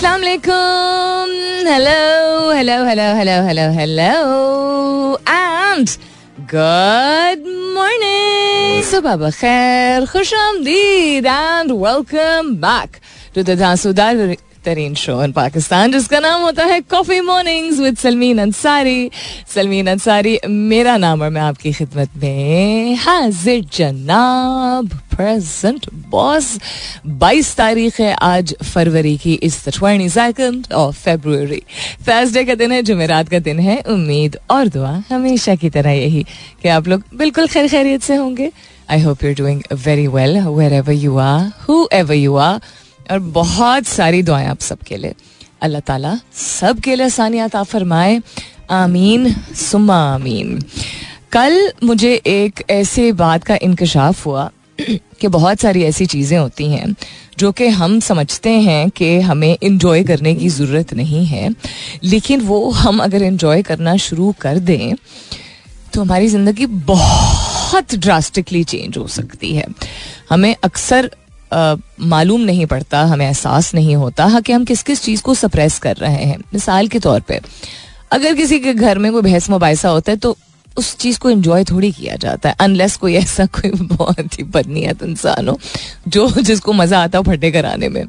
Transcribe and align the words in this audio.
अस्सलाम 0.00 0.20
वालेकुम 0.20 1.66
hello 1.68 2.52
hello 2.56 2.76
hello 2.84 3.08
hello 3.16 3.32
hello 3.46 3.64
hello 3.72 4.12
and 5.28 5.88
good 6.52 7.42
morning 7.74 8.82
सुबह 8.90 9.16
बखैर 9.24 10.06
खुश 10.12 10.32
आमदीद 10.34 11.26
and 11.26 11.72
welcome 11.82 12.48
back 12.64 12.96
to 13.34 13.42
the 13.42 13.58
दासूदार 13.60 14.16
तरीन 14.64 14.94
शो 14.94 15.22
इन 15.24 15.32
पाकिस्तान, 15.32 15.92
जिसका 15.92 16.18
नाम 16.20 16.42
होता 16.42 16.64
है 16.64 16.80
coffee 16.80 17.20
mornings 17.20 17.78
with 17.80 17.96
Salmeen 17.96 18.38
Ansari 18.38 19.10
Salmeen 19.54 19.86
Ansari 19.86 20.38
मेरा 20.48 20.96
नाम 20.96 21.22
और 21.22 21.30
मैं 21.30 21.40
आपकी 21.40 21.72
खिदमत 21.72 22.16
में 22.16 22.94
हाजिर 22.96 23.64
जनाब 23.72 24.98
प्रेजेंट 25.10 25.86
बॉस 26.10 26.58
22 27.20 27.54
तारीख 27.56 28.00
है 28.00 28.12
आज 28.14 28.54
फरवरी 28.64 29.16
की, 29.16 29.34
इस 29.34 29.64
twenty 29.68 30.08
second 30.08 30.72
of 30.72 30.96
February 30.96 31.62
Thursday 32.08 32.44
का 32.44 32.54
दिन 32.54 32.72
है, 32.72 32.82
जुमेरात 32.82 33.28
का 33.28 33.38
दिन 33.38 33.58
है, 33.60 33.80
उम्मीद 33.88 34.36
और 34.50 34.68
दुआ 34.68 35.02
हमेशा 35.10 35.54
की 35.54 35.70
तरह 35.70 35.90
यही 35.92 36.22
कि 36.62 36.68
आप 36.68 36.88
लोग 36.88 37.02
बिल्कुल 37.14 37.46
खैर 37.46 37.68
खैरियत 37.68 38.02
से 38.02 38.16
होंगे। 38.16 38.50
I 38.90 39.00
hope 39.00 39.24
you 39.24 39.32
doing 39.34 39.62
very 39.84 40.06
well 40.06 40.38
wherever 40.72 40.92
you 40.92 41.16
are 41.18 41.50
whoever 41.92 42.14
you 42.14 42.36
are 42.36 42.60
और 43.10 43.18
बहुत 43.18 43.86
सारी 43.86 44.22
दुआएँ 44.22 44.46
आप 44.46 44.60
सबके 44.60 44.96
लिए। 44.96 45.14
अल्लाह 45.62 45.80
ताला 45.80 46.18
सब 46.34 46.80
के 46.80 46.94
लिए 46.94 47.06
आसानियात 47.06 47.56
आप 47.56 47.66
फरमाए। 47.66 48.20
आमीन, 48.72 49.32
सुम्मा 49.60 49.96
आमीन। 50.04 50.60
कल 51.32 51.72
मुझे 51.84 52.14
एक 52.26 52.62
ऐसे 52.70 53.10
बात 53.14 53.44
का 53.44 53.56
इंकशाफ 53.62 54.26
हुआ 54.26 54.50
कि 54.80 55.28
बहुत 55.28 55.60
सारी 55.60 55.82
ऐसी 55.84 56.06
चीज़ें 56.06 56.38
होती 56.38 56.70
हैं 56.70 56.94
जो 57.38 57.50
कि 57.52 57.66
हम 57.70 57.98
समझते 58.00 58.50
हैं 58.60 58.90
कि 58.90 59.18
हमें 59.20 59.56
इंजॉय 59.62 60.02
करने 60.04 60.34
की 60.34 60.48
ज़रूरत 60.48 60.94
नहीं 60.94 61.24
है। 61.26 61.50
लेकिन 62.04 62.40
वो 62.40 62.70
हम 62.72 63.02
अगर 63.02 63.22
इन्जॉय 63.22 63.62
करना 63.62 63.96
शुरू 63.98 64.34
कर 64.40 64.58
दें 64.60 64.94
तो 65.92 66.00
हमारी 66.00 66.28
ज़िंदगी 66.28 66.66
बहुत 66.66 67.94
ड्रास्टिकली 67.96 68.62
चेंज 68.64 68.98
हो 68.98 69.06
सकती 69.08 69.54
है। 69.54 69.66
हमें 70.30 70.54
अक्सर 70.64 71.10
मालूम 71.52 72.40
नहीं 72.40 72.66
पड़ता, 72.66 73.02
हमें 73.04 73.26
एहसास 73.26 73.74
नहीं 73.74 73.96
होता 73.96 74.26
हाँ 74.26 74.42
कि 74.42 74.52
हम 74.52 74.64
किस 74.64 74.82
किस 74.82 75.02
चीज़ 75.02 75.22
को 75.22 75.34
सप्रेस 75.34 75.78
कर 75.78 75.96
रहे 75.96 76.24
हैं। 76.24 76.38
मिसाल 76.54 76.88
के 76.88 76.98
तौर 76.98 77.20
पर 77.20 77.40
अगर 78.12 78.34
किसी 78.34 78.58
के 78.60 78.74
घर 78.74 78.98
में 78.98 79.10
कोई 79.12 79.22
भैंस 79.22 79.50
मुबासा 79.50 79.88
होता 79.88 80.12
है 80.12 80.18
तो 80.18 80.36
उस 80.76 80.96
चीज़ 80.96 81.18
को 81.18 81.30
इंजॉय 81.30 81.64
थोड़ी 81.64 81.90
किया 81.92 82.16
जाता 82.16 82.48
है 82.48 82.54
अनलेस 82.60 82.96
कोई 82.96 83.14
ऐसा 83.14 83.46
कोई 83.54 83.70
बहुत 83.70 84.38
ही 84.38 84.44
बदनीत 84.44 85.02
इंसान 85.02 85.48
हो, 85.48 85.58
जो 86.08 86.28
जिसको 86.30 86.72
मज़ा 86.72 87.02
आता 87.02 87.18
हो 87.18 87.24
फटे 87.24 87.50
कराने 87.50 87.88
में। 87.88 88.04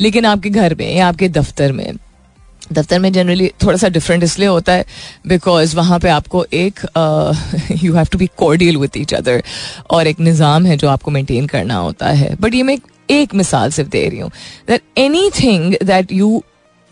लेकिन 0.00 0.24
आपके 0.26 0.50
घर 0.50 0.74
में 0.74 0.94
या 0.96 1.08
आपके 1.08 1.28
दफ्तर 1.28 1.72
में 1.72 1.92
दफ्तर 2.72 2.98
में 2.98 3.12
जनरली 3.12 3.48
थोड़ा 3.62 3.76
सा 3.76 3.88
डिफरेंट 3.88 4.22
इसलिए 4.24 4.48
होता 4.48 4.72
है 4.72 4.84
बिकॉज़ 5.26 5.76
वहाँ 5.76 5.98
पे 6.00 6.08
आपको 6.08 6.44
एक 6.54 6.80
you 7.82 7.94
have 7.94 8.06
to 8.12 8.18
be 8.18 8.26
cordial 8.36 8.76
with 8.76 8.96
each 8.96 9.14
other 9.14 9.42
और 9.90 10.06
एक 10.06 10.20
निज़ाम 10.20 10.66
है 10.66 10.76
जो 10.76 10.88
आपको 10.88 11.10
मेंटेन 11.10 11.46
करना 11.46 11.76
होता 11.76 12.08
है। 12.08 12.34
बट 12.40 12.54
ये 12.54 12.62
मैं 12.62 12.78
एक, 13.10 13.34
मिसाल 13.34 13.70
सिर्फ़ 13.70 13.90
दे 13.90 14.08
रही 14.08 14.18
हूँ 14.20 14.30
that 14.68 14.82
anything 15.40 15.74
that 15.84 16.12
you 16.12 16.42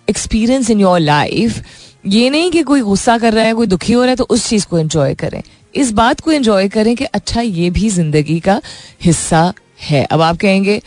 experience 0.08 0.70
in 0.70 0.80
your 0.80 1.00
life 1.00 1.62
ये 2.06 2.28
नहीं 2.30 2.50
कि 2.50 2.62
कोई 2.62 2.80
गुस्सा 2.80 3.16
कर 3.18 3.32
रहा 3.32 3.44
है 3.44 3.52
कोई 3.54 3.66
दुखी 3.66 3.92
हो 3.92 4.02
रहा 4.02 4.10
है 4.10 4.16
तो 4.16 4.26
उस 4.30 4.48
चीज़ 4.48 4.66
को 4.66 4.78
इन्जॉय 4.78 5.14
करें। 5.14 5.42
इस 5.74 5.90
बात 5.92 6.20
को 6.20 6.32
एंजॉय 6.32 6.68
करें 6.68 6.94
कि 6.96 7.04
अच्छा 7.04 7.40
ये 7.40 7.70
भी 7.70 7.88
ज़िंदगी 7.90 8.38
का 8.40 8.60
हिस्सा 9.02 9.52
है। 9.80 10.04
अब 10.04 10.20
आप 10.22 10.36
कहेंगे 10.36 10.80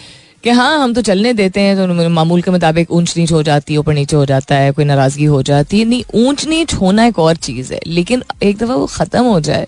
कि 0.43 0.49
हाँ 0.49 0.77
हम 0.79 0.93
तो 0.93 1.01
चलने 1.01 1.33
देते 1.33 1.61
हैं 1.61 1.75
तो 1.77 2.09
मामूल 2.09 2.41
के 2.41 2.51
मुताबिक 2.51 2.91
ऊंच 2.91 3.17
नीच 3.17 3.31
हो 3.31 3.41
जाती 3.43 3.73
है 3.73 3.79
ऊपर 3.79 3.93
नीचे 3.93 4.15
हो 4.15 4.25
जाता 4.25 4.55
है, 4.55 4.71
कोई 4.71 4.85
नाराज़गी 4.85 5.25
हो 5.25 5.41
जाती 5.43 5.79
है। 5.79 5.85
नहीं 5.85 6.03
ऊंच 6.17 6.45
नीच 6.47 6.73
होना 6.73 7.05
एक 7.05 7.19
और 7.19 7.35
चीज़ 7.37 7.73
है, 7.73 7.79
लेकिन 7.87 8.23
एक 8.43 8.57
दफ़ा 8.57 8.75
वो 8.75 8.85
ख़त्म 8.87 9.23
हो 9.23 9.39
जाए, 9.39 9.67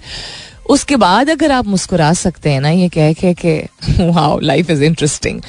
उसके 0.70 0.96
बाद 0.96 1.30
अगर 1.30 1.52
आप 1.52 1.66
मुस्कुरा 1.68 2.12
सकते 2.14 2.50
हैं 2.50 2.60
ना, 2.62 2.70
ये 2.70 2.88
कह 2.90 3.12
के 3.14 3.34
कि, 3.36 3.54
wow 4.02 4.40
life 4.40 4.70
is 4.70 4.84
interesting 4.84 5.42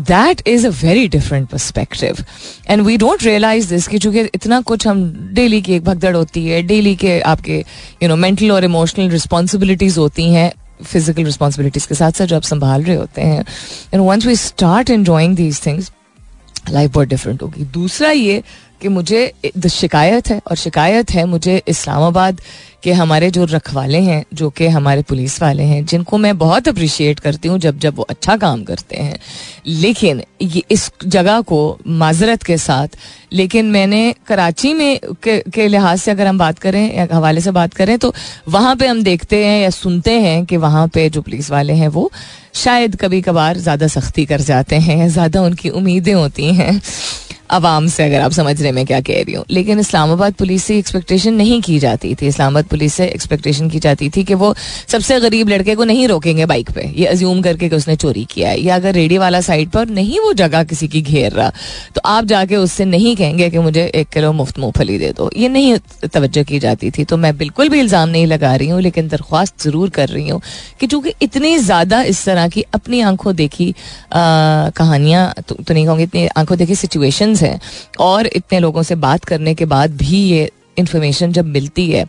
that 0.00 0.42
is 0.48 0.66
a 0.66 0.70
very 0.82 1.06
different 1.08 1.48
perspective 1.48 2.24
and 2.70 2.82
we 2.82 2.96
don't 2.96 3.22
realise 3.24 3.68
this 3.68 3.88
कि 3.88 3.98
चूँकि 3.98 4.20
इतना 4.34 4.60
कुछ 4.62 4.86
हम 4.86 5.04
डेली 5.34 5.60
की 5.62 5.74
एक 5.74 5.84
भगदड़ 5.84 6.14
होती 6.16 6.46
है 6.46 6.62
डेली 6.62 6.94
के 6.96 7.20
आपके 7.20 7.64
यू 8.02 8.08
नो 8.08 8.16
मेंटल 8.16 8.52
और 8.52 8.64
इमोशनल 8.64 9.10
रिस्पॉन्सिबिलिटीज 9.10 9.98
होती 9.98 10.32
हैं 10.32 10.50
फ़िज़िकल 10.82 11.24
रिस्पॉन्सिबिलिटीज 11.24 11.86
के 11.86 11.94
साथ 11.94 12.12
साथ 12.12 12.26
जो 12.26 12.36
आप 12.36 12.42
संभाल 12.42 12.82
रहे 12.82 12.96
होते 12.96 13.22
हैं 13.22 13.44
and 13.94 14.02
once 14.02 14.26
we 14.26 14.36
start 14.36 14.90
enjoying 14.90 15.36
these 15.36 15.64
things 15.66 15.90
life 16.70 16.90
बहुत 16.92 17.08
डिफरेंट 17.08 17.42
होगी। 17.42 17.64
दूसरा 17.64 18.10
ये 18.10 18.42
कि 18.82 18.88
मुझे 18.88 19.20
शिकायत 19.70 20.28
है 20.30 20.40
और 20.40 20.56
शिकायत 20.56 21.10
है 21.10 21.24
मुझे 21.26 21.60
इस्लामाबाद 21.68 22.40
के 22.82 22.92
हमारे 22.92 23.30
जो 23.30 23.44
रखवाले 23.44 23.98
हैं 24.00 24.24
जो 24.34 24.48
कि 24.50 24.66
हमारे 24.68 25.02
पुलिस 25.08 25.40
वाले 25.42 25.62
हैं 25.62 25.84
जिनको 25.86 26.18
मैं 26.18 26.36
बहुत 26.38 26.68
अप्रिशिएट 26.68 27.20
करती 27.20 27.48
हूँ 27.48 27.58
जब 27.58 27.78
जब 27.78 27.96
वो 27.96 28.02
अच्छा 28.10 28.36
काम 28.36 28.64
करते 28.64 28.96
हैं। 28.96 29.18
लेकिन 29.66 30.22
ये 30.42 30.62
इस 30.70 30.90
जगह 31.06 31.40
को 31.40 31.60
माजरत 32.00 32.42
के 32.42 32.56
साथ 32.58 32.96
लेकिन 33.32 33.70
मैंने 33.70 34.02
कराची 34.26 34.72
में 34.74 34.98
के, 35.22 35.38
के 35.40 35.68
लिहाज 35.68 35.98
से 35.98 36.10
अगर 36.10 36.26
हम 36.26 36.38
बात 36.38 36.58
करें 36.58 36.94
या 36.96 37.06
हवाले 37.12 37.40
से 37.40 37.50
बात 37.52 37.74
करें 37.74 37.96
तो 37.98 38.12
वहाँ 38.48 38.74
पे 38.76 38.86
हम 38.86 39.02
देखते 39.02 39.44
हैं 39.44 39.62
या 39.62 39.70
सुनते 39.70 40.18
हैं 40.20 40.44
कि 40.46 40.56
वहाँ 40.58 40.86
पे 40.94 41.08
जो 41.10 41.22
पुलिस 41.22 41.50
वाले 41.50 41.72
हैं 41.74 41.88
वो 41.90 42.10
शायद 42.54 42.96
कभी 42.96 43.20
कभार 43.22 43.58
ज़्यादा 43.58 43.86
सख्ती 43.88 44.24
कर 44.26 44.40
जाते 44.42 44.76
हैं 44.80 45.08
ज़्यादा 45.08 45.42
उनकी 45.42 45.68
उम्मीदें 45.70 46.14
होती 46.14 46.54
हैं। 46.54 46.80
आवाम 47.52 47.86
से 47.88 48.04
अगर 48.04 48.20
आप 48.20 48.32
समझ 48.32 48.60
रहे 48.62 48.72
मैं 48.72 48.84
क्या 48.86 49.00
कह 49.00 49.22
रही 49.22 49.34
हूँ। 49.34 49.44
लेकिन 49.50 49.80
इस्लामाबाद 49.80 50.34
पुलिस 50.34 50.64
से 50.64 50.76
एक्सपेक्टेशन 50.78 51.34
नहीं 51.34 51.60
की 51.62 51.78
जाती 51.78 52.14
थी। 52.14 52.26
इस्लामाबाद 52.26 52.64
पुलिस 52.66 52.94
से 52.94 53.06
एक्सपेक्टेशन 53.06 53.68
की 53.70 53.78
जाती 53.80 54.08
थी 54.10 54.24
कि 54.24 54.34
वो 54.34 54.54
सबसे 54.88 55.18
गरीब 55.20 55.48
लड़के 55.48 55.74
को 55.74 55.84
नहीं 55.84 56.06
रोकेंगे 56.08 56.46
बाइक 56.46 56.70
पे। 56.70 56.86
ये 56.96 57.06
अज्यूम 57.06 57.42
करके 57.42 57.68
कि 57.68 57.76
उसने 57.76 57.96
चोरी 57.96 58.24
किया 58.30 58.48
है। 58.48 58.60
या 58.60 58.76
अगर 58.76 58.94
रेडी 58.94 59.18
वाला 59.18 59.40
साइड 59.42 59.70
पर 59.70 59.88
नहीं 59.90 60.20
वो 60.20 60.32
जगह 60.34 60.64
किसी 60.64 60.88
की 60.88 61.02
घेर 61.02 61.32
रहा 61.32 61.50
तो 61.94 62.00
आप 62.06 62.24
जाके 62.24 62.56
उससे 62.56 62.84
नहीं 62.86 63.14
कहेंगे 63.16 63.50
कि 63.50 63.58
मुझे 63.60 63.84
एक 63.94 64.08
किलो 64.08 64.32
मुफ़्त 64.32 64.58
मूँगफली 64.58 64.98
दे 64.98 65.12
दो। 65.12 65.30
ये 65.36 65.48
नहीं 65.48 65.76
तवज्जो 66.04 66.44
की 66.44 66.58
जाती 66.58 66.90
थी। 66.90 67.04
तो 67.04 67.16
मैं 67.16 67.36
बिल्कुल 67.36 67.68
भी 67.68 67.80
इल्ज़ाम 67.80 68.08
नहीं 68.08 68.26
लगा 68.26 68.54
रही 68.56 68.68
हूँ 68.68 68.80
लेकिन 68.82 69.08
दरख्वास्त 69.08 69.62
ज़रूर 69.62 69.90
कर 69.90 70.08
रही 70.08 70.28
हूँ 70.28 70.40
कि 70.80 70.86
चूँकि 70.86 71.12
इतनी 71.22 71.56
ज़्यादा 71.60 72.02
इस 72.04 72.24
तरह 72.24 72.48
की 72.48 72.64
अपनी 72.74 73.00
आँखों 73.02 73.34
देखी 73.36 73.74
कहानियाँ 74.12 75.32
तो, 75.48 75.54
तो 75.54 75.74
नहीं 75.74 75.86
कहूँगी 75.86 76.02
इतनी 76.02 76.26
आँखों 76.36 76.58
देखी 76.58 76.74
सिचुएशंस 76.76 77.41
हैं। 77.42 77.60
और 78.00 78.26
इतने 78.26 78.58
लोगों 78.60 78.82
से 78.82 78.94
बात 78.94 79.24
करने 79.24 79.54
के 79.54 79.64
बाद 79.64 79.96
भी 79.96 80.22
ये 80.22 80.50
इंफॉर्मेशन 80.78 81.32
जब 81.32 81.46
मिलती 81.46 81.90
है 81.90 82.06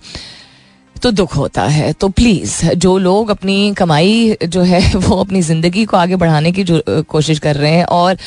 तो 0.96 1.12
दुख 1.12 1.36
होता 1.38 1.64
है। 1.64 1.92
तो 1.94 2.08
प्लीज़ 2.10 2.66
जो 2.76 2.98
लोग 2.98 3.30
अपनी 3.30 3.74
कमाई 3.74 4.38
जो 4.48 4.62
है, 4.62 4.80
वो 4.96 5.16
अपनी 5.18 5.42
ज़िंदगी 5.42 5.86
को 5.86 5.98
आगे 5.98 6.16
बढ़ाने 6.16 6.52
की 6.52 6.64
जो 6.64 6.82
कोशिश 6.88 7.40
कर 7.40 7.56
रहे 7.56 7.72
हैं 7.72 7.86
और 7.86 8.18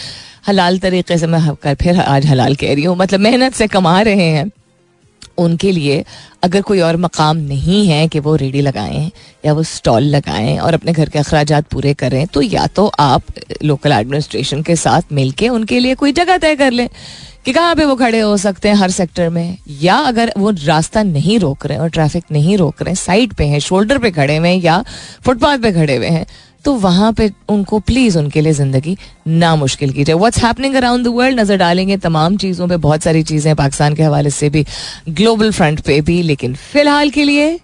हलाल 0.49 0.79
तरीके 0.79 1.19
से 1.19 1.27
मैं 1.27 1.55
कर 1.55 1.75
फिर 1.75 2.01
आज 2.01 2.27
हलाल 2.27 2.55
कह 2.55 2.75
रही 2.75 2.85
हूँ। 2.85 2.97
मतलब 2.97 3.21
मेहनत 3.21 3.55
से 3.55 3.67
कमा 3.67 4.01
रहे 4.03 4.29
हैं। 4.31 4.51
उनके 5.39 5.73
लिए 5.73 6.05
अगर 6.43 6.63
कोई 6.63 6.81
और 6.81 6.97
मकाम 6.97 7.37
नहीं 7.37 7.89
है 7.89 8.09
कि 8.09 8.21
वो 8.21 8.37
रेडी 8.37 8.61
लगाएँ 8.61 9.11
या 9.47 9.53
वो 9.53 9.63
स्टॉल 9.63 10.03
लगाएँ 10.03 10.59
और 10.59 10.75
अपने 10.75 10.93
घर 10.93 11.09
के 11.09 11.19
अखराज 11.19 11.53
पूरे 11.53 11.95
करें 11.95 12.27
तो 12.27 12.43
या 12.43 12.67
तो 12.67 12.87
आप 12.87 13.23
लोकल 13.65 13.93
एडमिनिस्ट्रेशन 13.93 14.63
के 14.63 14.77
साथ 14.77 15.03
मिलके 15.13 15.49
उनके 15.49 15.79
लिए 15.79 15.95
कोई 15.95 16.13
जगह 16.13 16.39
तय 16.39 16.57
कर 16.57 16.71
लें 16.71 16.89
कि 17.45 17.53
कहाँ 17.53 17.75
पे 17.75 17.85
वो 17.85 17.97
खड़े 17.97 18.21
हो 18.21 18.37
सकते 18.37 18.69
हैं 18.69 18.77
हर 18.77 18.91
सेक्टर 18.91 19.29
में, 19.29 19.59
या 19.83 19.95
अगर 19.95 20.33
वो 20.39 20.51
रास्ता 20.51 21.03
नहीं 21.03 21.39
रोक 21.39 21.67
रहे 21.67 21.77
हैं 21.77 21.83
और 21.83 21.91
ट्रैफ़िक 21.91 22.25
नहीं 22.33 22.57
रोक 22.59 22.83
रहे 22.83 22.91
हैं 22.91 22.97
साइड 22.97 23.33
पे 23.33 23.45
हैं 23.45 23.59
शोल्डर 23.59 23.99
पे 23.99 24.11
खड़े 24.11 24.37
हुए 24.37 24.49
हैं 24.49 24.63
या 24.63 24.85
फुटपाथ 25.25 25.59
पे 25.59 25.73
खड़े 25.73 25.97
हुए 25.97 26.07
हैं 26.07 26.27
तो 26.67 26.73
वहाँ 26.75 27.13
पे 27.13 27.31
उनको 27.49 27.79
प्लीज़ 27.81 28.19
उनके 28.19 28.41
लिए 28.41 28.53
ज़िंदगी 28.53 28.97
ना 29.29 29.55
मुश्किल 29.57 29.91
की 29.93 30.05
जाए। 30.05 30.17
What's 30.17 30.39
happening 30.45 30.75
around 30.77 31.05
the 31.05 31.09
world 31.15 31.41
नज़र 31.41 31.57
डालेंगे 31.57 31.97
तमाम 31.99 32.37
चीज़ों 32.37 32.69
पे, 32.69 32.77
बहुत 32.79 33.03
सारी 33.03 33.23
चीज़ें 33.23 33.55
पाकिस्तान 33.57 33.95
के 33.95 34.03
हवाले 34.03 34.31
से 34.31 34.49
भी 34.51 34.65
ग्लोबल 35.11 35.51
फ्रंट 35.53 35.81
पे 35.81 36.01
भी, 36.01 36.21
लेकिन 36.23 36.55
फ़िलहाल 36.55 37.11
के 37.11 37.25
लिए 37.25 37.55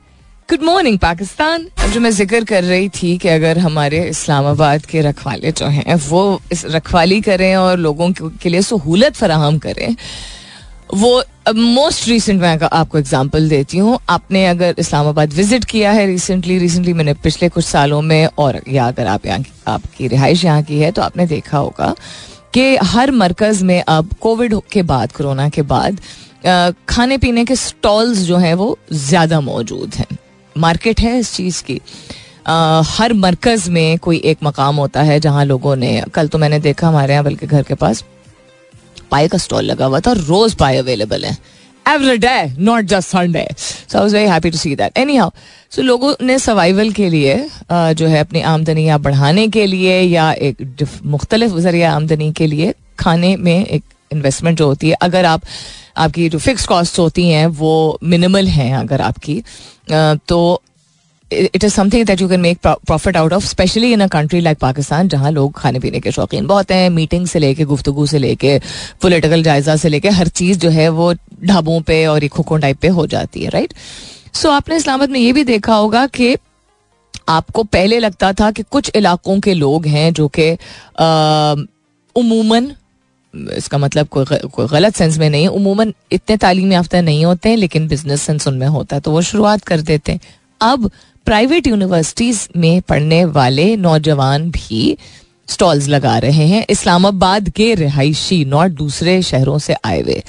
गुड 0.48 0.62
मॉर्निंग 0.64 0.98
पाकिस्तान। 0.98 1.66
जो 1.92 2.00
मैं 2.00 2.10
ज़िक्र 2.10 2.44
कर 2.44 2.64
रही 2.64 2.88
थी 2.92 3.16
कि 3.18 3.28
अगर 3.28 3.58
हमारे 3.58 4.04
इस्लामाबाद 4.08 4.86
के 4.86 5.00
रखवाले 5.02 5.52
जो 5.52 5.66
हैं, 5.66 5.94
वो 6.08 6.40
इस 6.52 6.64
रखवाली 6.66 7.20
करें 7.20 7.54
और 7.56 7.78
लोगों 7.78 8.10
के 8.12 8.48
लिए 8.48 8.62
सहूलत 8.62 9.16
फराहम 9.16 9.58
करें 9.58 9.96
वो 10.92 11.22
मोस्ट 11.54 12.08
रिसेंट 12.08 12.40
मैं 12.40 12.58
आपको 12.72 12.98
एग्जांपल 12.98 13.48
देती 13.48 13.78
हूँ 13.78 13.98
आपने 14.10 14.44
अगर 14.46 14.74
इस्लामाबाद 14.78 15.32
विज़िट 15.32 15.64
किया 15.64 15.92
है 15.92 16.06
रिसेंटली 16.06 16.58
रिसेंटली 16.58 16.92
मैंने 16.92 17.14
पिछले 17.14 17.48
कुछ 17.48 17.64
सालों 17.64 18.00
में 18.02 18.28
और 18.38 18.60
या 18.68 18.86
अगर 18.88 19.06
आप 19.06 19.26
यहाँ 19.26 19.44
आपकी 19.66 20.08
रिहाइश 20.08 20.44
यहाँ 20.44 20.62
की 20.62 20.78
है 20.78 20.90
तो 20.92 21.02
आपने 21.02 21.26
देखा 21.26 21.58
होगा 21.58 21.94
कि 22.54 22.76
हर 22.76 23.10
मरकज 23.10 23.62
में 23.62 23.82
अब 23.88 24.12
कोविड 24.20 24.54
के 24.72 24.82
बाद 24.82 25.12
कोरोना 25.12 25.48
के 25.48 25.62
बाद 25.62 26.00
खाने 26.88 27.18
पीने 27.18 27.44
के 27.44 27.56
स्टॉल्स 27.56 28.18
जो 28.18 28.36
हैं 28.36 28.54
वो 28.54 28.78
ज़्यादा 28.92 29.40
मौजूद 29.40 29.94
हैं। 29.94 30.06
मार्केट 30.56 31.00
है 31.00 31.18
इस 31.18 31.34
चीज़ 31.34 31.62
की। 31.64 31.80
आ, 32.46 32.82
हर 32.84 33.12
मरकज 33.12 33.68
में 33.68 33.98
कोई 33.98 34.16
एक 34.24 34.38
मकाम 34.44 34.76
होता 34.76 35.02
है 35.02 35.20
जहाँ 35.20 35.44
लोगों 35.44 35.76
ने 35.76 36.02
कल 36.14 36.28
तो 36.28 36.38
मैंने 36.38 36.58
देखा 36.60 36.88
हमारे 36.88 37.12
यहाँ 37.12 37.24
बल्कि 37.24 37.46
घर 37.46 37.62
के 37.62 37.74
पास 37.74 38.04
पाए 39.12 39.28
का 39.28 39.38
स्टॉल 39.38 39.64
लगा 39.64 39.86
हुआ 39.86 40.00
था 40.00 40.12
रोज 40.18 40.54
पाए 40.54 40.76
अवेलेबल 40.78 41.24
है। 41.24 41.36
Every 41.86 42.16
day 42.18 42.34
not 42.58 42.84
just 42.84 43.08
Sunday 43.08 43.46
so 43.58 43.98
I 43.98 44.02
was 44.02 44.16
very 44.16 44.28
happy 44.30 44.50
to 44.50 44.58
see 44.58 44.74
that 44.76 44.98
anyhow 45.16 45.30
so 45.70 45.82
लोगों 45.82 46.14
ने 46.22 46.38
सर्वाइवल 46.38 46.90
के 46.92 47.08
लिए 47.10 47.36
जो 47.70 48.06
है 48.06 48.18
अपनी 48.18 48.40
आमदनी 48.48 48.84
या 48.84 48.98
बढ़ाने 48.98 49.46
के 49.48 49.66
लिए 49.66 50.00
या 50.00 50.30
एक 50.32 50.86
मुख्तलिफ़ 51.06 51.56
ज़रिया 51.58 51.92
आमदनी 51.92 52.32
के 52.32 52.46
लिए 52.46 52.74
खाने 52.98 53.34
में 53.36 53.66
एक 53.66 53.82
इन्वेस्टमेंट 54.12 54.58
जो 54.58 54.66
होती 54.66 54.88
है, 54.88 54.94
अगर 55.02 55.24
आप, 55.24 55.42
आपकी 55.96 56.28
जो 56.28 56.38
फिक्स 56.38 56.66
कॉस्ट 56.66 56.98
होती 56.98 57.28
हैं, 57.28 57.46
वो 57.46 57.98
मिनिमल 58.04 58.46
हैं 58.48 58.74
अगर 58.76 59.00
आपकी 59.00 59.42
तो 60.28 60.62
it 61.32 61.64
is 61.64 61.72
something 61.72 62.06
that 62.06 62.20
you 62.20 62.28
can 62.28 62.40
make 62.40 62.58
profit 62.66 63.16
out 63.16 63.32
of 63.32 63.46
specially 63.46 63.92
in 63.92 64.00
a 64.00 64.06
country 64.06 64.40
like 64.40 64.58
Pakistan 64.58 65.08
जहाँ 65.08 65.30
लोग 65.30 65.52
खाने 65.52 65.78
पीने 65.78 66.00
के 66.00 66.12
शौकीन 66.12 66.46
बहुत 66.46 66.70
हैं 66.70 66.90
मीटिंग 66.90 67.26
से 67.26 67.38
लेके 67.38 67.64
गुफ्तु 67.64 68.06
से 68.06 68.18
लेके 68.18 68.60
पोलिटिकल 69.02 69.42
जायजा 69.42 69.76
से 69.76 69.88
लेके 69.88 70.08
हर 70.08 70.28
चीज़ 70.28 70.58
जो 70.58 70.70
है 70.70 70.88
वो 70.88 71.14
ढाबों 71.44 71.80
पे 71.80 72.06
और 72.06 72.28
खुकों 72.28 72.58
टाइप 72.60 72.78
पे 72.78 72.88
हो 72.88 73.06
जाती 73.06 73.44
है 73.44 73.50
राइट 73.50 73.74
सो 74.32 74.48
so, 74.48 74.54
आपने 74.54 74.76
इस्लामाबाद 74.76 75.10
में 75.10 75.20
ये 75.20 75.32
भी 75.32 75.44
देखा 75.44 75.74
होगा 75.74 76.06
कि 76.06 76.36
आपको 77.28 77.62
पहले 77.62 77.98
लगता 77.98 78.32
था 78.32 78.50
कि 78.50 78.62
कुछ 78.62 78.90
इलाकों 78.94 79.40
के 79.40 79.54
लोग 79.54 79.86
हैं 79.86 80.12
जो 80.12 80.30
कि 80.38 80.50
उमूमन 82.16 82.72
इसका 83.56 83.78
मतलब 83.78 84.08
कोई 84.08 84.66
गलत 84.66 84.94
सेंस 84.94 85.18
में 85.18 85.30
नहीं 85.30 85.48
उमूमन 85.48 85.92
इतने 86.12 86.36
तालीम 86.36 86.72
याफ्ता 86.72 87.00
नहीं 87.00 87.24
होते 87.24 87.48
हैं 87.48 87.56
लेकिन 87.56 87.88
बिज़नेस 87.88 88.22
सेंस 88.22 88.48
उनमें 88.48 88.66
होता 88.66 88.96
है 88.96 89.00
तो 89.00 89.10
वो 89.10 89.22
शुरुआत 89.22 89.62
कर 89.62 89.80
देते 89.80 90.12
हैं। 90.12 90.20
अब 90.60 90.90
प्राइवेट 91.24 91.66
यूनिवर्सिटीज 91.66 92.48
में 92.56 92.82
पढ़ने 92.82 93.24
वाले 93.24 93.76
नौजवान 93.76 94.50
भी 94.50 94.98
स्टॉल्स 95.48 95.88
लगा 95.88 96.18
रहे 96.18 96.46
हैं। 96.46 96.66
इस्लामाबाद 96.70 97.48
के 97.48 97.74
रिहायशी 97.74 98.44
नॉट 98.44 98.70
दूसरे 98.70 99.22
शहरों 99.22 99.58
से 99.58 99.74
आए 99.84 100.00
हुए। 100.00 100.22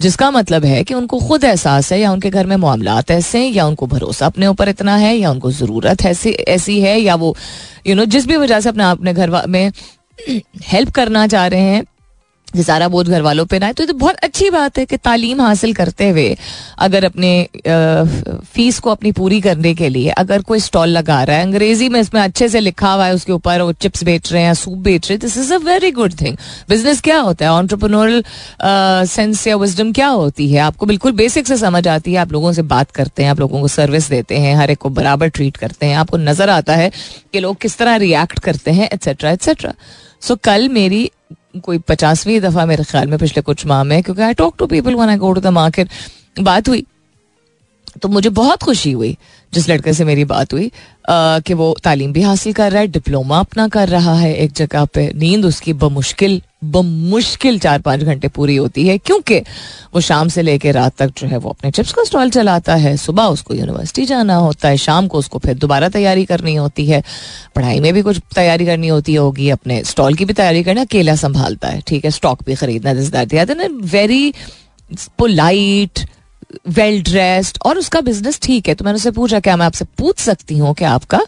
जिसका 0.00 0.30
मतलब 0.30 0.64
है 0.64 0.84
कि 0.84 0.94
उनको 0.94 1.18
खुद 1.18 1.44
एहसास 1.44 1.92
है 1.92 2.00
या 2.00 2.12
उनके 2.12 2.30
घर 2.30 2.46
में 2.46 2.56
मामला 2.56 3.02
ऐसे 3.10 3.38
हैं 3.38 3.52
या 3.52 3.66
उनको 3.66 3.86
भरोसा 3.86 4.26
अपने 4.26 4.46
ऊपर 4.46 4.68
इतना 4.68 4.96
है 4.96 5.16
या 5.16 5.30
उनको 5.30 5.52
ज़रूरत 5.52 6.02
ऐसी 6.02 6.30
ऐसी 6.30 6.80
है 6.80 7.00
या 7.00 7.14
वो 7.14 7.36
यू 7.86 7.90
you 7.90 7.96
नो 7.96 8.02
know, 8.02 8.12
जिस 8.12 8.26
भी 8.26 8.36
वजह 8.36 8.60
से 8.60 8.68
अपने 8.68 8.84
अपने 8.84 9.14
घर 9.14 9.46
में 9.46 9.72
हेल्प 10.62 10.90
करना 10.90 11.26
चाह 11.26 11.46
रहे 11.46 11.60
हैं 11.60 11.84
सारा 12.56 12.88
बोझ 12.88 13.06
घर 13.08 13.22
वालों 13.22 13.44
पे 13.46 13.58
ना 13.58 13.66
है 13.66 13.72
तो 13.72 13.82
ये 13.82 13.86
तो 13.86 13.94
बहुत 13.94 14.16
अच्छी 14.22 14.50
बात 14.50 14.78
है 14.78 14.84
कि 14.86 14.96
तालीम 14.96 15.40
हासिल 15.40 15.72
करते 15.74 16.08
हुए 16.10 16.36
अगर 16.78 17.04
अपने 17.04 17.48
फ़ीस 17.66 18.78
को 18.78 18.90
अपनी 18.90 19.12
पूरी 19.12 19.40
करने 19.40 19.74
के 19.74 19.88
लिए 19.88 20.10
अगर 20.12 20.42
कोई 20.42 20.60
स्टॉल 20.60 20.88
लगा 20.88 21.22
रहा 21.22 21.36
है, 21.36 21.42
अंग्रेज़ी 21.42 21.88
में 21.88 22.00
इसमें 22.00 22.20
अच्छे 22.20 22.48
से 22.48 22.60
लिखा 22.60 22.92
हुआ 22.92 23.06
है, 23.06 23.14
उसके 23.14 23.32
ऊपर 23.32 23.60
वो 23.62 23.72
चिप्स 23.74 24.04
बेच 24.04 24.32
रहे 24.32 24.42
हैं, 24.42 24.54
सूप 24.54 24.78
बेच 24.78 25.08
रहे 25.08 25.14
हैं 25.14 25.20
this 25.20 25.36
is 25.38 25.52
a 25.54 25.58
very 25.64 25.90
good 25.92 26.12
thing 26.20 26.36
business 26.68 27.00
क्या 27.00 27.18
होता 27.20 27.44
है? 27.44 27.50
ऑन्टरप्रनोरल 27.52 28.22
सेंस 29.06 29.46
या 29.46 29.56
विजडम 29.56 29.92
क्या 29.92 30.08
होती 30.08 30.50
है? 30.52 30.58
आपको 30.60 30.86
बिल्कुल 30.86 31.12
बेसिक 31.12 31.46
से 31.46 31.56
समझ 31.56 31.86
आती 31.88 32.12
है, 32.12 32.18
आप 32.18 32.32
लोगों 32.32 32.52
से 32.52 32.62
बात 32.64 32.90
करते 32.90 33.22
हैं, 33.22 33.30
आप 33.30 33.40
लोगों 33.40 33.60
को 33.60 33.68
सर्विस 33.68 34.08
देते 34.10 34.38
हैं, 34.38 34.54
हर 34.56 34.70
एक 34.70 34.78
को 34.78 34.88
बराबर 34.90 35.28
ट्रीट 35.28 35.56
करते 35.56 35.86
हैं, 35.86 35.96
आपको 35.96 36.16
नज़र 36.18 36.50
आता 36.50 36.74
है 36.74 36.90
कि 37.32 37.40
लोग 37.40 37.56
किस 37.60 37.78
तरह 37.78 37.96
रिएक्ट 37.96 38.38
करते 38.38 38.70
हैं 38.70 38.88
एट्सेट्रा 38.92 39.30
एट्सेट्रा 39.30 39.72
सो 40.20 40.36
कल 40.44 40.68
मेरी 40.68 41.10
कोई 41.54 41.78
पचासवीं 41.78 42.40
दफ़ा 42.40 42.64
मेरे 42.66 42.84
ख्याल 42.84 43.08
में 43.08 43.18
पिछले 43.18 43.42
कुछ 43.42 43.64
माह 43.66 43.82
में, 43.84 44.02
क्योंकि 44.02 44.22
I 44.22 44.34
talk 44.34 44.54
to 44.58 44.66
people 44.66 44.94
when 44.94 45.08
I 45.08 45.16
go 45.16 45.32
to 45.32 45.40
the 45.40 45.46
market 45.52 45.88
बात 46.40 46.68
हुई 46.68 46.84
तो 48.02 48.08
मुझे 48.08 48.28
बहुत 48.30 48.62
खुशी 48.62 48.92
हुई। 48.92 49.16
जिस 49.52 49.68
लड़के 49.68 49.92
से 49.92 50.04
मेरी 50.04 50.24
बात 50.24 50.52
हुई 50.52 50.70
कि 51.10 51.54
वो 51.54 51.74
तालीम 51.84 52.12
भी 52.12 52.22
हासिल 52.22 52.52
कर 52.52 52.70
रहा 52.72 52.80
है, 52.80 52.86
डिप्लोमा 52.88 53.38
अपना 53.40 53.66
कर 53.68 53.88
रहा 53.88 54.14
है 54.14 54.34
एक 54.34 54.52
जगह 54.52 54.84
पे, 54.84 55.10
नींद 55.14 55.44
उसकी 55.44 55.72
बमुश्किल 55.74 56.40
बमुश्किल 56.64 57.58
चार 57.58 57.80
पाँच 57.80 58.00
घंटे 58.02 58.28
पूरी 58.28 58.56
होती 58.56 58.86
है, 58.88 58.96
क्योंकि 58.98 59.38
वो 59.94 60.00
शाम 60.00 60.28
से 60.28 60.42
लेकर 60.42 60.74
रात 60.74 60.96
तक 60.98 61.12
जो 61.18 61.26
है 61.26 61.36
वो 61.36 61.50
अपने 61.50 61.70
चिप्स 61.70 61.92
का 61.92 62.04
स्टॉल 62.04 62.30
चलाता 62.30 62.74
है, 62.74 62.96
सुबह 62.96 63.24
उसको 63.28 63.54
यूनिवर्सिटी 63.54 64.04
जाना 64.06 64.34
होता 64.36 64.68
है, 64.68 64.76
शाम 64.76 65.06
को 65.06 65.18
उसको 65.18 65.38
फिर 65.38 65.54
दोबारा 65.54 65.88
तैयारी 65.88 66.24
करनी 66.24 66.54
होती 66.54 66.86
है, 66.86 67.02
पढ़ाई 67.56 67.80
में 67.80 67.92
भी 67.94 68.02
कुछ 68.02 68.20
तैयारी 68.34 68.66
करनी 68.66 68.88
होती 68.88 69.14
होगी, 69.14 69.50
अपने 69.50 69.82
स्टॉल 69.84 70.14
की 70.14 70.24
भी 70.24 70.32
तैयारी 70.32 70.62
करना, 70.62 70.80
अकेला 70.80 71.16
संभालता 71.16 71.68
है, 71.68 71.82
ठीक 71.86 72.04
है, 72.04 72.10
स्टॉक 72.10 72.44
भी 72.46 72.54
खरीदना, 72.54 72.94
this, 72.94 73.12
that 73.12 73.70
very 73.92 74.34
polite 75.18 76.06
well 76.68 77.02
dressed 77.02 77.58
और 77.66 77.78
उसका 77.78 78.00
बिज़नेस 78.00 78.40
ठीक 78.42 78.68
है। 78.68 78.74
तो 78.74 78.84
मैंने 78.84 78.96
उससे 78.96 79.10
पूछा, 79.10 79.40
क्या 79.40 79.56
मैं 79.56 79.66
आपसे 79.66 79.84
पूछ 79.98 80.18
सकती 80.20 80.58
हूँ 80.58 80.74
कि 80.74 80.84
आपका 80.86 81.20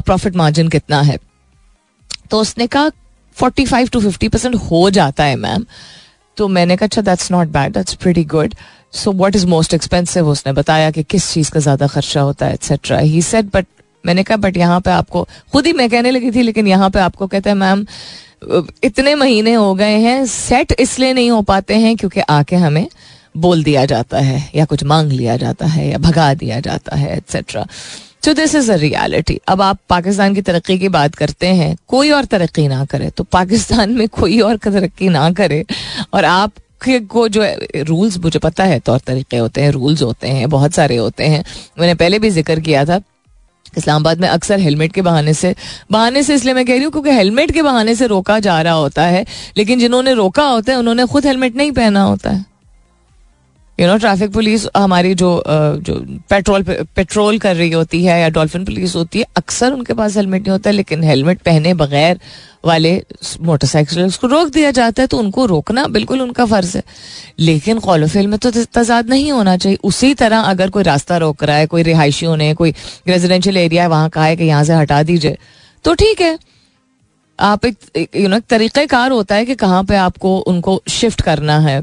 प्रॉफिट 0.00 0.36
मार्जिन 0.36 0.68
कितना 0.68 1.00
है? 1.02 1.18
तो 2.30 2.40
उसने 2.40 2.66
कहा 2.66 2.90
forty 3.36 3.64
five 3.66 3.88
to 3.88 4.00
fifty 4.00 4.28
percent 4.28 4.54
हो 4.70 4.88
जाता 4.90 5.24
है 5.24 5.36
मैम 5.36 5.64
तो 6.36 6.48
मैंने 6.48 6.76
कहा 6.76 6.86
अच्छा 6.86 7.02
that's 7.02 7.30
not 7.32 7.48
bad 7.48 7.72
that's 7.72 7.94
pretty 7.94 8.24
good 8.26 8.54
so 8.94 9.12
what 9.14 9.36
is 9.36 9.46
most 9.46 9.74
expensive 9.74 10.28
उसने 10.28 10.52
बताया 10.52 10.90
कि 10.90 11.02
किस 11.04 11.32
चीज़ 11.32 11.50
का 11.50 11.60
ज़्यादा 11.60 11.86
खर्चा 11.86 12.20
होता 12.20 12.46
है 12.46 12.54
एक्सेट्रा 12.54 12.98
ही 12.98 13.22
सेट 13.22 13.50
बट 13.54 13.66
मैंने 14.04 14.22
कहा 14.22 14.36
बट 14.36 14.56
यहाँ 14.56 14.80
पे 14.80 14.90
आपको, 14.90 15.26
खुद 15.52 15.66
ही 15.66 15.72
मैं 15.72 15.88
कहने 15.90 16.10
लगी 16.10 16.30
थी, 16.30 16.42
लेकिन 16.42 16.66
यहाँ 16.66 16.90
पे 16.90 16.98
आपको 16.98 17.26
कहते 17.26 17.50
हैं 17.50 17.56
मैम 17.56 17.86
इतने 18.84 19.14
महीने 19.14 19.52
हो 19.54 19.74
गए 19.74 19.96
हैं 19.98 20.24
सेट 20.26 20.72
इसलिए 20.80 21.12
नहीं 21.12 21.30
हो 21.30 21.40
पाते 21.42 21.74
हैं 21.76 21.96
क्योंकि 21.96 22.20
आके 22.20 22.56
हमें 22.56 22.86
बोल 23.36 23.62
दिया 23.64 23.84
जाता 23.86 24.18
है, 24.20 24.50
या 24.54 24.64
कुछ 24.64 24.84
मांग 24.84 25.12
लिया 25.12 25.36
जाता 25.36 25.66
है, 25.66 25.88
या 25.88 25.98
भगा 26.00 26.32
दिया 26.34 26.60
जाता 26.60 26.96
है 26.96 27.16
etcetera 27.16 27.66
so 28.24 28.32
this 28.34 28.54
is 28.54 28.70
a 28.72 28.76
reality 28.76 29.38
अब 29.48 29.62
आप 29.62 29.78
पाकिस्तान 29.88 30.34
की 30.34 30.42
तरक्की 30.42 30.78
की 30.78 30.88
बात 30.90 31.14
करते 31.14 31.46
हैं, 31.48 31.76
कोई 31.88 32.10
और 32.10 32.24
तरक्की 32.26 32.66
ना 32.68 32.84
करे 32.84 33.10
तो 33.10 33.24
पाकिस्तान 33.24 33.90
में 33.90 34.08
कोई 34.10 34.40
और 34.40 34.56
तरक्की 34.58 35.08
ना 35.10 35.30
करे, 35.32 35.64
और 36.14 36.24
आप 36.26 36.52
को 36.86 37.26
जो 37.28 37.44
रूल्स 37.78 38.18
मुझे 38.18 38.38
पता 38.38 38.64
है, 38.64 38.78
तौर 38.80 38.98
तरीके 39.06 39.36
होते 39.36 39.60
हैं 39.60 39.70
रूल्स 39.72 40.02
होते 40.02 40.28
हैं, 40.28 40.48
बहुत 40.50 40.72
सारे 40.74 40.96
होते 40.96 41.24
हैं। 41.24 41.44
मैंने 41.80 41.94
पहले 41.94 42.18
भी 42.18 42.30
ज़िक्र 42.30 42.60
किया 42.60 42.84
था, 42.84 43.00
इस्लामाबाद 43.78 44.20
में 44.20 44.28
अक्सर 44.28 44.60
हेलमेट 44.60 44.92
के 44.92 45.02
बहाने 45.02 45.34
से 45.34 45.54
बहाने 45.92 46.22
से 46.22 46.34
इसलिए 46.34 46.54
मैं 46.54 46.64
कह 46.66 46.74
रही 46.74 46.82
हूँ 46.82 46.92
क्योंकि 46.92 47.10
हेलमेट 47.10 47.50
के 47.50 47.62
बहाने 47.62 47.94
से 47.94 48.06
रोका 48.06 48.38
जा 48.40 48.60
रहा 48.62 48.74
होता 48.74 49.02
है, 49.04 49.24
लेकिन 49.56 49.78
जिन्होंने 49.78 50.14
रोका 50.14 50.44
होता 50.44 50.72
है, 50.72 50.78
उन्होंने 50.78 51.06
खुद 51.06 51.26
हेलमेट 51.26 51.56
नहीं 51.56 51.72
पहना 51.72 52.02
होता 52.02 52.30
है। 52.30 52.44
यू 53.78 53.86
नो 53.86 53.96
ट्रैफ़िक 53.98 54.30
पुलिस 54.32 54.66
हमारी 54.76 55.14
जो 55.14 55.30
जो 55.78 55.94
पेट्रोल 56.30 56.62
पेट्रोल 56.62 57.38
कर 57.38 57.56
रही 57.56 57.70
होती 57.70 58.04
है 58.04 58.20
या 58.20 58.28
डॉल्फिन 58.28 58.64
पुलिस 58.64 58.94
होती 58.96 59.18
है, 59.18 59.24
अक्सर 59.36 59.72
उनके 59.72 59.94
पास 59.94 60.16
हेलमेट 60.16 60.42
नहीं 60.42 60.50
होता, 60.50 60.70
लेकिन 60.70 61.02
हेलमेट 61.04 61.40
पहने 61.40 61.74
बगैर 61.74 62.20
वाले 62.64 62.94
मोटरसाइकिल 63.42 64.10
को 64.12 64.26
रोक 64.26 64.48
दिया 64.48 64.70
जाता 64.70 65.02
है 65.02 65.06
तो 65.06 65.18
उनको 65.18 65.44
रोकना 65.46 65.86
बिल्कुल 65.88 66.20
उनका 66.22 66.44
फ़र्ज़ 66.46 66.76
है। 66.76 66.82
लेकिन 67.38 67.78
कॉलोफिल 67.78 68.26
में 68.26 68.38
तो 68.38 68.50
तजाद 68.50 69.10
नहीं 69.10 69.30
होना 69.32 69.56
चाहिए। 69.56 69.78
उसी 69.84 70.12
तरह 70.14 70.40
अगर 70.40 70.70
कोई 70.70 70.82
रास्ता 70.82 71.16
रोक 71.16 71.44
रहा 71.44 71.56
है, 71.56 71.66
कोई 71.66 71.82
रिहायशियों 71.82 72.36
ने, 72.36 72.52
कोई 72.54 72.74
रेजिडेंशियल 73.08 73.56
एरिया 73.56 73.82
है, 73.82 73.88
वहाँ 73.88 74.08
कहा 74.08 74.24
है 74.24 74.36
कि 74.36 74.44
यहाँ 74.44 74.64
से 74.64 74.74
हटा 74.74 75.02
दीजिए 75.02 75.36
तो 75.84 75.94
ठीक 75.94 76.20
है। 76.20 76.38
आप 77.38 77.64
एक 77.66 78.08
यू 78.16 78.28
नो 78.28 78.38
तरीक़ाकार 78.40 79.10
होता 79.12 79.34
है 79.34 79.44
कि 79.44 79.54
कहाँ 79.56 79.82
पे 79.84 79.96
आपको 79.98 80.38
उनको 80.40 80.82
शिफ्ट 80.90 81.22
करना 81.22 81.58
है। 81.58 81.82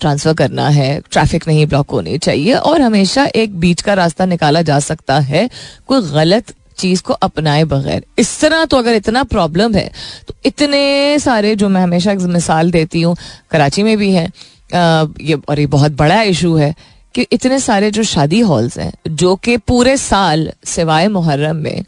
ट्रांसफ़र 0.00 0.34
करना 0.34 0.68
है, 0.68 1.00
ट्रैफ़िक 1.12 1.46
नहीं 1.48 1.66
ब्लॉक 1.66 1.90
होनी 1.90 2.18
चाहिए 2.18 2.54
और 2.54 2.80
हमेशा 2.80 3.24
एक 3.36 3.58
बीच 3.60 3.82
का 3.82 3.94
रास्ता 3.94 4.26
निकाला 4.26 4.62
जा 4.62 4.78
सकता 4.80 5.18
है, 5.20 5.48
कोई 5.86 6.00
गलत 6.02 6.54
चीज़ 6.78 7.02
को 7.02 7.12
अपनाए 7.14 7.64
बगैर। 7.64 8.04
इस 8.18 8.40
तरह 8.40 8.64
तो 8.64 8.76
अगर 8.76 8.94
इतना 8.94 9.22
प्रॉब्लम 9.24 9.74
है 9.74 9.90
तो 10.28 10.34
इतने 10.46 11.18
सारे 11.18 11.54
जो 11.56 11.68
मैं 11.68 11.82
हमेशा 11.82 12.12
एक 12.12 12.18
मिसाल 12.20 12.70
देती 12.70 13.02
हूँ, 13.02 13.16
कराची 13.50 13.82
में 13.82 13.96
भी 13.98 14.10
है 14.12 14.28
ये 14.72 15.34
और 15.48 15.60
ये 15.60 15.66
बहुत 15.68 15.92
बड़ा 15.94 16.20
इशू 16.24 16.54
है 16.56 16.74
कि 17.14 17.26
इतने 17.32 17.58
सारे 17.60 17.90
जो 17.90 18.02
शादी 18.04 18.40
हॉल्स 18.42 18.78
हैं, 18.78 18.92
जो 19.08 19.34
कि 19.36 19.56
पूरे 19.58 19.96
साल 19.96 20.50
सिवाय 20.66 21.08
मुहर्रम 21.08 21.56
में, 21.56 21.84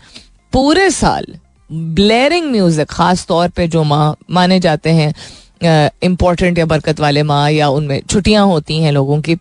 पूरे 0.53 0.91
साल 0.91 1.27
ब्लेरिंग 1.71 2.51
म्यूज़िक 2.51 2.89
खास 2.91 3.27
तौर 3.27 3.49
पे 3.49 3.67
जो 3.69 3.83
माँ, 3.85 4.17
माने 4.31 4.59
जाते 4.61 4.91
हैं 4.91 5.13
इम्पोर्टेंट 5.61 6.59
या 6.59 6.67
बरकत 6.67 7.01
वाले 7.01 7.23
माह 7.25 7.49
या 7.49 7.69
उनमें 7.71 8.01
छुट्टियाँ 8.03 8.45
होती 8.47 8.79
हैं 8.81 8.93
लोगों 8.93 9.21
की, 9.21 9.37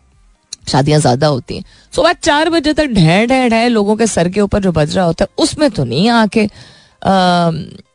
शादियाँ 0.67 0.99
ज़्यादा 0.99 1.27
होती 1.27 1.55
हैं। 1.55 1.63
सुबह 1.93 2.13
चार 2.13 2.49
बजे 2.49 2.73
तक 2.73 2.87
ढेर 2.93 3.27
ढेर 3.27 3.49
ढेर 3.49 3.69
लोगों 3.69 3.95
के 3.95 4.07
सर 4.07 4.29
के 4.29 4.41
ऊपर 4.41 4.61
जो 4.61 4.71
बज 4.71 4.95
रहा 4.95 5.05
होता 5.05 5.25
है, 5.25 5.29
उसमें 5.37 5.69
तो 5.71 5.83
नहीं 5.83 6.09
आके 6.09 6.47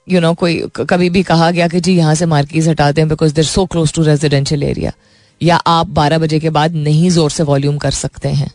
यू 0.08 0.20
नो 0.20 0.32
कोई 0.34 0.62
कभी 0.78 1.08
भी 1.10 1.22
कहा 1.22 1.50
गया 1.50 1.66
कि 1.68 1.80
जी 1.80 1.96
यहाँ 1.96 2.14
से 2.14 2.26
मार्कीज 2.26 2.68
हटाते 2.68 3.00
हैं 3.00 3.08
because 3.08 3.34
they're 3.34 3.44
so 3.44 3.64
close 3.66 3.92
to 3.94 4.02
residential 4.02 4.62
area 4.62 4.92
या 5.40 5.56
आप 5.56 5.86
बारह 5.88 6.18
बजे 6.18 6.40
के 6.40 6.50
बाद 6.50 6.74
नहीं 6.76 7.10
ज़ोर 7.10 7.30
से 7.30 7.42
वॉल्यूम 7.42 7.78
कर 7.78 7.90
सकते 7.90 8.28
हैं। 8.28 8.50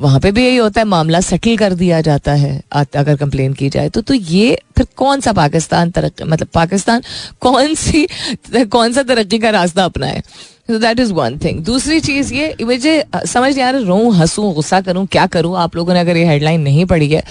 वहाँ 0.00 0.20
पे 0.20 0.30
भी 0.32 0.44
यही 0.44 0.56
होता 0.56 0.80
है, 0.80 0.84
मामला 0.86 1.20
सेटल 1.20 1.56
कर 1.56 1.74
दिया 1.74 2.00
जाता 2.00 2.32
है 2.34 2.60
अगर 2.72 3.16
कंप्लेन 3.16 3.52
की 3.52 3.68
जाए। 3.68 3.88
तो 3.88 4.00
तो 4.00 4.14
ये 4.14 4.58
फिर 4.76 4.86
कौन 4.96 5.20
सा 5.20 5.32
पाकिस्तान 5.34 5.90
तरक्की 5.90 6.24
मतलब 6.24 6.48
पाकिस्तान 6.54 7.02
कौन 7.40 7.74
सी 7.76 8.06
कौन 8.46 8.92
सा 8.92 9.02
तरक्की 9.04 9.38
का 9.38 9.50
रास्ता 9.50 9.84
अपनाए? 9.84 10.22
तो 10.68 10.78
दैट 10.78 11.00
इज़ 11.00 11.12
वन 11.12 11.38
थिंग 11.38 11.60
दूसरी 11.64 12.00
चीज़ 12.00 12.32
ये, 12.34 12.54
मुझे 12.62 13.04
समझ 13.16 13.52
नहीं 13.54 13.64
आ 13.64 13.70
रहा 13.70 13.80
रो 13.80 14.10
हंसूं, 14.10 14.52
गुस्सा 14.54 14.80
करूँ, 14.80 15.06
क्या 15.06 15.26
करूँ? 15.28 15.56
आप 15.58 15.76
लोगों 15.76 15.94
ने 15.94 16.00
अगर 16.00 16.16
ये 16.16 16.24
हेडलाइन 16.26 16.60
नहीं 16.60 16.84
पढ़ी 16.86 17.08
है 17.08 17.22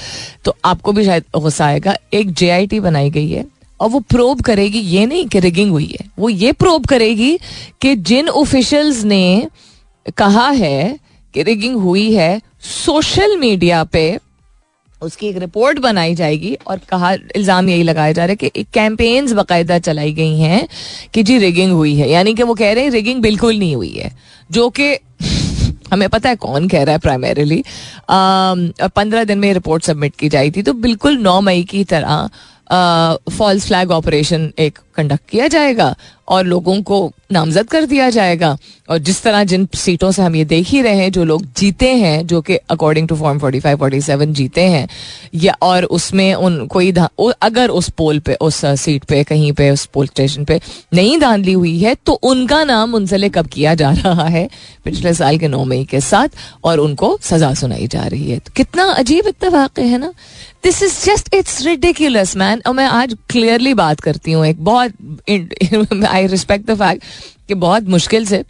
तो 0.45 0.55
आपको 0.65 0.91
भी 0.91 1.05
शायद 1.05 1.23
गुस्सा 1.35 1.65
आएगा। 1.65 1.95
एक 2.13 2.33
जेआईटी 2.33 2.79
बनाई 2.79 3.09
गई 3.09 3.29
है, 3.29 3.45
और 3.79 3.89
वो 3.89 3.99
प्रोब 4.09 4.41
करेगी, 4.41 4.79
ये 4.79 5.05
नहीं 5.05 5.25
कि 5.27 5.39
रिगिंग 5.39 5.71
हुई 5.71 5.85
है, 5.91 6.07
वो 6.19 6.29
ये 6.29 6.51
प्रोब 6.53 6.85
करेगी 6.85 7.37
कि 7.81 7.95
जिन 7.95 8.29
ऑफिशियल्स 8.29 9.03
ने 9.05 9.47
कहा 10.17 10.49
है 10.51 11.06
रिगिंग 11.43 11.75
हुई 11.75 12.11
है 12.13 12.41
सोशल 12.63 13.37
मीडिया 13.37 13.83
पे। 13.83 14.17
उसकी 15.01 15.27
एक 15.27 15.37
रिपोर्ट 15.37 15.79
बनाई 15.79 16.15
जाएगी 16.15 16.53
और 16.67 16.79
कहा, 16.89 17.11
इल्ज़ाम 17.13 17.69
यही 17.69 17.83
लगाया 17.83 18.11
जा 18.11 18.25
रहा 18.25 18.35
है 18.41 18.49
कि 18.49 18.63
कैंपेन्स 18.73 19.31
बाकायदा 19.31 19.77
चलाई 19.79 20.13
गई 20.13 20.39
हैं 20.39 20.67
कि 21.13 21.23
जी 21.23 21.37
रिगिंग 21.39 21.71
हुई 21.71 21.95
है। 21.95 22.09
यानी 22.09 22.33
कि 22.33 22.43
वो 22.43 22.53
कह 22.53 22.71
रहे 22.73 22.83
हैं 22.83 22.91
रिगिंग 22.91 23.21
बिल्कुल 23.21 23.57
नहीं 23.59 23.75
हुई 23.75 23.91
है। 23.91 24.11
जो 24.51 24.69
कि 24.79 24.93
हमें 25.91 26.07
पता 26.09 26.29
है 26.29 26.35
कौन 26.35 26.67
कह 26.67 26.83
रहा 26.83 26.93
है 26.93 26.99
प्राइमरीली 26.99 27.63
पंद्रह 28.09 29.23
दिन 29.23 29.37
में 29.39 29.53
रिपोर्ट 29.53 29.83
सबमिट 29.83 30.15
की 30.15 30.29
जाई 30.29 30.51
थी 30.51 30.61
तो 30.61 30.73
बिल्कुल 30.75 31.17
नौ 31.17 31.39
मई 31.41 31.63
की 31.63 31.83
तरह 31.83 32.29
फॉल्स 33.37 33.67
फ्लैग 33.67 33.91
ऑपरेशन 33.91 34.51
एक 34.59 34.79
कंडक्ट 34.95 35.29
किया 35.29 35.47
जाएगा। 35.47 35.95
और 36.27 36.45
लोगों 36.45 36.81
को 36.81 37.11
नामजद 37.31 37.67
कर 37.67 37.85
दिया 37.85 38.09
जाएगा। 38.09 38.57
और 38.89 38.97
जिस 38.97 39.21
तरह 39.23 39.43
जिन 39.43 39.67
सीटों 39.75 40.11
से 40.11 40.21
हम 40.21 40.35
ये 40.35 40.43
देख 40.45 40.67
ही 40.67 40.81
रहे 40.81 40.95
हैं, 40.95 41.11
जो 41.11 41.23
लोग 41.23 41.45
जीते 41.57 41.89
हैं, 41.95 42.25
जो 42.27 42.41
कि 42.41 42.55
according 42.69 43.07
to 43.07 43.15
form 43.15 43.39
forty 43.39 43.59
five 43.59 43.77
forty 43.77 44.01
seven 44.01 44.33
जीते 44.33 44.61
हैं, 44.63 44.87
या 45.35 45.55
और 45.61 45.83
उसमें 45.83 46.33
उन 46.35 46.65
कोई 46.67 46.91
अगर 47.41 47.69
उस 47.69 47.89
पोल 47.89 48.19
पे, 48.19 48.33
उस 48.33 48.61
सीट 48.81 49.03
पे, 49.03 49.23
कहीं 49.23 49.51
पे, 49.51 49.69
उस 49.71 49.85
पोल 49.85 50.07
स्टेशन 50.07 50.45
पे 50.45 50.59
नहीं 50.93 51.17
धांधली 51.19 51.53
हुई 51.53 51.77
है 51.79 51.95
तो 52.05 52.13
उनका 52.23 52.63
नाम 52.63 52.89
मुंसलिक 52.89 53.37
अब 53.37 53.47
किया 53.47 53.73
जा 53.75 53.91
रहा 53.93 54.27
है 54.27 54.47
पिछले 54.85 55.13
साल 55.13 55.37
के 55.37 55.47
नौ 55.47 55.63
मई 55.65 55.83
के 55.85 56.01
साथ, 56.01 56.29
और 56.63 56.79
उनको 56.79 57.17
सजा 57.21 57.53
सुनाई 57.53 57.87
जा 57.87 58.05
रही 58.05 58.29
है। 58.31 58.39
तो 58.39 58.51
कितना 58.55 58.83
अजीब 58.93 59.27
इतफाक 59.27 59.79
है 59.79 59.97
ना? 59.97 60.13
This 60.63 60.81
is 60.83 60.93
just 61.05 61.33
it's 61.33 61.61
ridiculous 61.65 62.35
man 62.37 62.61
और 62.67 62.73
मैं 62.73 62.85
आज 62.85 63.15
क्लियरली 63.29 63.73
बात 63.75 63.99
करती 63.99 64.31
हूँ, 64.31 64.45
एक 64.45 64.63
बहुत 64.63 64.93
आई 66.17 66.27
रिस्पेक्ट 66.27 66.69
द 66.71 66.77
फैक्ट 66.79 67.03
कि 67.47 67.53
बहुत 67.65 67.87
मुश्किल 67.97 68.25
से 68.25 68.43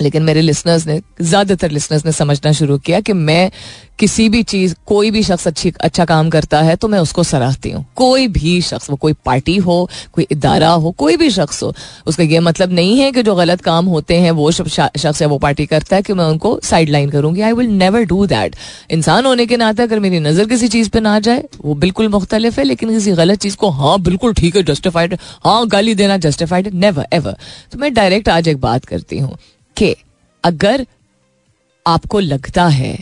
लेकिन 0.00 0.22
मेरे 0.22 0.40
लिसनर्स 0.40 0.86
ने, 0.86 1.00
ज़्यादातर 1.20 1.70
लिसनर्स 1.70 2.04
ने 2.06 2.12
समझना 2.12 2.52
शुरू 2.52 2.78
किया 2.78 3.00
कि 3.00 3.12
मैं 3.12 3.50
किसी 3.98 4.28
भी 4.28 4.42
चीज़, 4.42 4.74
कोई 4.86 5.10
भी 5.10 5.22
शख्स 5.22 5.46
अच्छी 5.46 5.72
अच्छा 5.80 6.04
काम 6.04 6.28
करता 6.30 6.60
है 6.62 6.76
तो 6.76 6.88
मैं 6.88 6.98
उसको 6.98 7.22
सराहती 7.22 7.70
हूँ। 7.70 7.84
कोई 7.96 8.28
भी 8.28 8.60
शख्स 8.62 8.90
वो 8.90 8.96
कोई 8.96 9.12
पार्टी 9.26 9.56
हो, 9.58 9.88
कोई 10.12 10.26
इदारा 10.32 10.70
हो, 10.70 10.90
कोई 10.92 11.16
भी 11.16 11.30
शख्स 11.30 11.62
हो, 11.62 11.72
उसका 12.06 12.24
ये 12.24 12.40
मतलब 12.40 12.72
नहीं 12.72 12.98
है 13.00 13.10
कि 13.12 13.22
जो 13.22 13.34
गलत 13.34 13.60
काम 13.60 13.86
होते 13.86 14.16
हैं, 14.16 14.30
वो 14.30 14.50
शख्स 14.50 15.20
है, 15.22 15.28
वो 15.28 15.38
पार्टी 15.38 15.66
करता 15.66 15.96
है 15.96 16.02
कि 16.02 16.12
मैं 16.12 16.24
उनको 16.26 16.58
साइड 16.64 16.88
लाइन 16.90 17.10
करूँगी 17.10 17.40
I 17.40 17.52
will 17.52 17.68
never 17.74 18.04
do 18.04 18.26
that 18.26 18.56
इंसान 18.90 19.26
होने 19.26 19.46
के 19.46 19.56
नाते 19.56 19.82
अगर 19.82 20.00
मेरी 20.00 20.20
नज़र 20.20 20.48
किसी 20.48 20.68
चीज़ 20.68 20.90
पर 20.90 21.00
ना 21.00 21.18
जाए, 21.20 21.44
वो 21.60 21.74
बिल्कुल 21.76 22.08
मुख्तलिफ़ 22.10 22.58
है, 22.60 22.64
लेकिन 22.64 22.90
किसी 22.90 23.12
गलत 23.14 23.40
चीज़ 23.40 23.56
को 23.56 23.70
हाँ 23.72 23.98
बिल्कुल 24.02 24.34
ठीक 24.34 24.56
है 24.56 24.62
जस्टिफाइड 24.64 25.18
हाँ 25.44 25.66
गाली 25.68 25.94
देना 25.94 26.16
जस्टिफाइड 26.18 26.74
नेवर 26.74 27.06
एवर 27.12 27.36
तो 27.72 27.78
मैं 27.78 27.94
डायरेक्ट 27.94 28.28
आज 28.30 28.48
एक 28.48 28.60
बात 28.60 28.84
करती 28.84 29.18
हूँ। 29.18 29.36
कि 29.82 29.96
अगर 30.44 30.86
आपको 31.86 32.20
लगता 32.20 32.66
है 32.68 32.98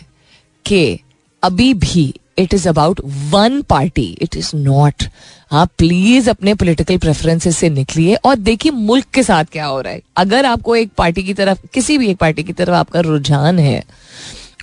कि 0.64 1.00
अभी 1.42 1.75
भी 1.75 2.14
it 2.38 2.54
is 2.54 2.68
about 2.68 3.00
one 3.06 3.62
party 3.62 4.18
it 4.23 4.37
is 4.37 4.50
not 4.54 5.04
आप 5.52 5.70
प्लीज़ 5.78 6.30
अपने 6.30 6.54
पोलिटिकल 6.54 6.99
प्रेफरेंसेस 6.99 7.56
से 7.56 7.70
निकलिए 7.70 8.14
और 8.14 8.37
देखिए 8.37 8.73
मुल्क 8.73 9.04
के 9.04 9.23
साथ 9.23 9.44
क्या 9.44 9.66
हो 9.66 9.80
रहा 9.80 9.92
है। 9.92 10.00
अगर 10.16 10.47
आपको 10.47 10.76
एक 10.76 10.90
पार्टी 10.99 11.23
की 11.23 11.35
तरफ़ 11.35 11.58
किसी 11.75 11.99
भी 11.99 12.08
एक 12.08 12.16
पार्टी 12.16 12.42
की 12.42 12.52
तरफ़ 12.52 12.70
आपका 12.70 13.00
रुझान 13.00 13.58
है 13.58 13.85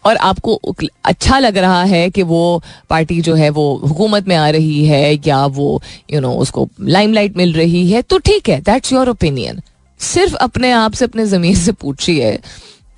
और 0.06 0.16
आपको 0.16 0.62
अच्छा 1.06 1.40
लग 1.40 1.58
रहा 1.58 1.84
है 1.84 2.10
कि 2.10 2.24
वो 2.24 2.64
पार्टी 2.90 3.22
जो 3.22 3.36
है 3.36 3.50
वो 3.50 3.82
हुकूमत 3.88 4.28
में 4.28 4.36
आ 4.36 4.50
रही 4.50 4.86
है 4.86 5.20
या 5.28 5.46
वो 5.46 5.82
यू 6.12 6.16
you 6.16 6.22
नो 6.22 6.28
know, 6.28 6.42
उसको 6.42 6.70
लाइमलाइट 6.82 7.38
मिल 7.38 7.54
रही 7.54 7.92
है 7.92 8.02
तो 8.02 8.18
ठीक 8.18 8.50
है 8.50 8.62
दैट्स 8.62 8.94
योर 8.94 9.10
ओपिनियन 9.10 9.62
सिर्फ़ 10.00 10.36
अपने 10.36 10.72
आप 10.72 10.94
से, 10.94 11.06
अपने 11.06 11.26
ज़मीन 11.26 11.56
से 11.56 11.72
पूछिए 11.72 12.38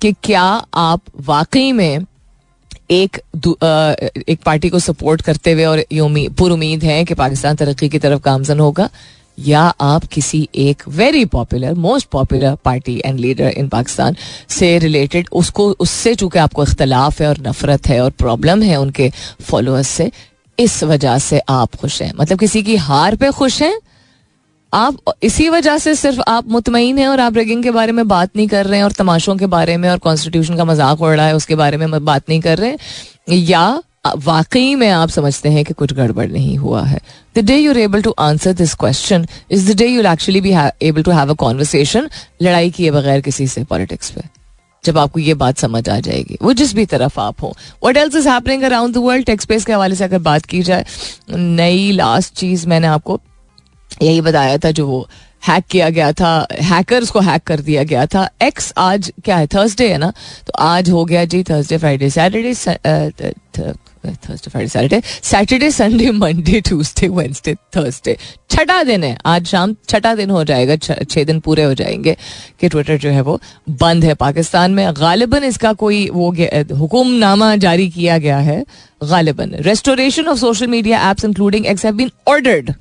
कि 0.00 0.12
क्या 0.22 0.42
आप 0.74 1.00
वाकई 1.26 1.72
में 1.72 2.06
एक 2.90 3.16
एक 4.28 4.38
पार्टी 4.44 4.68
को 4.68 4.78
सपोर्ट 4.78 5.22
करते 5.22 5.52
हुए 5.52 5.64
और 5.64 5.78
ये 5.78 6.28
पुर 6.38 6.50
उम्मीद 6.52 6.84
है 6.84 7.04
कि 7.04 7.14
पाकिस्तान 7.14 7.56
तरक्की 7.56 7.88
की 7.88 7.98
तरफ़ 7.98 8.20
गामजन 8.24 8.60
होगा, 8.60 8.88
या 9.38 9.60
आप 9.80 10.04
किसी 10.04 10.48
एक 10.56 10.82
very 10.90 11.24
popular 11.24 11.74
most 11.76 12.08
popular 12.10 12.54
party 12.64 12.96
and 13.04 13.18
leader 13.20 13.48
in 13.48 13.68
Pakistan 13.68 14.16
से 14.50 14.78
रिलेटेड 14.78 15.28
उसको, 15.32 15.70
उससे 15.70 16.14
चूँकि 16.14 16.38
आपको 16.38 16.62
इख्तलाफ 16.62 17.20
है 17.20 17.28
और 17.28 17.40
नफरत 17.40 17.86
है 17.88 18.00
और 18.00 18.10
प्रॉब्लम 18.18 18.62
है 18.62 18.76
उनके 18.76 19.10
फॉलोअर्स 19.42 19.88
से, 19.88 20.10
इस 20.58 20.82
वजह 20.84 21.18
से 21.18 21.40
आप 21.48 21.74
खुश 21.74 22.00
हैं। 22.02 22.12
मतलब 22.16 22.38
किसी 22.38 22.62
की 22.62 22.76
हार 22.78 23.16
पे 23.16 23.30
खुश 23.32 23.60
हैं 23.62 23.78
आप 24.72 24.96
इसी 25.22 25.48
वजह 25.48 25.78
से 25.78 25.94
सिर्फ़ 25.94 26.20
आप 26.28 26.48
मुतमिन 26.48 26.98
हैं 26.98 27.06
और 27.08 27.20
आप 27.20 27.36
रेगिंग 27.36 27.62
के 27.62 27.70
बारे 27.70 27.92
में 27.92 28.06
बात 28.08 28.36
नहीं 28.36 28.46
कर 28.48 28.66
रहे 28.66 28.78
हैं 28.78 28.84
और 28.84 28.92
तमाशों 28.92 29.36
के 29.36 29.46
बारे 29.46 29.76
में 29.76 29.88
और 29.90 29.98
कॉन्स्टिट्यूशन 29.98 30.56
का 30.56 30.64
मज़ाक 30.64 31.00
उड़ 31.00 31.14
रहा 31.16 31.26
है, 31.26 31.36
उसके 31.36 31.54
बारे 31.54 31.76
में 31.76 32.04
बात 32.04 32.28
नहीं 32.28 32.40
कर 32.40 32.58
रहे 32.58 32.70
हैं। 32.70 32.78
या 33.28 33.82
वाकई 34.16 34.74
में 34.74 34.88
आप 34.88 35.08
समझते 35.08 35.48
हैं 35.48 35.64
कि 35.64 35.74
कुछ 35.74 35.92
गड़बड़ 35.92 36.26
नहीं 36.28 36.56
हुआ 36.56 36.82
है। 36.84 37.00
The 37.36 37.44
day 37.46 37.56
you're 37.56 37.78
able 37.78 38.02
to 38.02 38.14
answer 38.20 38.52
this 38.54 38.74
question 38.74 39.26
is 39.50 39.70
the 39.72 39.76
day 39.76 39.86
you'll 39.86 40.06
actually 40.06 40.40
be 40.40 40.52
able 40.82 41.02
to 41.02 41.10
have 41.10 41.30
a 41.30 41.34
conversation 41.36 42.08
लड़ाई 42.42 42.70
किए 42.70 42.90
बगैर 42.90 43.20
किसी 43.20 43.46
से 43.46 43.64
पॉलिटिक्स 43.64 44.10
पे। 44.10 44.22
जब 44.84 44.98
आपको 44.98 45.20
ये 45.20 45.34
बात 45.34 45.58
समझ 45.58 45.88
आ 45.88 45.98
जाएगी, 46.00 46.36
वो 46.42 46.52
जिस 46.52 46.74
भी 46.74 46.84
तरफ़ 46.86 47.18
आप 47.20 47.42
हो। 47.42 47.54
What 47.84 47.96
else 47.96 48.16
is 48.16 48.28
happening 48.28 48.62
around 48.62 48.94
the 48.94 48.98
world 48.98 49.26
tech's 49.26 49.44
space 49.44 49.64
के 49.64 49.72
हवाले 49.72 49.94
से 49.94 50.04
अगर 50.04 50.18
बात 50.20 50.44
की 50.44 50.62
जाए, 50.62 50.84
नई 51.30 51.90
लास्ट 51.92 52.34
चीज़ 52.34 52.66
मैंने 52.68 52.86
आपको 52.86 53.20
यही 54.02 54.20
बताया 54.20 54.58
था 54.58 54.70
जो 54.70 54.86
वो 54.86 55.08
हैक 55.42 55.64
किया 55.70 55.88
गया 55.90 56.12
था 56.12 56.30
हैकर्स 56.62 57.10
को 57.10 57.20
हैक 57.20 57.42
कर 57.42 57.60
दिया 57.60 57.82
गया 57.82 58.06
था। 58.06 58.28
एक्स 58.42 58.72
आज 58.78 59.12
क्या 59.24 59.36
है? 59.36 59.46
थर्सडे 59.46 59.88
है 59.88 59.98
ना? 59.98 60.12
तो 60.46 60.52
आज 60.58 60.90
हो 60.90 61.04
गया 61.04 61.24
जी 61.24 61.42
Thursday 61.42 61.78
Friday 61.78 62.10
Saturday 62.10 62.54
Thursday 63.54 64.50
Friday 64.50 64.68
Saturday 64.68 65.00
Saturday 65.22 65.70
Sunday 65.70 66.10
Monday 66.10 66.60
Tuesday 66.60 67.08
Wednesday 67.08 67.54
Thursday 67.76 68.16
छठा 68.50 68.82
दिन 68.82 69.04
है। 69.04 69.16
आज 69.26 69.46
शाम 69.46 69.74
छठा 69.88 70.14
दिन 70.14 70.30
हो 70.30 70.42
जाएगा 70.44 70.76
छह 70.76 71.24
दिन 71.24 71.40
पूरे 71.40 71.62
हो 71.62 71.74
जाएँगे 71.74 72.16
कि 72.60 72.68
ट्विटर 72.68 72.98
जो 72.98 73.10
है 73.10 73.20
वो 73.20 73.40
बंद 73.70 74.04
है 74.04 74.14
पाकिस्तान 74.16 74.74
में। 74.74 74.92
गालिबन 74.92 75.44
इसका 75.44 75.72
कोई 75.74 76.08
वो 76.10 76.30
हुक्मनामा 76.76 77.54
जारी 77.56 77.88
किया 77.90 78.18
गया 78.18 78.38
है। 78.40 78.64
गालिबन। 79.02 79.54
Restoration 79.60 80.26
of 80.26 80.38
social 80.38 80.66
media 80.66 81.10
apps 81.10 81.24
including 81.24 81.66
X 81.66 81.84
have 81.84 81.94
been 81.94 82.10
ordered 82.28 82.74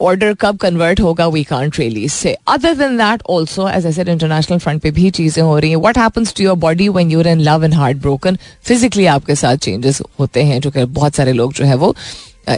order 0.00 0.34
कब 0.40 0.56
कन्वर्ट 0.58 1.00
होगा 1.00 1.26
we 1.28 1.42
can't 1.44 1.78
really 1.78 2.08
say 2.08 2.36
other 2.48 2.74
than 2.74 2.96
that 2.98 3.22
also 3.30 3.68
as 3.68 3.86
as 3.86 3.98
international 3.98 4.58
front 4.58 4.82
पे 4.82 4.90
भी 4.90 5.10
चीज़ें 5.10 5.42
हो 5.42 5.58
रही 5.58 5.70
हैं. 5.70 5.76
What 5.78 5.98
happens 5.98 6.34
to 6.36 6.44
your 6.44 6.56
body 6.58 6.88
when 6.88 7.10
you're 7.10 7.26
in 7.28 7.40
love 7.40 7.64
and 7.64 7.74
heartbroken 8.02 8.38
physically 8.64 9.06
आपके 9.06 9.34
साथ 9.34 9.56
चेंजेस 9.56 10.02
होते 10.20 10.42
हैं, 10.42 10.60
जो 10.60 10.70
कि 10.70 10.84
बहुत 10.84 11.16
सारे 11.16 11.32
लोग 11.32 11.52
जो 11.54 11.64
है 11.64 11.74
वो 11.76 11.94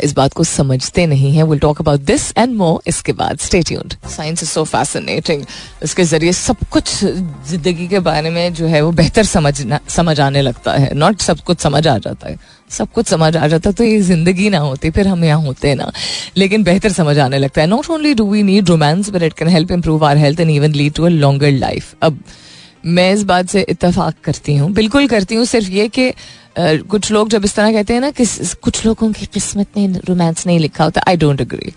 इस 0.04 0.12
बात 0.14 0.32
को 0.32 0.44
समझते 0.44 1.04
नहीं 1.06 1.30
है. 1.32 1.42
Will 1.42 1.58
talk 1.58 1.80
about 1.80 2.00
this 2.00 2.32
and 2.38 2.54
more 2.56 2.80
इसके 2.88 3.12
बाद. 3.12 3.38
Stay 3.38 3.62
science 3.62 4.42
is 4.42 4.48
so 4.50 4.64
fascinating 4.64 5.44
इसके 5.82 6.04
ज़रिए 6.04 6.32
सब 6.32 6.64
कुछ 6.70 6.94
ज़िंदगी 7.04 7.86
के 7.88 7.98
बारे 8.00 8.30
में 8.30 8.54
जो 8.54 8.66
है 8.66 8.80
वो 8.80 8.90
बेहतर 8.92 9.24
समझना, 9.24 9.78
समझ 9.88 10.18
आने 10.20 10.42
लगता 10.42 10.72
है. 10.72 10.92
नॉट 10.94 11.20
सब 11.20 11.40
कुछ 11.40 11.60
समझ 11.60 11.86
आ 11.86 11.96
जाता 11.98 12.28
है. 12.28 12.38
सब 12.70 12.92
कुछ 12.92 13.06
समझ 13.06 13.36
आ 13.36 13.46
जाता 13.48 13.70
तो 13.70 13.84
ये 13.84 14.00
ज़िंदगी 14.02 14.48
ना 14.50 14.58
होती, 14.58 14.90
फिर 14.90 15.08
हम 15.08 15.24
यहाँ 15.24 15.40
होते 15.42 15.74
ना। 15.74 15.90
लेकिन 16.36 16.62
बेहतर 16.64 16.92
समझ 16.92 17.18
आने 17.18 17.38
लगता 17.38 17.60
है। 17.60 17.66
Not 17.66 17.90
only 17.90 18.14
do 18.14 18.30
we 18.30 18.42
need 18.42 18.68
romance 18.68 19.10
but 19.10 19.22
it 19.22 19.32
can 19.32 19.48
help 19.48 19.70
improve 19.72 20.04
our 20.06 20.16
health 20.18 20.40
and 20.40 20.50
even 20.50 20.72
lead 20.72 20.92
to 20.92 21.04
a 21.04 21.08
longer 21.10 21.52
life 21.52 21.94
अब, 22.02 22.18
मैं 22.86 23.12
इस 23.12 23.22
बात 23.24 23.48
से 23.48 23.64
इतफाक 23.68 24.14
करती 24.24 24.56
हूँ। 24.56 24.70
बिल्कुल 24.72 25.06
करती 25.08 25.34
हूँ, 25.34 25.44
सिर्फ़ 25.46 25.70
ये 25.70 25.88
कि 25.88 26.12
कुछ 26.58 27.10
लोग 27.12 27.28
जब 27.28 27.44
इस 27.44 27.54
तरह 27.54 27.72
कहते 27.72 27.94
हैं 27.94 28.00
ना 28.00 28.10
कि 28.10 28.24
कुछ 28.62 28.84
लोगों 28.86 29.10
की 29.12 29.26
किस्मत 29.26 29.76
ने 29.76 29.86
रोमांस 30.08 30.46
नहीं 30.46 30.58
लिखा 30.58 30.84
होता 30.84 31.02
I 31.08 31.16
don't 31.16 31.40
agree 31.40 31.72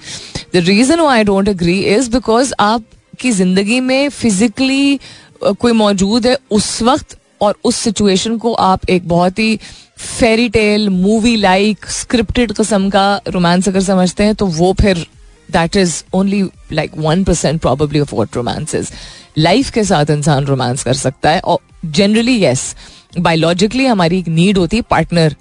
the 0.54 0.64
reason 0.68 1.00
I 1.02 1.24
don't 1.24 1.50
agree 1.50 1.80
is 1.86 2.10
because 2.12 2.54
आपकी 2.60 3.32
ज़िंदगी 3.32 3.80
में 3.80 4.10
फिजिकली 4.10 5.00
कोई 5.44 5.72
मौजूद 5.74 6.28
है, 6.28 6.38
उस 6.52 6.82
वक्त 6.82 7.18
और 7.42 7.56
उस 7.64 7.76
सिचुएशन 7.76 8.38
को 8.38 8.54
आप 8.54 8.90
एक 8.90 9.08
बहुत 9.08 9.40
ही 9.40 9.60
fairy 9.98 10.50
tale 10.50 10.90
movie 10.90 11.36
like 11.36 11.86
scripted 11.86 12.54
किस्म 12.54 12.90
का 12.90 13.22
रोमांस 13.28 13.68
अगर 13.68 13.82
समझते 13.82 14.24
हैं 14.24 14.36
तो 14.36 14.46
वो 14.46 14.74
फिर 14.74 15.08
that 15.52 15.76
is 15.76 16.04
only 16.14 16.50
like 16.72 16.92
one 16.98 17.24
percent 17.24 17.62
probably 17.62 18.00
of 18.00 18.16
what 18.16 18.30
romance 18.36 18.76
is 18.76 18.92
life 19.38 19.72
के 19.72 19.84
साथ 19.84 20.06
इंसान 20.10 20.46
रोमांस 20.46 20.84
कर 20.84 20.94
सकता 20.94 21.30
है 21.30 21.40
और 21.40 21.60
जनरली 21.86 22.38
येस 22.38 22.76
बायोलॉजिकली 23.20 23.86
हमारी 23.86 24.20
एक 24.20 24.28
नीड 24.28 24.58
होती 24.58 24.78
है 24.78 24.84
पार्टनर 24.90 25.36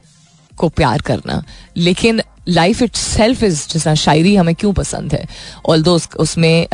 को 0.56 0.68
प्यार 0.68 1.00
करना। 1.00 1.44
लेकिन 1.76 2.22
लाइफ 2.48 2.82
इट 2.82 2.96
सेल्फ 2.96 3.42
इज़ 3.42 3.68
जैसा 3.68 3.94
शायरी 3.94 4.36
हमें 4.36 4.54
क्यों 4.54 4.72
पसंद 4.72 5.12
है? 5.12 5.28
ऑल 5.66 5.82
दो 5.82 6.00
उसमें 6.16 6.66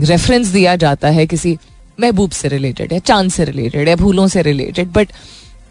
रेफरेंस 0.00 0.46
um, 0.46 0.52
दिया 0.52 0.76
जाता 0.76 1.08
है 1.08 1.26
किसी 1.26 1.58
महबूब 2.02 2.30
से 2.32 2.48
रिलेटेड 2.48 2.92
है, 2.92 2.98
चाँद 3.00 3.30
से 3.30 3.44
रिलेटेड 3.44 3.88
है, 3.88 3.96
भूलों 3.96 4.26
से 4.28 4.42
रिलेटेड 4.42 4.92
बट 4.92 5.12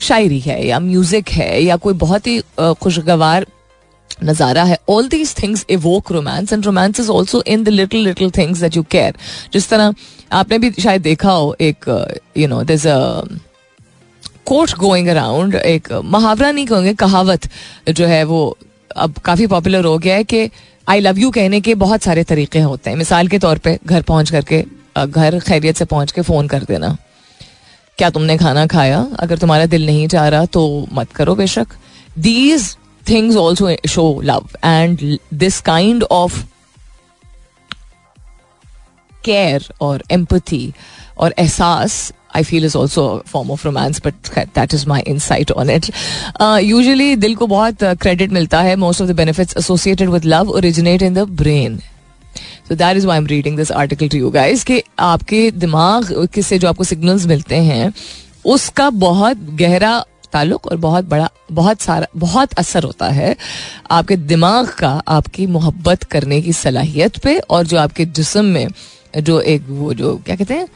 शायरी 0.02 0.40
है 0.40 0.66
या 0.68 0.80
म्यूज़िक 0.82 1.30
है 1.30 1.64
या 1.64 1.76
कोई 1.78 1.94
बहुत 1.96 2.28
ही 2.28 2.40
खुशगवार 2.60 3.46
नज़ारा 4.24 4.64
है। 4.64 4.78
All 4.90 5.08
these 5.10 5.34
things 5.42 5.66
evoke 5.70 6.12
romance 6.12 6.54
and 6.54 6.66
romance 6.66 7.00
is 7.00 7.10
also 7.12 7.44
in 7.48 7.64
the 7.64 7.70
little 7.70 8.04
little 8.04 8.32
things 8.32 8.60
that 8.62 8.76
you 8.78 8.84
care 8.92 9.16
जिस 9.54 9.70
तरह 9.70 9.94
आपने 10.32 10.58
भी 10.60 10.72
शायद 10.74 11.02
देखा 11.02 11.32
हो, 11.32 11.56
एक 11.62 11.86
you 12.38 12.48
know 12.48 12.64
this 12.64 12.84
quote 14.46 14.72
going 14.80 15.08
around 15.08 15.56
एक 15.56 15.92
मुहावरा 15.94 16.52
नहीं 16.52 16.66
कहोगे, 16.66 16.94
कहावत 16.96 17.48
जो 17.90 18.06
है 18.06 18.24
वो 18.24 18.58
अब 18.98 19.18
काफ़ी 19.26 19.48
पॉपुलर 19.48 19.86
हो 19.86 19.98
गया 19.98 20.16
है 20.16 20.24
कि 20.24 20.50
आई 20.88 21.00
लव 21.00 21.20
यू 21.20 21.30
कहने 21.32 21.62
के 21.62 21.76
बहुत 21.78 22.04
सारे 22.04 22.24
तरीके 22.24 22.60
होते 22.60 22.90
हैं। 22.90 22.98
मिसाल 22.98 23.28
के 23.28 23.40
तौर 23.40 23.58
पे 23.58 23.78
घर 23.86 24.02
पहुँच 24.02 24.30
करके 24.30 24.64
घर 24.96 25.40
खैरियत 25.40 25.78
से 25.78 25.86
पहुँच 25.86 26.12
के 26.12 26.22
फ़ोन 26.22 26.48
कर 26.48 26.64
देना। 26.64 26.96
क्या 27.98 28.10
तुमने 28.10 28.38
खाना 28.38 28.66
खाया? 28.68 29.06
अगर 29.20 29.38
तुम्हारा 29.38 29.66
दिल 29.66 29.86
नहीं 29.86 30.08
चाह 30.08 30.28
रहा 30.28 30.46
तो 30.48 30.88
मत 30.94 31.12
करो 31.12 31.36
बेशक। 31.36 31.68
These 32.20 32.76
things 33.06 33.36
also 33.38 33.76
show 33.90 34.22
love 34.24 34.48
and 34.66 35.18
this 35.34 35.60
kind 35.62 36.04
of 36.04 36.44
care 39.24 39.68
और 39.82 40.04
एम्पथी 40.12 40.74
और 41.18 41.34
एहसास 41.40 42.12
I 42.36 42.44
feel 42.44 42.66
is 42.66 42.78
also 42.78 43.02
form 43.28 43.52
of 43.52 43.66
romance 43.66 44.02
but 44.06 44.30
that 44.56 44.74
is 44.74 44.88
my 44.88 45.02
insight 45.08 45.52
on 45.52 45.70
it 45.70 45.86
usually 46.64 47.16
दिल 47.16 47.36
को 47.36 47.48
बहुत 47.48 47.84
क्रेडिट 47.84 48.32
मिलता 48.32 48.62
है। 48.62 48.76
Most 48.76 49.02
of 49.02 49.10
the 49.10 49.16
benefits 49.16 49.58
associated 49.58 50.10
with 50.10 50.26
love 50.26 50.50
originate 50.50 51.02
in 51.02 51.14
the 51.14 51.28
brain 51.42 51.80
तो 52.72 52.76
that 52.76 52.98
is 52.98 53.06
why 53.08 53.18
I'm 53.18 53.26
reading 53.28 53.56
this 53.58 53.72
article 53.72 54.08
to 54.08 54.18
you 54.18 54.30
guys 54.32 54.64
कि 54.66 54.82
आपके 55.00 55.40
दिमाग 55.52 56.28
से 56.40 56.58
जो 56.60 56.68
आपको 56.68 56.84
सिग्नल्स 56.84 57.26
मिलते 57.28 57.56
हैं, 57.56 57.92
उसका 58.46 58.90
बहुत 58.90 59.38
गहरा 59.60 60.06
ताल्लुक 60.34 60.68
और 60.68 60.78
बहुत 60.78 61.06
बड़ा, 61.06 61.30
बहुत 61.52 61.82
सारा, 61.82 62.08
बहुत 62.18 62.54
असर 62.54 62.84
होता 62.84 63.10
है 63.10 63.36
आपके 63.92 64.16
दिमाग 64.18 64.70
का, 64.70 64.92
आपकी 65.08 65.48
मोहब्बत 65.48 66.04
करने 66.04 66.42
की 66.42 66.54
सलाहियत 66.54 67.18
पे 67.18 67.38
और 67.40 67.66
जो 67.68 67.78
आपके 67.78 68.06
जिसम 68.06 68.46
में 68.46 68.68
जो 69.20 69.40
एक 69.42 69.66
वो 69.70 69.94
जो, 69.94 70.16
क्या 70.26 70.36
कहते 70.36 70.54
हैं 70.54 70.68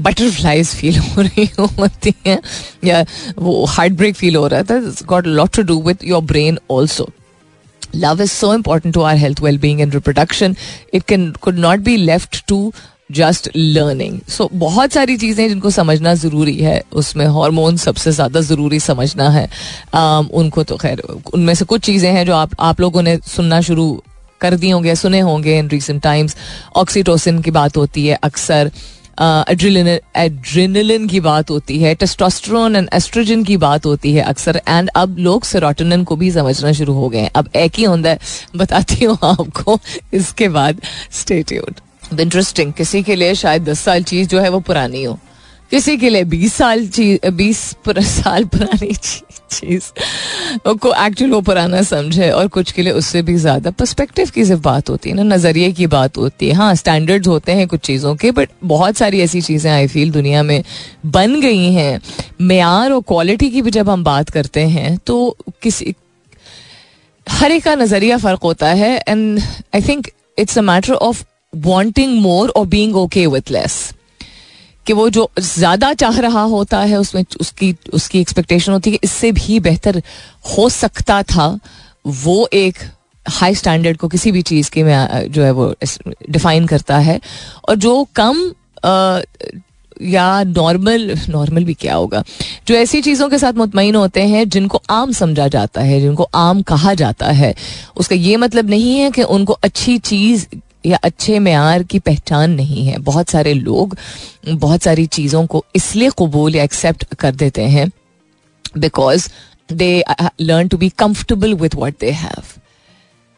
बटरफ्लाइज 0.00 0.68
फील 0.68 0.98
हो 0.98 1.22
रही 1.22 1.48
होती 1.58 2.14
हैं, 2.26 2.38
या 2.84 3.04
वो 3.38 3.64
हार्ट 3.64 3.92
ब्रेक 3.92 4.14
फील 4.16 4.36
हो 4.36 4.46
रहा 4.46 4.62
था 4.62 4.78
got 5.06 5.26
lot 5.26 5.56
to 5.56 5.62
do 5.62 5.80
with 5.82 6.04
your 6.04 6.22
brain 6.22 6.58
also 6.70 7.08
love 7.94 8.22
is 8.22 8.30
so 8.30 8.54
important 8.54 8.94
to 8.94 9.02
our 9.02 9.16
health 9.16 9.42
well 9.42 9.58
being 9.58 9.80
and 9.80 9.94
reproduction 9.94 10.56
it 10.94 11.02
can 11.02 11.30
could 11.40 11.58
not 11.58 11.80
be 11.80 11.96
left 11.96 12.44
to 12.48 12.72
just 13.12 13.48
learning 13.56 14.18
so 14.28 14.48
बहुत 14.52 14.92
सारी 14.92 15.16
चीज़ें 15.16 15.48
जिनको 15.48 15.70
समझना 15.70 16.14
ज़रूरी 16.14 16.56
है 16.56 16.82
उसमें 16.92 17.26
हार्मोन 17.26 17.76
सबसे 17.76 18.12
ज़्यादा 18.12 18.40
ज़रूरी 18.40 18.78
समझना 18.80 19.28
है। 19.30 19.46
Um, 19.46 20.30
उनको 20.32 20.62
तो 20.62 20.76
खैर 20.76 21.02
उनमें 21.34 21.54
से 21.54 21.64
कुछ 21.64 21.80
चीज़ें 21.80 22.10
हैं 22.12 22.24
जो 22.26 22.34
आप 22.34 22.50
आप 22.60 22.80
लोगों 22.80 23.02
ने 23.02 23.16
सुनना 23.26 23.60
शुरू 23.60 24.02
कर 24.40 24.54
दिए 24.56 24.72
होंगे 24.72 24.94
सुने 24.94 25.20
होंगे 25.20 25.58
इन 25.58 25.68
रिसेंट 25.68 26.02
टाइम्स 26.02 26.36
ऑक्सीटोसिन 26.76 27.42
की 27.42 27.50
बात 27.50 27.76
होती 27.76 28.06
है 28.06 28.18
अक्सर। 28.22 28.70
एड्रेनलिन 29.18 31.06
की 31.08 31.20
बात 31.20 31.50
होती 31.50 31.78
है 31.78 31.94
टेस्टोस्टेरोन 31.94 32.76
एंड 32.76 32.88
एस्ट्रोजन 32.94 33.44
की 33.44 33.56
बात 33.56 33.86
होती 33.86 34.12
है 34.12 34.22
अक्सर 34.24 34.60
एंड 34.68 34.90
अब 34.96 35.16
लोग 35.18 35.44
सेरोटोनिन 35.44 36.04
को 36.04 36.16
भी 36.16 36.30
समझना 36.30 36.72
शुरू 36.72 36.92
हो 36.94 37.08
गए 37.08 37.18
हैं। 37.18 37.30
अब 37.36 37.48
एक 37.56 37.72
ही 37.76 37.84
होता 37.84 38.10
है, 38.10 38.18
बताती 38.56 39.04
हूँ 39.04 39.18
आपको, 39.24 39.78
इसके 40.14 40.48
बाद 40.50 40.80
स्टेट्यूड 41.12 42.20
इंटरेस्टिंग 42.20 42.72
किसी 42.72 43.02
के 43.02 43.16
लिए 43.16 43.34
शायद 43.34 43.64
दस 43.64 43.80
साल 43.80 44.02
चीज़ 44.04 44.28
जो 44.28 44.40
है 44.40 44.48
वो 44.48 44.60
पुरानी 44.60 45.02
हो। 45.04 45.18
किसी 45.72 45.96
के 45.96 46.08
लिए 46.10 46.24
बीस 46.24 46.54
साल 46.54 46.86
चीज़ 46.88 47.28
बीस 47.32 47.58
साल 47.88 48.44
पुरानी 48.46 48.92
चीज़। 48.94 49.84
को 50.66 50.92
एक्चुअल 50.96 51.30
वो 51.30 51.40
पुराना 51.40 51.80
समझे 51.82 52.30
और 52.30 52.48
कुछ 52.48 52.72
के 52.72 52.82
लिए 52.82 52.92
उससे 52.92 53.22
भी 53.22 53.34
ज़्यादा 53.36 53.70
पर्सपेक्टिव 53.72 54.30
की 54.34 54.44
सिर्फ़ 54.44 54.60
बात 54.62 54.90
होती 54.90 55.10
है 55.10 55.16
ना, 55.16 55.22
नज़रिए 55.24 55.70
की 55.72 55.86
बात 55.86 56.18
होती 56.18 56.48
है। 56.48 56.54
हाँ 56.54 56.74
स्टैंडर्ड्स 56.74 57.28
होते 57.28 57.52
हैं 57.52 57.66
कुछ 57.68 57.80
चीज़ों 57.80 58.14
के 58.16 58.30
बट 58.30 58.50
बहुत 58.64 58.96
सारी 58.96 59.20
ऐसी 59.20 59.40
चीज़ें 59.40 59.70
आई 59.72 59.86
फील 59.88 60.10
दुनिया 60.12 60.42
में 60.42 60.62
बन 61.08 61.40
गई 61.40 61.72
हैं। 61.72 62.00
मैार 62.42 62.92
और 62.92 63.00
क्वालिटी 63.08 63.50
की 63.50 63.62
भी 63.62 63.70
जब 63.70 63.90
हम 63.90 64.04
बात 64.04 64.30
करते 64.30 64.66
हैं 64.68 64.96
तो 65.06 65.36
किसी, 65.62 65.94
हर 67.26 67.52
एक 67.52 67.64
का 67.64 67.74
नज़रिया 67.76 68.18
फ़र्क 68.18 68.42
होता 68.44 68.68
है 68.74 68.96
and 68.98 69.40
I 69.74 69.82
think 69.82 70.08
it's 70.38 70.58
a 70.58 70.62
matter 70.62 70.92
of 70.92 71.24
wanting 71.52 72.20
more 72.20 72.48
और 72.50 72.66
बींग 72.68 72.96
ओके 72.96 73.26
विथ 73.28 73.50
लेस 73.50 73.82
कि 74.86 74.92
वो 74.92 75.08
जो 75.10 75.30
ज़्यादा 75.40 75.92
चाह 75.94 76.18
रहा 76.20 76.42
होता 76.42 76.80
है 76.80 76.96
उसमें 76.96 77.24
उसकी 77.40 77.74
उसकी 77.92 78.20
एक्सपेक्टेशन 78.20 78.72
होती 78.72 78.90
है 78.90 78.96
कि 78.96 79.06
इससे 79.06 79.32
भी 79.32 79.60
बेहतर 79.60 80.02
हो 80.48 80.68
सकता 80.68 81.22
था 81.22 81.58
वो 82.06 82.48
एक 82.52 82.78
हाई 83.26 83.54
स्टैंडर्ड 83.54 83.96
को 83.96 84.08
किसी 84.08 84.32
भी 84.32 84.42
चीज़ 84.42 84.70
के 84.70 84.82
में 84.82 85.30
जो 85.32 85.42
है 85.42 85.50
वो 85.50 85.74
डिफाइन 86.30 86.66
करता 86.66 86.98
है। 86.98 87.20
और 87.68 87.76
जो 87.76 88.06
कम 88.16 88.52
आ, 88.84 89.20
या 90.02 90.42
नॉर्मल 90.44 91.14
नॉर्मल 91.28 91.64
भी 91.64 91.74
क्या 91.74 91.94
होगा? 91.94 92.22
जो 92.66 92.74
ऐसी 92.74 93.00
चीज़ों 93.02 93.28
के 93.28 93.38
साथ 93.38 93.52
मुतमिन 93.52 93.94
होते 93.94 94.22
हैं 94.22 94.48
जिनको 94.48 94.80
आम 94.90 95.12
समझा 95.12 95.48
जाता 95.48 95.80
है 95.80 96.00
जिनको 96.00 96.28
आम 96.34 96.62
कहा 96.62 96.94
जाता 96.94 97.26
है 97.32 97.54
उसका 97.96 98.16
ये 98.16 98.36
मतलब 98.36 98.70
नहीं 98.70 98.98
है 98.98 99.10
कि 99.10 99.22
उनको 99.22 99.52
अच्छी 99.52 99.98
चीज़ 99.98 100.46
या 100.86 100.98
अच्छे 101.04 101.38
मैार 101.38 101.82
की 101.82 101.98
पहचान 101.98 102.50
नहीं 102.50 102.86
है। 102.86 102.98
बहुत 103.00 103.30
सारे 103.30 103.54
लोग 103.54 103.96
बहुत 104.48 104.82
सारी 104.82 105.06
चीज़ों 105.08 105.46
को 105.46 105.64
इसलिए 105.76 106.10
कबूल 106.18 106.56
या 106.56 106.64
एक्सेप्ट 106.64 107.14
कर 107.14 107.34
देते 107.34 107.62
हैं 107.68 107.88
because 108.78 109.28
they 109.72 110.04
learn 110.40 110.68
to 110.68 110.76
be 110.76 110.88
comfortable 110.98 111.54
with 111.54 111.74
what 111.76 111.94
they 112.00 112.10
have 112.10 112.42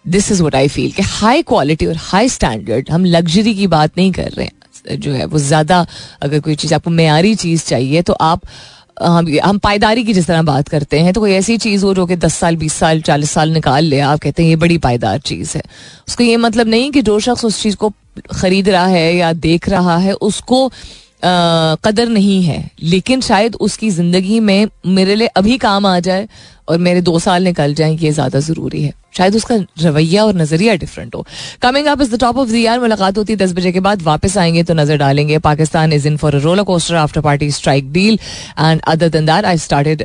this 0.05 0.31
is 0.33 0.43
what 0.43 0.55
I 0.55 0.69
feel 0.69 0.93
कि 0.93 1.03
हाई 1.03 1.43
क्वालिटी 1.43 1.87
और 1.87 1.97
हाई 2.01 2.29
स्टैंडर्ड 2.29 2.91
हम 2.91 3.05
लग्जरी 3.05 3.55
की 3.55 3.67
बात 3.69 3.99
नहीं 3.99 4.13
कर 4.13 4.31
रहे 4.31 4.47
हैं। 4.47 5.01
जो 5.01 5.13
है 5.13 5.25
वो 5.25 5.39
ज़्यादा 5.39 5.87
अगर 6.23 6.41
कोई 6.41 6.55
चीज़ 6.55 6.75
आपको 6.75 6.91
मैारी 6.91 7.35
चीज़ 7.35 7.65
चाहिए 7.65 8.03
तो 8.03 8.13
आप 8.13 8.41
हम 9.03 9.27
हम 9.45 9.59
पायदारी 9.59 10.05
की 10.05 10.15
जिस 10.15 10.27
तरह 10.27 10.43
बात 10.43 10.69
करते 10.69 10.99
हैं 11.01 11.13
तो 11.13 11.21
कोई 11.21 11.33
ऐसी 11.33 11.57
चीज़ 11.59 11.85
हो 11.85 11.95
जो 11.95 12.07
कि 12.07 12.17
दस 12.17 12.35
साल, 12.35 12.57
बीस 12.57 12.73
साल, 12.73 13.01
चालीस 13.01 13.31
साल 13.31 13.51
निकाल 13.51 13.85
ले, 13.85 14.01
आप 14.01 14.19
कहते 14.19 14.43
हैं 14.43 14.51
ये 14.51 14.57
बड़ी 14.57 14.79
पायदार 14.79 15.19
चीज़ 15.19 15.57
है। 15.57 15.63
उसको 16.09 16.25
ये 16.25 16.37
मतलब 16.37 16.69
नहीं 16.69 16.91
कि 16.91 17.03
जो 17.03 17.19
शख्स 17.21 17.45
उस 17.45 17.63
चीज़ 17.63 17.77
को 17.77 17.93
खरीद 18.33 18.69
रहा 18.69 18.87
है 18.87 19.15
या 19.17 19.33
देख 19.33 19.69
रहा 19.69 19.97
है, 19.99 20.13
उसको 20.13 20.71
कदर 21.25 22.09
नहीं 22.09 22.43
है। 22.43 22.59
लेकिन 22.83 23.21
शायद 23.21 23.55
उसकी 23.57 23.91
ज़िंदगी 23.91 24.41
में 24.41 24.69
मेरे 24.89 25.15
लिए 25.15 25.27
अभी 25.29 25.57
काम 25.59 25.87
आ 25.87 25.99
जाए 26.01 26.29
और 26.69 26.79
मेरे 26.79 27.01
दो 27.03 27.19
साल 27.19 27.45
निकल 27.45 27.75
जाए, 27.75 27.95
ये 27.95 28.11
ज़्यादा 28.13 28.39
ज़रूरी 28.41 28.83
है। 28.83 28.93
शायद 29.17 29.37
उसका 29.37 29.57
रवैया 29.81 30.25
और 30.25 30.35
नज़रिया 30.35 30.75
डिफरेंट 30.77 31.15
हो। 31.15 31.25
Coming 31.63 31.87
up 31.87 32.01
is 32.03 32.15
the 32.15 32.19
top 32.21 32.39
of 32.39 32.49
the 32.51 32.55
year 32.55 32.81
मुलाकात 32.81 33.19
होती 33.19 33.33
है 33.33 33.37
दस 33.39 33.53
बजे 33.55 33.73
के 33.73 33.81
बाद। 33.81 34.03
वापस 34.03 34.37
आएँगे 34.39 34.63
तो 34.63 34.75
नज़र 34.75 34.97
डालेंगे। 34.99 35.39
Pakistan 35.41 35.93
is 35.93 36.09
in 36.09 36.17
for 36.17 36.39
roller 36.39 36.63
coaster 36.65 36.95
after 36.97 37.21
party 37.21 37.51
strike 37.53 37.93
deal 37.93 38.19
and 38.61 38.81
other 38.83 39.09
than 39.09 39.27
that 39.27 39.45
I 39.45 39.59
started 39.59 40.03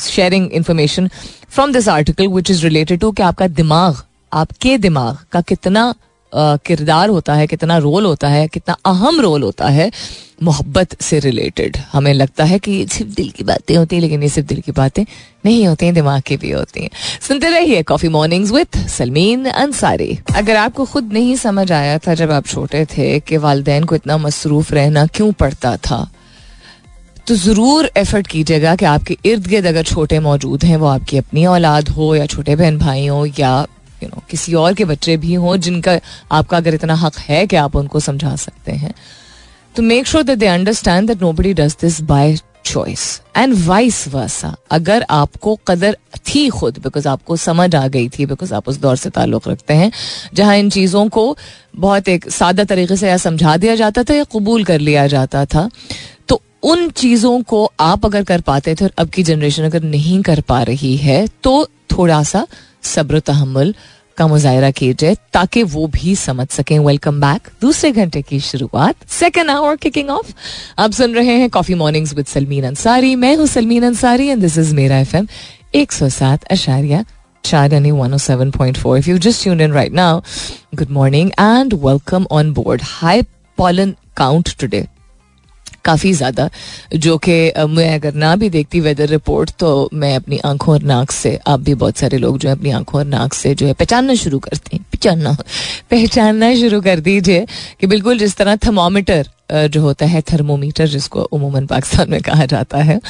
sharing 0.00 0.50
information 0.52 1.08
from 1.50 1.72
this 1.72 1.88
article 1.88 2.28
which 2.28 2.50
is 2.50 2.62
related 2.64 3.00
to 3.00 3.10
कि 3.12 3.22
आपका 3.22 3.48
दिमाग, 3.50 4.02
आपके 4.32 4.76
दिमाग 4.78 5.16
का 5.32 5.40
कितना 5.42 5.92
किरदार 6.34 7.08
होता 7.08 7.34
है, 7.34 7.46
कितना 7.46 7.78
रोल 7.78 8.04
होता 8.04 8.28
है, 8.28 8.46
कितना 8.48 8.76
अहम 8.86 9.20
रोल 9.20 9.42
होता 9.42 9.68
है, 9.68 9.90
मोहब्बत 10.42 11.00
से 11.02 11.18
रिलेटेड 11.20 11.76
हमें 11.92 12.12
लगता 12.14 12.44
है 12.44 12.58
कि 12.58 12.72
ये 12.72 12.86
सिर्फ़ 12.86 13.14
दिल 13.14 13.28
की 13.30 13.44
बातें 13.44 13.76
होती 13.76 13.96
हैं, 13.96 14.00
लेकिन 14.02 14.22
ये 14.22 14.28
सिर्फ़ 14.28 14.48
दिल 14.48 14.60
की 14.60 14.72
बातें 14.72 15.04
नहीं 15.44 15.66
होती 15.66 15.86
हैं, 15.86 15.94
दिमाग 15.94 16.22
की 16.26 16.36
भी 16.36 16.50
होती 16.50 16.82
हैं। 16.82 16.90
सुनते 17.28 17.50
रहिए 17.50 17.82
coffee 17.82 18.08
mornings 18.08 18.52
with 18.52 18.78
Salmeen 18.88 19.44
Ansari 19.46 20.18
अगर 20.36 20.56
आपको 20.56 20.84
खुद 20.84 21.12
नहीं 21.12 21.36
समझ 21.36 21.70
आया 21.72 21.98
था 21.98 22.14
जब 22.14 22.30
आप 22.30 22.46
छोटे 22.46 22.84
थे 22.88 23.18
कि 23.20 23.36
वालदेन 23.38 23.84
को 23.84 23.94
इतना 23.94 24.16
मसरूफ 24.18 24.72
रहना 24.72 25.06
क्यों 25.08 25.32
पड़ता 25.34 25.76
था 25.80 26.06
तो 27.26 27.34
ज़रूर 27.34 27.90
एफर्ट 27.96 28.26
कीजिएगा 28.26 28.74
कि 28.76 28.84
आपके 28.84 29.16
इर्द 29.24 29.46
गिर्द 29.46 29.66
अगर 29.66 29.82
छोटे 29.84 30.18
मौजूद 30.20 30.64
हैं, 30.64 30.76
वो 30.76 30.86
आपकी 30.86 31.18
अपनी 31.18 31.44
औलाद 31.46 31.88
हो 31.88 32.14
या 32.16 32.26
छोटे 32.26 32.56
बहन 32.56 32.78
भाई 32.78 33.06
हो 33.06 33.24
या 33.38 33.54
यू 34.02 34.08
नो 34.08 34.22
किसी 34.30 34.54
और 34.54 34.74
के 34.74 34.84
बच्चे 34.84 35.16
भी 35.16 35.34
हों 35.34 35.56
जिनका 35.56 35.98
आपका 36.32 36.56
अगर 36.56 36.74
इतना 36.74 36.94
हक 36.94 37.18
है 37.18 37.46
कि 37.46 37.56
आप 37.56 37.76
उनको 37.76 38.00
समझा 38.00 38.36
सकते 38.36 38.72
हैं। 38.72 38.94
तो 39.76 39.82
make 39.82 40.06
sure 40.06 40.22
that 40.22 40.38
they 40.38 40.46
understand 40.46 41.08
that 41.08 41.22
nobody 41.32 41.52
does 41.54 41.76
this 41.80 42.00
by 42.02 42.36
choice 42.64 43.20
and 43.36 43.54
vice 43.66 44.06
versa 44.08 44.54
अगर 44.70 45.04
आपको 45.10 45.54
कदर 45.68 45.96
थी 46.28 46.48
खुद 46.48 46.78
बिकॉज़ 46.78 47.08
आपको 47.08 47.36
समझ 47.36 47.74
आ 47.74 47.86
गई 47.88 48.08
थी 48.08 48.26
बिकॉज़ 48.26 48.54
आप 48.54 48.68
उस 48.68 48.76
दौर 48.76 48.96
से 48.96 49.10
ताल्लुक 49.10 49.48
रखते 49.48 49.74
हैं, 49.74 49.90
जहाँ 50.34 50.56
इन 50.56 50.70
चीज़ों 50.70 51.08
को 51.08 51.36
बहुत 51.76 52.08
एक 52.08 52.30
सादा 52.30 52.64
तरीके 52.64 52.96
से 52.96 53.08
या 53.08 53.16
समझा 53.16 53.56
दिया 53.56 53.74
जाता 53.74 54.02
था 54.02 54.14
या 54.14 54.24
कबूल 54.24 54.64
कर 54.64 54.78
लिया 54.78 55.06
जाता 55.06 55.44
था। 55.44 55.68
तो 56.28 56.40
उन 56.62 56.88
चीज़ों 56.90 57.40
को 57.42 57.64
आप 57.80 58.06
अगर 58.06 58.24
कर 58.24 58.40
पाते 58.40 58.74
थे 58.74 58.84
और 58.84 58.92
अब 58.98 59.08
की 59.08 59.22
जनरेशन 59.22 59.62
अगर 59.62 59.82
नहीं 59.82 60.20
कर 60.22 60.40
पा 60.40 60.62
रही 60.62 60.96
है 60.96 61.26
तो 61.42 61.64
थोड़ा 61.92 62.22
सा 62.22 62.46
सब्र 62.84 63.20
तहमुल 63.20 63.74
का 64.18 64.26
मुजाहरा 64.26 64.70
जाए 65.00 65.16
ताकि 65.32 65.62
वो 65.74 65.86
भी 65.94 66.14
समझ 66.16 66.48
सकें 66.50 66.78
वेलकम 66.78 67.20
बैक 67.20 67.48
दूसरे 67.60 67.90
घंटे 67.92 68.22
की 68.22 68.40
शुरुआत 68.40 69.08
सेकेंड 69.10 69.50
आवर 69.50 69.76
किकिंग 69.82 70.10
ऑफ़ 70.10 70.32
आप 70.78 70.92
सुन 70.92 71.14
रहे 71.14 71.38
हैं 71.40 71.48
coffee 71.50 71.74
mornings 71.74 72.14
with 72.14 72.26
Salmeen 72.26 72.64
Ansari 72.66 73.14
मैं 73.24 73.34
हूँ 73.36 73.46
Salmeen 73.46 73.84
Ansari 73.86 74.28
and 74.28 74.40
this 74.42 74.58
is 74.58 74.74
मेरा 74.74 74.98
एफ़ 74.98 75.16
एम 75.16 75.28
एक 75.74 75.92
सौ 75.92 76.08
सात 76.20 76.44
अशारिया 76.50 77.04
Chadani 77.44 77.92
107.4. 77.92 78.98
If 78.98 79.06
you've 79.08 79.20
just 79.20 79.42
tuned 79.42 79.60
in 79.60 79.72
right 79.72 79.92
now, 79.92 80.22
good 80.76 80.90
morning 80.90 81.32
and 81.36 81.72
welcome 81.82 82.26
on 82.30 82.52
board. 82.52 82.80
High 82.80 83.22
pollen 83.58 83.96
count 84.16 84.56
today. 84.56 84.88
काफ़ी 85.84 86.12
ज़्यादा, 86.12 86.48
जो 86.96 87.16
कि 87.18 87.32
मैं 87.68 87.94
अगर 87.94 88.14
ना 88.14 88.34
भी 88.36 88.50
देखती 88.50 88.80
वेदर 88.80 89.08
रिपोर्ट 89.08 89.50
तो 89.58 89.88
मैं 89.94 90.14
अपनी 90.16 90.38
आँखों 90.44 90.74
और 90.74 90.82
नाक 90.84 91.10
से, 91.12 91.38
आप 91.46 91.60
भी 91.60 91.74
बहुत 91.74 91.98
सारे 91.98 92.18
लोग 92.18 92.38
जो 92.38 92.48
है, 92.48 92.54
अपनी 92.54 92.70
आँखों 92.70 92.98
और 92.98 93.06
नाक 93.06 93.34
से 93.34 93.54
जो 93.54 93.66
है, 93.66 93.72
पहचानना 93.74 94.14
शुरू 94.14 94.38
करते 94.38 94.76
हैं। 94.76 94.84
पहचानना 94.84 95.36
पहचानना 95.90 96.54
शुरू 96.56 96.80
कर 96.80 97.00
दीजिए 97.00 97.46
कि 97.80 97.86
बिल्कुल 97.86 98.18
जिस 98.18 98.36
तरह 98.36 98.56
थर्मोमीटर 98.56 99.28
जो 99.52 99.80
होता 99.82 100.06
है 100.06 100.20
थर्मोमीटर, 100.22 100.86
जिसको 100.88 101.22
उमूमन 101.22 101.66
पाकिस्तान 101.66 102.10
में 102.10 102.20
कहा 102.22 102.46
जाता 102.46 102.78
है 102.80 103.00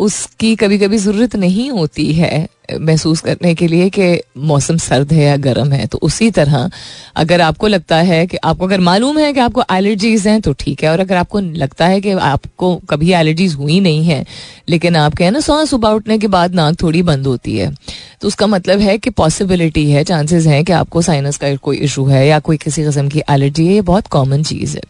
उसकी 0.00 0.54
कभी 0.56 0.78
कभी 0.78 0.98
ज़रूरत 0.98 1.36
नहीं 1.36 1.70
होती 1.70 2.12
है 2.14 2.48
महसूस 2.72 3.20
करने 3.20 3.54
के 3.54 3.66
लिए 3.66 3.88
कि 3.90 4.06
मौसम 4.38 4.76
सर्द 4.78 5.12
है 5.12 5.24
या 5.24 5.36
गर्म 5.38 5.72
है। 5.72 5.86
तो 5.86 5.98
उसी 6.02 6.30
तरह 6.30 6.68
अगर 7.16 7.40
आपको 7.40 7.66
लगता 7.66 7.96
है 7.98 8.26
कि 8.26 8.36
आपको, 8.36 8.66
अगर 8.66 8.80
मालूम 8.80 9.18
है 9.18 9.32
कि 9.32 9.40
आपको 9.40 9.62
एलर्जीज 9.72 10.26
हैं 10.28 10.40
तो 10.40 10.52
ठीक 10.54 10.82
है। 10.82 10.90
और 10.90 11.00
अगर 11.00 11.16
आपको 11.16 11.40
लगता 11.40 11.86
है 11.86 12.00
कि 12.00 12.10
आपको 12.10 12.74
कभी 12.90 13.12
एलर्जीज 13.12 13.54
हुई 13.54 13.78
नहीं 13.80 14.04
है, 14.04 14.24
लेकिन 14.68 14.96
आपके, 14.96 15.24
है 15.24 15.30
ना 15.30 15.40
सौ 15.40 15.64
सुबह 15.64 15.88
उठने 15.90 16.18
के 16.18 16.26
बाद 16.28 16.54
नाक 16.54 16.80
थोड़ी 16.82 17.02
बंद 17.02 17.26
होती 17.26 17.56
है 17.56 17.72
तो 18.20 18.28
उसका 18.28 18.46
मतलब 18.48 18.80
है 18.80 18.98
कि 18.98 19.10
पॉसिबिलिटी 19.12 19.90
है 19.90 20.04
चांसेस 20.04 20.46
हैं 20.46 20.64
कि 20.64 20.72
आपको 20.74 21.02
साइनस 21.02 21.36
का 21.36 21.54
कोई 21.56 21.76
इशू 21.78 22.04
है 22.06 22.26
या 22.28 22.38
कोई 22.40 22.56
किसी 22.58 22.84
किस्म 22.84 23.08
की 23.08 23.22
एलर्जी 23.30 23.66
है, 23.66 23.74
ये 23.74 23.80
बहुत 23.82 24.06
कॉमन 24.08 24.42
चीज़ 24.42 24.76
है। 24.76 24.82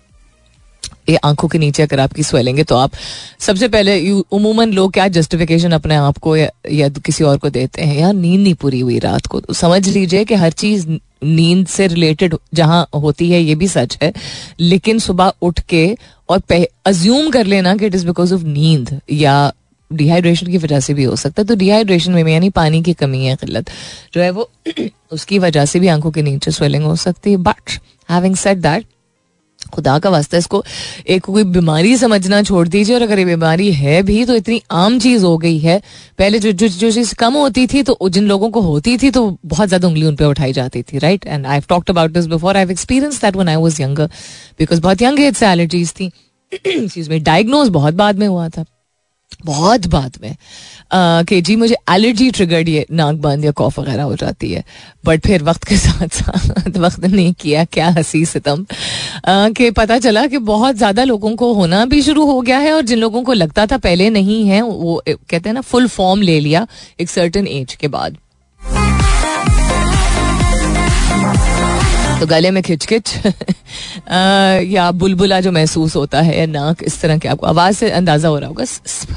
आँखों 1.16 1.48
के 1.48 1.58
नीचे 1.58 1.82
अगर 1.82 2.00
आपकी 2.00 2.22
स्वेलिंग 2.22 2.58
है 2.58 2.64
तो 2.64 2.76
आप 2.76 2.92
सबसे 3.38 3.68
पहले 3.68 4.10
उमूमन 4.10 4.72
लोग 4.72 4.92
क्या 4.92 5.08
जस्टिफिकेशन 5.08 5.72
अपने 5.72 5.94
आप 5.94 6.18
को 6.18 6.36
या, 6.36 6.50
या 6.70 6.88
किसी 6.88 7.24
और 7.24 7.38
को 7.38 7.50
देते 7.50 7.82
हैं? 7.82 7.98
यार 7.98 8.14
नींद 8.14 8.40
नहीं 8.40 8.54
पूरी 8.54 8.80
हुई 8.80 8.98
रात 8.98 9.26
को। 9.26 9.40
तो 9.40 9.52
समझ 9.52 9.88
लीजिए 9.88 10.24
कि 10.24 10.34
हर 10.34 10.52
चीज़ 10.52 10.86
नींद 11.24 11.66
से 11.66 11.86
रिलेटेड 11.86 12.34
जहाँ 12.54 12.88
होती 12.94 13.30
है 13.30 13.40
ये 13.42 13.54
भी 13.54 13.68
सच 13.68 13.98
है। 14.02 14.12
लेकिन 14.60 14.98
सुबह 14.98 15.32
उठ 15.42 15.60
के 15.60 15.96
और 16.28 16.42
अज्यूम 16.86 17.30
कर 17.30 17.46
लेना 17.46 17.76
कि 17.76 17.86
इट 17.86 17.94
इज़ 17.94 18.06
बिकॉज़ 18.06 18.34
ऑफ़ 18.34 18.42
नींद 18.42 19.00
या 19.12 19.52
डिहाइड्रेशन 19.92 20.46
की 20.46 20.58
वजह 20.58 20.80
से 20.80 20.94
भी 20.94 21.04
हो 21.04 21.16
सकता 21.16 21.42
है। 21.42 21.46
तो 21.46 21.54
डिहाइड्रेशन 21.54 22.12
में 22.12 22.32
यानी 22.32 22.50
पानी 22.50 22.82
की 22.82 22.92
कमी 22.92 23.24
है 23.24 23.36
किल्लत 23.36 23.70
जो 24.14 24.20
है 24.20 24.30
वो 24.30 24.50
उसकी 25.12 25.38
वजह 25.38 25.64
से 25.64 25.80
भी 25.80 25.88
आँखों 25.88 26.10
के 26.10 26.22
नीचे 26.22 26.50
स्वेलिंग 26.50 26.84
हो 26.84 26.96
सकती 26.96 27.30
है। 27.30 27.36
बट 27.36 27.78
हैविंग 28.10 28.36
सेट 28.36 28.58
दैट 28.58 28.84
खुदा 29.68 29.98
का 29.98 30.10
वास्ता 30.10 30.38
इसको 30.38 30.62
एक 31.06 31.24
कोई 31.24 31.44
बीमारी 31.46 31.96
समझना 31.96 32.42
छोड़ 32.42 32.66
दीजिए, 32.68 32.94
और 32.94 33.02
अगर 33.02 33.18
ये 33.18 33.24
बीमारी 33.24 33.70
है 33.72 34.02
भी 34.02 34.24
तो 34.24 34.34
इतनी 34.34 34.60
आम 34.72 34.98
चीज़ 34.98 35.24
हो 35.24 35.36
गई 35.38 35.58
है। 35.58 35.80
पहले 36.18 36.38
जो 36.38 36.52
जो 36.52 36.68
जो 36.68 36.90
चीज़ 36.90 37.14
कम 37.14 37.34
होती 37.34 37.66
थी 37.66 37.82
तो 37.82 37.98
जिन 38.08 38.28
लोगों 38.28 38.50
को 38.50 38.60
होती 38.60 38.96
थी 38.98 39.10
तो 39.10 39.26
बहुत 39.46 39.68
ज़्यादा 39.68 39.88
उंगली 39.88 40.06
उन 40.06 40.16
पर 40.16 40.24
उठाई 40.26 40.52
जाती 40.52 40.82
थी 40.82 40.98
right 40.98 41.26
and 41.26 41.46
I 41.46 41.60
talked 41.68 41.90
about 41.90 42.12
this 42.12 42.26
before 42.26 42.56
I 42.56 42.70
experience 42.70 43.20
that 43.22 43.36
when 43.36 43.48
I 43.48 43.56
was 43.56 43.82
younger 43.82 44.10
because 44.58 44.80
बहुत 44.80 45.02
यंग 45.02 45.20
एज 45.20 45.36
से 45.36 45.46
एलर्जीज 45.46 45.92
थी। 45.92 46.10
डायग्नोज 47.20 47.68
बहुत 47.70 47.94
बाद 47.94 48.18
में 48.18 48.26
हुआ 48.26 48.48
था। 48.48 48.64
बहुत 49.44 49.86
बाद 49.86 50.16
में 50.22 50.34
कि 51.24 51.40
जी 51.40 51.54
मुझे 51.56 51.76
एलर्जी 51.90 52.30
ट्रिगर्ड 52.30 52.68
ये 52.68 52.84
नाक 52.92 53.16
बंद 53.16 53.44
या 53.44 53.50
कॉफ 53.50 53.78
वगैरह 53.78 54.02
हो 54.02 54.16
जाती 54.16 54.50
है। 54.52 54.62
बट 55.04 55.26
फिर 55.26 55.42
वक्त 55.42 55.64
के 55.64 55.76
साथ 55.76 56.08
साथ 56.12 56.78
वक्त 56.78 57.04
ने 57.04 57.32
किया 57.32 57.64
क्या 57.64 57.88
हँसी 57.88 58.24
सितम। 58.26 58.64
कि 59.26 59.70
पता 59.70 59.98
चला 59.98 60.26
कि 60.26 60.38
बहुत 60.38 60.76
ज़्यादा 60.76 61.04
लोगों 61.04 61.34
को 61.36 61.52
होना 61.54 61.84
भी 61.84 62.02
शुरू 62.02 62.26
हो 62.26 62.40
गया 62.40 62.58
है 62.58 62.72
और 62.72 62.82
जिन 62.82 62.98
लोगों 62.98 63.22
को 63.22 63.32
लगता 63.32 63.66
था 63.66 63.78
पहले 63.78 64.10
नहीं 64.10 64.44
है, 64.48 64.62
वो 64.62 65.02
कहते 65.06 65.48
हैं 65.48 65.54
ना 65.54 65.60
फुल 65.62 65.86
फॉर्म 65.88 66.22
ले 66.22 66.38
लिया 66.40 66.66
एक 67.00 67.10
सर्टन 67.10 67.46
एज 67.46 67.74
के 67.74 67.88
बाद। 67.88 68.16
तो 72.20 72.26
गले 72.26 72.50
में 72.50 72.62
खिचकिच 72.62 73.14
या 74.10 74.90
बुलबुला 74.92 75.40
जो 75.40 75.50
महसूस 75.52 75.94
होता 75.96 76.20
है 76.20 76.38
या 76.38 76.46
नाक 76.46 76.82
इस 76.82 77.00
तरह 77.00 77.18
के 77.18 77.28
आपको 77.28 77.46
आवाज़ 77.46 77.76
से 77.76 77.90
अंदाज़ा 77.90 78.28
हो 78.28 78.38
रहा 78.38 78.48
होगा। 78.48 78.64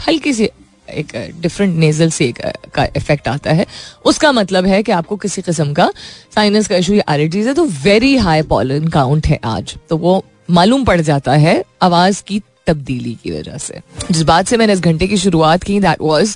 हल्की 0.08 0.34
सी 0.34 0.50
एक 0.90 1.12
डिफरेंट 1.42 1.76
नेजल 1.76 2.10
से 2.10 2.26
एक 2.26 2.42
का 2.76 2.84
इफ़ेक्ट 2.98 3.28
आता 3.28 3.52
है। 3.52 3.66
उसका 4.06 4.32
मतलब 4.32 4.66
है 4.66 4.82
कि 4.84 4.92
आपको 4.92 5.16
किसी 5.18 5.42
किस्म 5.42 5.74
का 5.74 5.90
साइनस 6.36 6.68
का 6.68 6.76
इशू 6.76 6.94
या 6.94 7.04
एलर्जीज 7.14 7.48
है 7.48 7.54
तो 7.54 7.66
वेरी 7.84 8.16
हाई 8.18 8.42
पॉलन 8.52 8.88
काउंट 8.88 9.28
है 9.28 9.40
आज। 9.44 9.76
तो 9.90 9.98
वो 9.98 10.24
मालूम 10.50 10.84
पड़ 10.86 11.00
जाता 11.02 11.34
है 11.34 11.64
आवाज़ 11.82 12.22
की 12.28 12.42
तब्दीली 12.68 13.14
की 13.24 13.32
वजह 13.32 13.58
से। 13.58 13.82
जिस 14.12 14.22
बात 14.24 14.48
से 14.48 14.58
मैंने 14.58 14.74
इस 14.74 14.82
घंटे 14.82 15.08
की 15.08 15.18
शुरुआत 15.18 15.64
की 15.64 15.80
दैट 15.80 16.02
वाज 16.02 16.36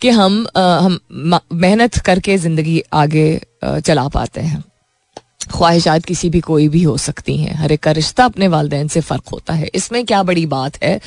कि 0.00 0.10
हम 0.10 0.46
आ, 0.56 0.78
हम 0.78 1.38
मेहनत 1.54 1.98
करके 1.98 2.36
ज़िंदगी 2.38 2.82
आगे 2.92 3.40
आ, 3.64 3.78
चला 3.80 4.06
पाते 4.08 4.40
हैं। 4.40 4.62
ख्वाहिशात 5.48 6.04
किसी 6.04 6.30
भी 6.30 6.40
कोई 6.40 6.68
भी 6.68 6.82
हो 6.82 6.96
सकती 6.96 7.36
हैं। 7.36 7.54
हर 7.54 7.72
एक 7.72 7.80
का 7.80 7.90
रिश्ता 7.90 8.24
अपने 8.24 8.48
वालदे 8.48 8.86
से 8.88 9.00
फ़र्क 9.00 9.28
होता 9.32 9.54
है। 9.54 9.68
इसमें 9.74 10.04
क्या 10.04 10.22
बड़ी 10.22 10.46
बात 10.46 10.82
है? 10.82 11.00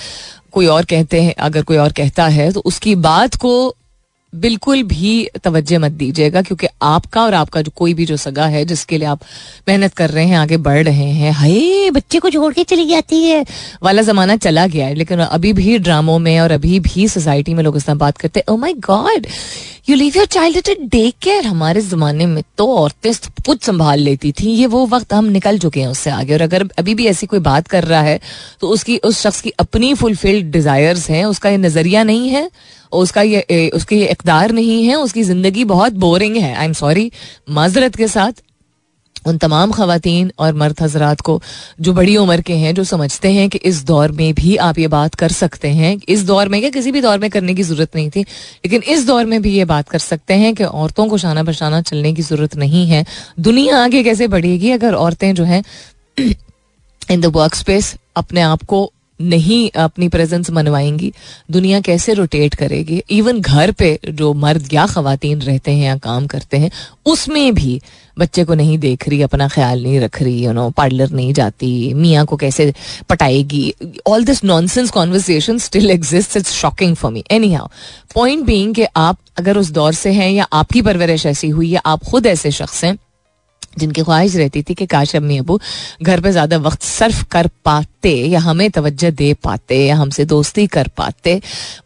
कोई 0.52 0.66
और 0.66 0.86
कहते 0.86 1.22
हैं, 1.22 1.34
अगर 1.36 1.62
कोई 1.62 1.78
और 1.78 1.92
कहता 1.92 2.28
है 2.28 2.52
तो 2.52 2.60
उसकी 2.60 2.96
बात 2.96 3.36
को 3.36 3.76
बिल्कुल 4.34 4.82
भी 4.84 5.12
तवज्जो 5.44 5.80
मत 5.80 5.92
दीजिएगा, 5.92 6.42
क्योंकि 6.42 6.68
आपका 6.84 7.22
और 7.24 7.34
आपका 7.34 7.62
जो 7.62 7.72
कोई 7.76 7.94
भी 7.94 8.06
जो 8.06 8.16
सगा 8.18 8.46
है, 8.46 8.64
जिसके 8.66 8.98
लिए 8.98 9.08
आप 9.08 9.20
मेहनत 9.68 9.94
कर 9.94 10.10
रहे 10.10 10.26
हैं, 10.26 10.38
आगे 10.38 10.58
बढ़ 10.58 10.84
रहे 10.84 11.10
हैं, 11.12 11.32
हाय, 11.32 11.90
बच्चे 11.92 12.20
को 12.20 12.30
छोड़ 12.30 12.54
के 12.54 12.64
चली 12.64 12.88
जाती 12.88 13.22
है। 13.24 13.46
वाला 13.84 14.02
जमाना 14.02 14.36
चला 14.38 14.66
गया 14.68 14.88
है, 14.88 14.96
लेकिन 14.96 15.20
अभी 15.20 15.54
भी 15.54 15.78
ड्रामों 15.80 16.18
में 16.20 16.40
और 16.40 16.52
अभी 16.52 16.80
भी 16.80 17.08
सोसाइटी 17.08 17.54
में 17.54 17.64
लोग 17.64 17.78
इस 17.78 17.86
तरह 17.86 17.96
बात 17.96 18.18
करते 18.18 18.40
हैं 18.40 18.54
ओ 18.54 18.58
my 18.58 18.74
god 18.88 19.28
you 19.90 19.96
leave 19.96 20.14
your 20.18 20.26
child 20.28 20.70
at 20.70 20.82
day 20.82 21.10
care 21.22 21.46
हमारे 21.46 21.82
जमाने 21.82 22.26
में 22.26 22.44
तो 22.58 22.68
औरतें 22.76 23.12
कुछ 23.46 23.64
संभाल 23.64 24.00
लेती 24.00 24.32
थी। 24.32 24.52
ये 24.52 24.66
वो 24.68 24.86
वक्त 24.88 25.14
हम 25.14 25.26
निकल 25.32 25.60
चुके 25.60 25.80
हैं 25.80 25.88
उससे 25.88 26.10
आगे। 26.12 26.34
और 26.34 26.42
अगर 26.42 26.68
अभी 26.80 26.96
भी 26.96 27.06
ऐसी 27.08 27.28
कोई 27.28 27.40
बात 27.42 27.68
कर 27.68 27.84
रहा 27.84 28.02
है 28.02 28.20
तो 28.62 28.68
उसकी, 28.68 28.98
उस 28.98 29.22
शख्स 29.22 29.42
की 29.42 29.50
अपनी 29.60 29.94
फुलफिल्ड 29.94 30.52
डिजायर्स 30.52 31.10
हैं, 31.10 31.26
उसका 31.26 31.50
ये 31.50 31.58
नज़रिया 31.58 32.04
नहीं 32.04 32.30
है। 32.30 32.50
उसका 32.96 33.22
ये 33.24 33.70
उसके 33.72 33.96
ये 33.96 34.08
इकदार 34.08 34.52
नहीं 34.54 34.84
है, 34.86 34.96
उसकी 34.98 35.24
ज़िंदगी 35.24 35.64
बहुत 35.66 35.94
बोरिंग 36.00 36.38
है। 36.38 36.54
आई 36.56 36.66
एम 36.66 36.74
सॉरी 36.76 37.12
माजरत 37.52 37.96
के 37.96 38.08
साथ 38.08 38.42
उन 39.26 39.38
तमाम 39.38 39.72
खातन 39.72 40.30
और 40.40 40.54
मर्द 40.54 40.82
हजरात 40.82 41.22
को 41.22 41.42
जो 41.82 41.94
बड़ी 41.94 42.16
उम्र 42.18 42.42
के 42.42 42.54
हैं, 42.56 42.74
जो 42.76 42.84
समझते 42.84 43.32
हैं 43.32 43.48
कि 43.50 43.58
इस 43.60 43.84
दौर 43.86 44.12
में 44.12 44.34
भी 44.36 44.56
आप 44.58 44.80
ये 44.80 44.88
बात 44.88 45.16
कर 45.16 45.32
सकते 45.32 45.68
हैं, 45.70 45.98
इस 46.10 46.24
दौर 46.26 46.50
में 46.50 46.60
क्या 46.62 46.70
किसी 46.70 46.92
भी 46.92 47.02
दौर 47.02 47.18
में 47.20 47.30
करने 47.30 47.54
की 47.56 47.64
ज़रूरत 47.64 47.96
नहीं 47.96 48.10
थी, 48.10 48.22
लेकिन 48.22 48.82
इस 48.88 49.06
दौर 49.08 49.26
में 49.26 49.42
भी 49.42 49.54
ये 49.54 49.66
बात 49.66 49.90
कर 49.90 50.00
सकते 50.00 50.34
हैं 50.36 50.54
कि 50.56 50.64
औरतों 50.64 51.08
को 51.08 51.18
शाना 51.18 51.44
बशाना 51.44 51.82
चलने 51.84 52.14
की 52.14 52.22
ज़रूरत 52.22 52.56
नहीं 52.58 52.86
है। 52.88 53.06
दुनिया 53.42 53.84
आगे 53.84 54.04
कैसे 54.04 54.28
बढ़ेगी 54.28 54.72
अगर 54.72 54.94
औरतें 54.96 55.34
जो 55.36 55.44
हैं 55.44 55.64
इन 56.18 57.22
द 57.22 57.26
वर्क 57.36 57.56
स्पेस 57.56 57.96
अपने 58.16 58.42
आप 58.44 58.64
को 58.64 58.92
नहीं 59.20 59.70
अपनी 59.76 60.08
प्रेजेंस 60.10 60.50
मनवाएँगी, 60.52 61.12
दुनिया 61.52 61.80
कैसे 61.82 62.14
रोटेट 62.14 62.56
करेगी? 62.56 63.02
इवन 63.10 63.40
घर 63.42 63.72
पे 63.72 64.00
जो 64.10 64.34
मर्द 64.34 64.74
या 64.74 64.86
खातन 64.86 65.42
रहते 65.42 65.72
हैं 65.72 65.86
या 65.86 65.96
काम 65.98 66.28
करते 66.28 66.58
हैं, 66.58 66.72
उसमें 67.06 67.54
भी 67.56 67.82
बच्चे 68.20 68.44
को 68.44 68.54
नहीं 68.54 68.78
देख 68.78 69.08
रही, 69.10 69.22
अपना 69.22 69.48
ख्याल 69.48 69.84
नहीं 69.84 70.00
रख 70.00 70.22
रही 70.22 70.46
यू 70.46 70.52
नो 70.52 70.70
पार्लर 70.70 71.12
नहीं 71.12 71.34
जाती, 71.34 71.94
मियाँ 71.94 72.26
को 72.26 72.36
कैसे 72.36 72.74
पटाएगी? 73.10 73.74
All 74.08 74.26
this 74.26 74.44
nonsense 74.44 74.92
conversation 74.92 75.58
still 75.58 75.92
exist 75.92 76.38
it's 76.38 76.52
shocking 76.52 76.96
for 76.96 77.12
me 77.12 77.24
anyhow 77.54 77.68
point 78.16 78.46
being 78.46 78.86
आप 78.96 79.18
अगर 79.38 79.58
उस 79.58 79.72
दौर 79.72 79.94
से 79.94 80.12
हैं 80.12 80.32
या 80.32 80.48
आपकी 80.54 80.82
परवरिश 80.82 81.26
ऐसी 81.26 81.50
हुई 81.50 81.70
या 81.70 81.82
आप 81.86 82.04
खुद 82.04 82.26
ऐसे 82.26 82.52
शख्स 82.52 82.84
हैं 82.84 82.98
जिनकी 83.78 84.02
ख्वाहिश 84.02 84.36
रहती 84.36 84.64
थी 84.64 84.74
कि 84.74 84.86
काश 84.86 85.16
अम्मी 85.16 85.38
अबू 85.38 85.60
घर 86.04 86.22
पे 86.22 86.32
ज़्यादा 86.32 86.58
वक्त 86.60 86.82
सर्फ 86.84 87.24
कर 87.32 87.50
पाते 87.66 88.14
या 88.28 88.40
हमें 88.40 88.70
तवज्जो 88.72 89.12
दे 89.14 89.34
पाते 89.44 89.86
या 89.86 89.96
हमसे 89.96 90.26
दोस्ती 90.26 90.66
कर 90.68 90.88
पाते, 90.98 91.36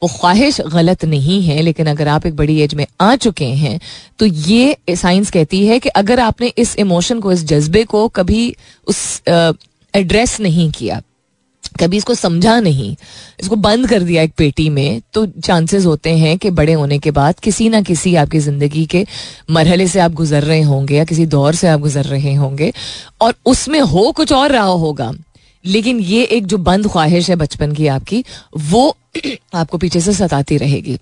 वो 0.04 0.10
ख्वाहिश 0.10 0.60
गलत 0.74 1.06
नहीं 1.06 1.42
है। 1.44 1.62
लेकिन 1.62 1.88
अगर 1.88 2.08
आप 2.08 2.26
एक 2.26 2.36
बड़ी 2.36 2.60
एज 2.62 2.74
में 2.76 2.86
आ 3.02 3.16
चुके 3.18 3.46
हैं 3.56 3.80
तो 4.20 4.26
ये 4.26 4.96
साइंस 4.96 5.32
कहती 5.32 5.66
है 5.68 5.80
कि 5.80 5.90
अगर 5.92 6.20
आपने 6.20 6.48
इस 6.58 6.76
इमोशन 6.80 7.20
को, 7.20 7.32
इस 7.32 7.46
जज्बे 7.46 7.84
को 7.86 8.08
कभी 8.10 8.56
उस 8.88 9.22
एड्रेस 9.28 10.40
नहीं 10.42 10.70
किया 10.72 11.02
कभी 11.76 11.98
इसको 11.98 12.14
समझा 12.16 12.60
नहीं, 12.60 12.96
इसको 13.40 13.56
बंद 13.56 13.88
कर 13.90 14.04
दिया 14.04 14.22
एक 14.24 14.34
पेटी 14.38 14.70
में 14.70 15.02
तो 15.14 15.26
चांसेस 15.26 15.86
होते 15.86 16.16
हैं 16.18 16.38
कि 16.38 16.50
बड़े 16.52 16.74
होने 16.74 17.00
के 17.00 17.12
बाद 17.12 17.40
किसी 17.40 17.70
ना 17.70 17.82
किसी 17.82 18.14
आपकी 18.16 18.40
ज़िंदगी 18.40 18.86
के 18.86 19.06
मरहले 19.52 19.88
से 19.88 20.00
आप 20.00 20.12
गुजर 20.12 20.44
रहे 20.44 20.62
होंगे 20.62 20.98
या 20.98 21.04
किसी 21.04 21.26
दौर 21.26 21.56
से 21.56 21.68
आप 21.68 21.80
गुजर 21.80 22.06
रहे 22.06 22.34
होंगे 22.34 22.72
और 23.22 23.34
उसमें 23.46 23.80
हो 23.82 24.12
कुछ 24.12 24.32
और 24.32 24.52
रहा 24.52 24.64
होगा। 24.64 25.12
लेकिन 25.66 26.00
ये 26.00 26.24
एक 26.24 26.46
जो 26.48 26.58
बंद 26.58 26.88
ख्वाहिश 26.88 27.30
है 27.30 27.36
बचपन 27.36 27.72
की 27.72 27.88
आपकी, 27.88 28.24
वो 28.58 28.96
आपको 29.54 29.78
पीछे 29.78 30.02
से 30.02 30.14
सताती 30.14 30.58
रहेगी। 30.58 30.98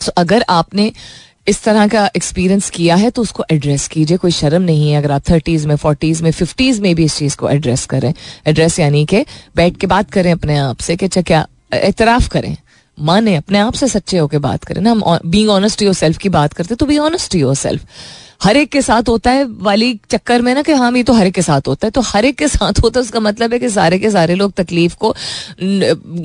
सो 0.00 0.12
अगर 0.16 0.44
आपने 0.48 0.90
इस 1.46 1.62
तरह 1.62 1.86
का 1.88 2.08
एक्सपीरियंस 2.16 2.68
किया 2.70 2.94
है 2.96 3.10
तो 3.10 3.22
उसको 3.22 3.44
एड्रेस 3.50 3.86
कीजिए, 3.88 4.16
कोई 4.16 4.30
शर्म 4.30 4.62
नहीं 4.62 4.90
है। 4.90 4.98
अगर 4.98 5.12
आप 5.12 5.22
थर्टीज 5.30 5.66
में 5.66 5.74
फोर्टीज 5.76 6.22
में 6.22 6.30
फिफ्टीज 6.32 6.80
में 6.80 6.94
भी 6.94 7.04
इस 7.04 7.16
चीज़ 7.18 7.36
को 7.36 7.48
एड्रेस 7.50 7.84
करें। 7.86 8.12
एड्रेस 8.46 8.78
यानी 8.78 9.04
कि 9.04 9.24
बैठ 9.56 9.76
के 9.76 9.86
बात 9.86 10.10
करें 10.10 10.32
अपने 10.32 10.56
आप 10.58 10.80
से 10.80 10.96
कि 10.96 11.06
अच्छा 11.06 11.22
क्या 11.22 11.46
एतराफ 11.74 12.28
करें? 12.28 12.56
माने 12.98 13.34
अपने 13.36 13.58
आप 13.58 13.74
से 13.74 13.88
सच्चे 13.88 14.18
होकर 14.18 14.38
बात 14.40 14.64
करें। 14.64 14.80
ना, 14.82 14.90
हम 14.90 15.18
बींग 15.26 15.48
ऑनेस्ट 15.50 15.82
योर 15.82 15.94
सेल्फ 15.94 16.18
की 16.18 16.28
बात 16.30 16.52
करते 16.52 16.74
तो 16.74 16.86
बी 16.86 16.98
ऑनेस्ट 17.00 17.34
योर 17.34 17.54
सेल्फ 17.56 17.86
हर 18.42 18.56
एक 18.56 18.70
के 18.72 18.82
साथ 18.82 19.08
होता 19.08 19.30
है 19.30 19.44
वाली 19.44 19.92
चक्कर 20.10 20.42
में 20.42 20.54
ना 20.54 20.62
कि 20.62 20.72
हाँ 20.72 20.90
ये 20.92 21.02
तो 21.02 21.12
हर 21.12 21.26
एक 21.26 21.34
के 21.34 21.42
साथ 21.42 21.68
होता 21.68 21.86
है। 21.86 21.90
तो 21.90 22.00
हर 22.02 22.24
एक 22.24 22.36
के 22.38 22.48
साथ 22.48 22.80
होता 22.82 23.00
है, 23.00 23.02
उसका 23.02 23.20
मतलब 23.20 23.52
है 23.52 23.58
कि 23.58 23.68
सारे 23.70 23.98
के 23.98 24.10
सारे 24.10 24.34
लोग 24.34 24.52
तकलीफ़ 24.52 24.96
को 24.96 25.14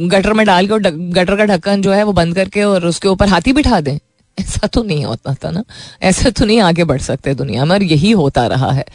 गटर 0.07 0.33
में 0.33 0.45
डाल 0.45 0.67
के 0.67 0.73
और 0.73 0.81
गटर 0.81 1.35
का 1.35 1.45
ढक्कन 1.45 1.81
जो 1.81 1.91
है 1.91 2.03
वो 2.03 2.13
बंद 2.13 2.35
करके 2.35 2.63
और 2.63 2.85
उसके 2.87 3.07
ऊपर 3.07 3.27
हाथी 3.27 3.53
बिठा 3.53 3.79
दें। 3.81 3.97
ऐसा 4.39 4.67
तो 4.67 4.83
नहीं 4.83 5.05
होता 5.05 5.33
था 5.33 5.51
ना? 5.51 5.63
ऐसा 6.01 6.29
तो 6.29 6.45
नहीं 6.45 6.59
आगे 6.59 6.83
बढ़ 6.83 7.01
सकते 7.01 7.33
दुनिया 7.35 7.65
में, 7.65 7.75
और 7.75 7.83
यही 7.83 8.11
होता 8.11 8.45
रहा 8.47 8.71
है। 8.71 8.85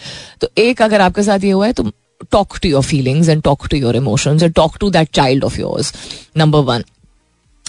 तो 0.41 0.49
एक 0.59 0.83
अगर 0.83 1.01
आपके 1.01 1.23
साथ 1.23 1.45
ये 1.45 1.51
हुआ 1.51 1.67
है 1.67 1.73
तो 1.73 1.91
talk 2.33 2.59
to 2.59 2.69
your 2.69 2.83
feelings 2.83 3.29
and 3.29 3.43
talk 3.43 3.67
to 3.67 3.77
your 3.77 3.97
emotions 3.97 4.43
and 4.43 4.53
talk 4.55 4.77
to 4.81 4.91
that 4.91 5.09
child 5.15 5.45
of 5.45 5.61
yours 5.61 5.93
number 6.37 6.59
one 6.59 6.85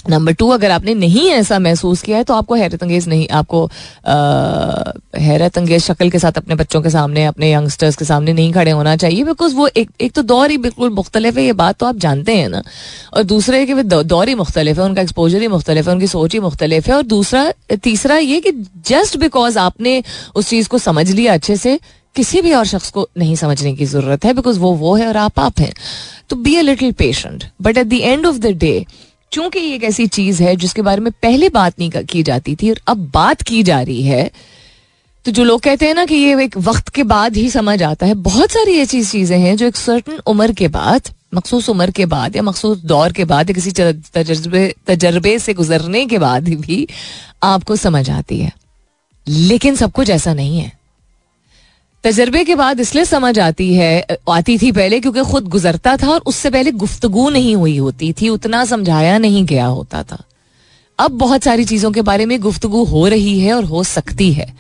number 0.10 0.34
two, 0.34 0.50
अगर 0.50 0.72
आपने 0.72 0.94
नहीं 0.96 1.28
ऐसा 1.32 1.60
महसूस 1.60 2.02
किया 2.02 2.18
है 2.18 2.24
तो 2.24 2.34
आपको 2.34 2.56
हैरत 2.56 2.84
अंगेज 2.84 3.08
नहीं, 3.08 3.28
आपको 3.30 3.63
हैरत 5.20 5.58
अंगेज 5.58 5.84
शक्ल 5.84 6.10
के 6.10 6.20
साथ 6.20 6.38
अपने 6.38 6.56
बच्चों 6.56 6.82
के 6.82 6.89
सामने, 6.89 7.26
अपने 7.26 7.52
यंगस्टर्स 7.52 7.96
के 7.96 8.06
सामने 8.06 8.34
नहीं 8.34 8.54
खड़े 8.54 8.72
होना 8.72 8.96
चाहिए 8.98 9.24
बिकॉज़ 9.24 9.56
वो 9.56 9.68
एक 9.68 9.89
एक 10.02 10.12
तो 10.12 10.22
दौर 10.26 10.52
ही 10.52 10.58
बिल्कुल 10.60 10.89
मुख्तलिफ़ 10.91 11.38
है, 11.38 11.46
ये 11.46 11.54
बात 11.56 11.78
तो 11.78 11.86
आप 11.86 11.98
जानते 12.00 12.36
हैं 12.36 12.50
ना। 12.50 12.63
और 13.13 13.24
दूसरा 13.26 13.44
दूसरे 13.46 13.65
कि 13.65 13.84
दौर 13.84 14.30
ही 14.30 14.36
मुख्तलिफ़ 14.36 14.80
है, 14.80 14.86
उनका 14.86 15.02
एक्सपोजर 15.02 15.41
ही 15.41 15.48
मुख्तलिफ़ 15.48 15.88
है, 15.88 15.94
उनकी 15.94 16.08
सोच 16.08 16.34
ही 16.34 16.39
मुख्तलिफ़ 16.39 16.88
है, 16.89 16.96
और 16.96 17.04
दूसरा, 17.04 17.52
तीसरा 17.84 18.18
ये 18.18 18.39
कि 18.41 18.52
जस्ट 18.88 19.18
बिकॉज़ 19.18 19.58
आपने 19.60 20.02
उस 20.36 20.50
चीज़ 20.50 20.70
को 20.70 20.78
समझ 20.80 21.10
लिया 21.10 21.34
अच्छे 21.34 21.56
से, 21.58 21.80
किसी 22.15 22.41
भी 22.41 22.54
और 22.54 22.65
शख्स 22.65 22.89
को 22.91 23.08
नहीं 23.18 23.36
समझने 23.36 23.74
की 23.76 23.86
ज़रूरत 23.86 24.26
है 24.26 24.34
बिकॉज़ 24.34 24.60
वो 24.60 24.72
वो 24.76 24.96
है 24.96 25.08
और 25.08 25.18
आप 25.18 25.39
आप 25.39 25.60
हैं। 25.60 25.74
तो 26.30 26.36
be 26.36 26.56
a 26.56 26.62
little 26.62 26.91
patient 27.00 27.44
but 27.62 27.78
at 27.78 27.88
the 27.88 27.94
end 27.94 28.26
of 28.26 28.38
the 28.38 28.56
day 28.58 28.86
चूँकि 29.36 29.60
ये 29.60 29.76
एक 29.76 29.84
ऐसी 29.84 30.08
चीज़ 30.08 30.43
है 30.43 30.56
जिसके 30.56 30.82
बारे 30.82 31.02
में 31.02 31.12
पहले 31.21 31.50
बात 31.50 31.80
नहीं 31.80 32.04
की 32.04 32.24
जाती 32.24 32.56
थी 32.56 32.69
और 32.69 32.80
अब 32.88 33.10
बात 33.13 33.41
की 33.41 33.63
जा 33.63 33.82
रही 33.82 34.04
है 34.04 34.30
तो 35.26 35.32
जो 35.32 35.43
लोग 35.43 35.62
कहते 35.62 35.88
हैं 35.88 35.93
ना 35.93 36.06
कि 36.06 36.15
ये 36.15 36.43
एक 36.43 36.58
वक्त 36.58 36.89
के 36.89 37.04
बाद 37.04 37.36
ही 37.36 37.50
समझ 37.50 37.82
आता 37.84 38.06
है, 38.06 38.13
बहुत 38.13 38.52
सारी 38.52 38.78
ऐसी 38.80 39.04
चीज़ें 39.04 39.38
हैं 39.39 39.56
जो 39.58 39.67
एक 39.67 39.76
सर्टन 39.76 40.19
उम्र 40.28 40.54
के 40.54 40.67
बाद, 40.67 41.10
मखसूस 41.36 41.69
उम्र 41.69 41.91
के 41.91 42.06
बाद 42.06 42.36
या 42.36 42.41
मखसूस 42.41 42.84
दौर 42.86 43.12
के 43.12 43.26
बाद 43.26 43.50
या 43.50 43.54
किसी 43.54 43.71
तजर्बे 43.71 44.74
तजर्बे 44.88 45.38
से 45.39 45.54
गुजरने 45.54 46.06
के 46.06 46.17
बाद 46.17 46.50
भी 46.50 46.88
आपको 47.43 47.76
समझ 47.76 48.10
आती 48.10 48.39
है। 48.39 48.52
लेकिन 49.28 49.76
सब 49.76 49.91
कुछ 49.91 50.10
ऐसा 50.10 50.34
नहीं 50.34 50.60
है। 50.60 50.71
तजर्बे 52.06 52.44
के 52.44 52.56
बाद 52.56 52.80
इसलिए 52.80 53.06
समझ 53.06 53.39
आती 53.39 53.74
है, 53.74 54.06
आती 54.30 54.58
थी 54.58 54.72
पहले 54.72 55.00
क्योंकि 55.00 55.22
खुद 55.22 55.48
गुजरता 55.48 55.96
था 55.98 56.10
और 56.10 56.22
उससे 56.26 56.50
पहले 56.50 56.72
गुफ्तगु 56.72 57.30
नहीं 57.30 57.56
हुई 57.56 57.78
होती 57.78 58.12
थी, 58.13 58.30
उतना 58.30 58.65
समझाया 58.65 59.18
नहीं 59.18 59.46
गया 59.46 59.65
होता 59.65 60.04
था। 60.04 60.22
अब 61.00 61.12
बहुत 61.12 61.44
सारी 61.44 61.65
चीज़ों 61.65 61.91
के 61.91 62.02
बारे 62.02 62.26
में 62.26 62.39
गुफ्तगु 62.41 62.84
हो 62.84 63.08
रही 63.08 63.39
है 63.39 63.54
और 63.54 63.63
हो 63.63 63.84
सकती 63.84 64.32
है। 64.34 64.54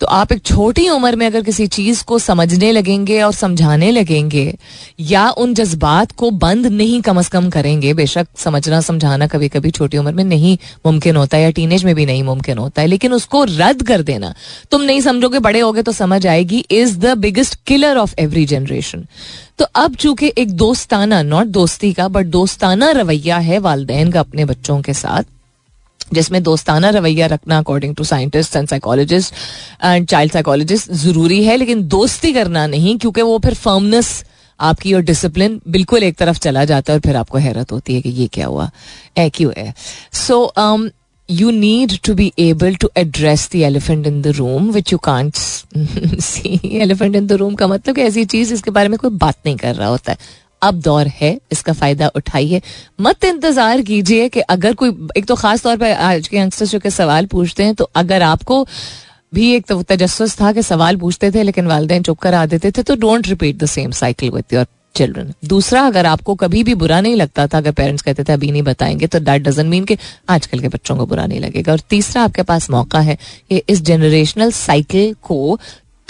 तो 0.00 0.06
आप 0.08 0.32
एक 0.32 0.42
छोटी 0.42 0.88
उम्र 0.88 1.16
में 1.16 1.24
अगर 1.26 1.42
किसी 1.42 1.66
चीज़ 1.68 2.02
को 2.04 2.18
समझने 2.18 2.70
लगेंगे 2.72 3.20
और 3.22 3.32
समझाने 3.32 3.90
लगेंगे, 3.90 4.54
या 5.00 5.28
उन 5.30 5.54
जज्बात 5.54 6.12
को 6.12 6.30
बंद 6.30 6.66
नहीं 6.66 7.00
कम 7.00 7.18
अज 7.18 7.28
कम 7.28 7.48
करेंगे, 7.50 7.92
बेशक 7.94 8.26
समझना, 8.36 8.80
समझाना 8.80 9.26
कभी 9.26 9.48
कभी 9.48 9.70
छोटी 9.70 9.98
उम्र 9.98 10.12
में 10.12 10.24
नहीं 10.24 10.56
मुमकिन 10.86 11.16
होता 11.16 11.36
है 11.36 11.42
या 11.42 11.50
टीनेज 11.50 11.84
में 11.84 11.94
भी 11.94 12.06
नहीं 12.06 12.22
मुमकिन 12.22 12.58
होता 12.58 12.82
है, 12.82 12.88
लेकिन 12.88 13.12
उसको 13.12 13.44
रद्द 13.44 13.82
कर 13.82 14.02
देना। 14.02 14.34
तुम 14.70 14.82
नहीं 14.82 15.00
समझोगे, 15.00 15.38
बड़े 15.38 15.60
होगे 15.60 15.82
तो 15.82 15.92
समझ 15.92 16.26
आएगी 16.26 16.64
is 16.70 16.98
the 16.98 17.16
biggest 17.18 17.58
killer 17.66 17.96
of 17.96 18.14
every 18.18 18.44
generation 18.46 19.04
तो 19.58 19.64
अब 19.76 19.94
चूँकि 19.94 20.32
एक 20.38 20.52
दोस्ताना 20.52 21.20
नॉट 21.22 21.46
दोस्ती 21.48 21.92
का 21.92 22.08
बट 22.08 22.26
दोस्ताना 22.28 22.90
रवैया 22.90 23.38
है 23.38 23.58
वालदेन 23.58 24.10
का 24.10 24.20
अपने 24.20 24.44
बच्चों 24.44 24.80
के 24.82 24.94
साथ 24.94 25.24
जिसमें 26.12 26.42
दोस्ताना 26.42 26.90
रवैया 26.90 27.26
रखना 27.26 27.58
according 27.58 27.94
to 27.96 28.04
scientist 28.04 28.56
and 28.56 28.68
psychologist 28.68 29.34
and 29.84 30.06
child 30.08 30.32
psychologist 30.32 30.92
ज़रूरी 30.94 31.42
है, 31.44 31.56
लेकिन 31.56 31.86
दोस्ती 31.88 32.32
करना 32.32 32.66
नहीं, 32.66 32.96
क्योंकि 32.98 33.22
वो 33.22 33.38
फिर 33.38 33.54
फर्मनेस 33.56 34.22
आपकी 34.60 34.94
और 34.94 35.02
डिसिप्लिन 35.02 35.60
बिल्कुल 35.68 36.02
एक 36.02 36.16
तरफ़ 36.16 36.38
चला 36.38 36.64
जाता 36.64 36.92
है 36.92 36.96
और 36.96 37.02
फिर 37.02 37.16
आपको 37.16 37.38
हैरत 37.38 37.72
होती 37.72 37.94
है 37.94 38.00
कि 38.00 38.10
ये 38.10 38.26
क्या 38.28 38.46
हुआ, 38.46 38.70
ए, 39.18 39.28
क्यों 39.30 39.52
है। 39.58 39.74
So 40.12 40.90
you 41.28 41.50
need 41.50 41.92
to 42.04 42.14
be 42.14 42.32
able 42.38 42.74
to 42.74 42.90
address 42.96 43.48
the 43.52 43.56
elephant 43.56 44.06
in 44.06 44.20
the 44.22 44.26
room 44.36 44.70
which 44.70 44.92
you 44.92 44.98
can't 44.98 45.34
see 45.34 46.60
elephant 46.76 47.16
in 47.16 47.26
the 47.26 47.32
room 47.32 47.54
का 47.54 47.66
मतलब 47.66 47.94
कि 47.94 48.02
ऐसी 48.02 48.24
चीज़ 48.26 48.52
इसके 48.54 48.70
बारे 48.70 48.88
में 48.88 48.98
कोई 48.98 49.10
बात 49.10 49.36
नहीं 49.46 49.56
कर 49.56 49.74
रहा 49.74 49.88
होता 49.88 50.12
है। 50.12 50.18
अब 50.62 50.80
दौर 50.80 51.06
है, 51.10 51.38
इसका 51.52 51.72
फ़ायदा 51.72 52.10
उठाइए। 52.16 52.62
मत 53.00 53.24
इंतज़ार 53.24 53.82
कीजिए 53.82 54.28
कि 54.28 54.40
अगर 54.40 54.74
कोई, 54.74 54.96
एक 55.16 55.26
तो 55.26 55.34
खास 55.36 55.62
तौर 55.62 55.76
पर 55.76 55.92
आज 55.92 56.28
के 56.28 56.36
यंगस्टर्स 56.36 56.70
जो 56.70 56.78
के 56.80 56.90
सवाल 56.90 57.26
पूछते 57.26 57.64
हैं 57.64 57.74
तो 57.74 57.90
अगर 57.96 58.22
आपको 58.24 58.66
भी 59.32 59.52
एक 59.54 59.66
तो 59.66 59.82
तजस्स 59.84 60.40
था 60.40 60.52
कि 60.52 60.62
सवाल 60.64 60.96
पूछते 60.96 61.30
थे, 61.30 61.42
लेकिन 61.42 61.66
वालदेन 61.66 62.02
चुप 62.02 62.18
करा 62.18 62.44
देते 62.46 62.70
थे 62.70 62.82
तो 62.82 62.96
don't 62.98 63.28
repeat 63.28 63.56
the 63.56 63.66
same 63.68 63.90
cycle 63.92 64.30
with 64.30 64.54
your 64.54 64.66
children 64.94 65.32
दूसरा, 65.46 65.80
अगर 65.86 66.06
आपको 66.06 66.34
कभी 66.34 66.62
भी 66.64 66.74
बुरा 66.74 67.00
नहीं 67.00 67.14
लगता 67.16 67.46
था, 67.46 67.58
अगर 67.58 67.72
पेरेंट्स 67.72 68.02
कहते 68.02 68.24
थे, 68.24 68.32
अभी 68.32 68.50
नहीं 68.50 68.62
बताएँगे 68.62 69.06
तो 69.06 69.18
दैट 69.20 69.42
डजन 69.42 69.66
मीन 69.66 69.84
कि 69.84 69.96
आजकल 70.28 70.58
के 70.58 70.68
बच्चों 70.68 70.96
को 70.96 71.06
बुरा 71.06 71.26
नहीं 71.26 71.40
लगेगा। 71.40 71.72
और 71.72 71.80
तीसरा, 71.90 72.22
आपके 72.22 72.42
पास 72.42 72.68
मौका 72.70 73.00
है 73.00 73.16
कि 73.50 73.62
इस 73.68 73.82
जनरेशनल 73.82 74.50
साइकिल 74.52 75.14
को 75.22 75.58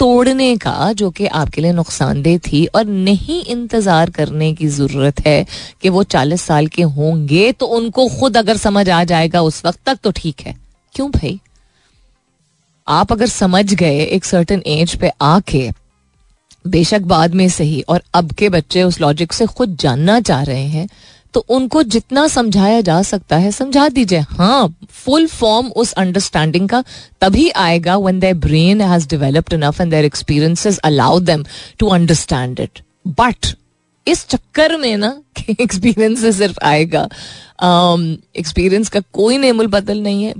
तोड़ने 0.01 0.55
का, 0.57 0.91
जो 0.93 1.09
कि 1.09 1.25
आपके 1.27 1.61
लिए 1.61 1.71
नुकसानदेह 1.73 2.37
थी 2.43 2.65
और 2.65 2.85
नहीं 2.85 3.43
इंतज़ार 3.45 4.09
करने 4.09 4.53
की 4.53 4.67
ज़रूरत 4.69 5.19
है 5.25 5.45
कि 5.81 5.89
वो 5.89 6.03
चालीस 6.05 6.41
साल 6.41 6.67
के 6.67 6.83
होंगे 6.83 7.51
तो 7.51 7.65
उनको 7.67 8.07
खुद 8.09 8.37
अगर 8.37 8.57
समझ 8.57 8.89
आ 8.89 9.03
जाएगा 9.03 9.41
उस 9.41 9.61
वक्त 9.65 9.79
तक 9.85 9.99
तो 10.03 10.11
ठीक 10.11 10.41
है। 10.41 10.55
क्यों 10.95 11.09
भाई? 11.11 11.39
आप 12.87 13.11
अगर 13.11 13.27
समझ 13.27 13.73
गए 13.73 14.03
एक 14.05 14.25
सर्टन 14.25 14.61
एज 14.67 14.95
पे 14.95 15.11
आके, 15.21 15.69
बेशक 16.65 17.01
बाद 17.07 17.33
में 17.33 17.47
सही, 17.49 17.81
और 17.81 18.01
अब 18.13 18.31
के 18.31 18.49
बच्चे 18.49 18.83
उस 18.83 18.99
लॉजिक 19.01 19.33
से 19.33 19.45
खुद 19.47 19.77
जानना 19.81 20.19
चाह 20.21 20.43
रहे 20.43 20.65
हैं 20.65 20.87
तो 21.33 21.39
उनको 21.49 21.81
जितना 21.85 22.27
समझाया 22.27 22.81
जा 22.81 23.01
सकता 23.01 23.37
है 23.37 23.51
समझा 23.51 23.87
दीजिए। 23.89 24.19
हाँ 24.19 24.75
फुल 24.91 25.27
फॉर्म 25.27 25.67
उस 25.75 25.93
अंडरस्टैंडिंग 25.93 26.67
का 26.69 26.83
तभी 27.21 27.49
आएगा 27.49 27.97
when 27.97 28.19
their 28.19 28.35
brain 28.37 28.81
has 28.81 29.07
developed 29.09 29.53
enough 29.53 29.81
and 29.81 29.91
their 29.91 30.05
experiences 30.05 30.77
allow 30.79 31.19
them 31.21 31.45
to 31.79 31.87
understand 31.89 32.59
it 32.59 32.81
but 33.09 33.55
इस 34.07 34.27
चक्कर 34.27 34.75
में 34.77 34.95
ना 34.97 35.15
एक्सपीरियंस 35.49 36.21
से 36.21 36.31
सिर्फ़ 36.33 36.59
आएगा 36.65 37.03
एक्सपीरियंस 37.63 38.87
um, 38.87 38.93
का 38.93 38.99
कोई 39.13 39.37
नेमुल 39.37 39.67
बदल 39.67 40.01
नहीं 40.03 40.23
है 40.23 40.33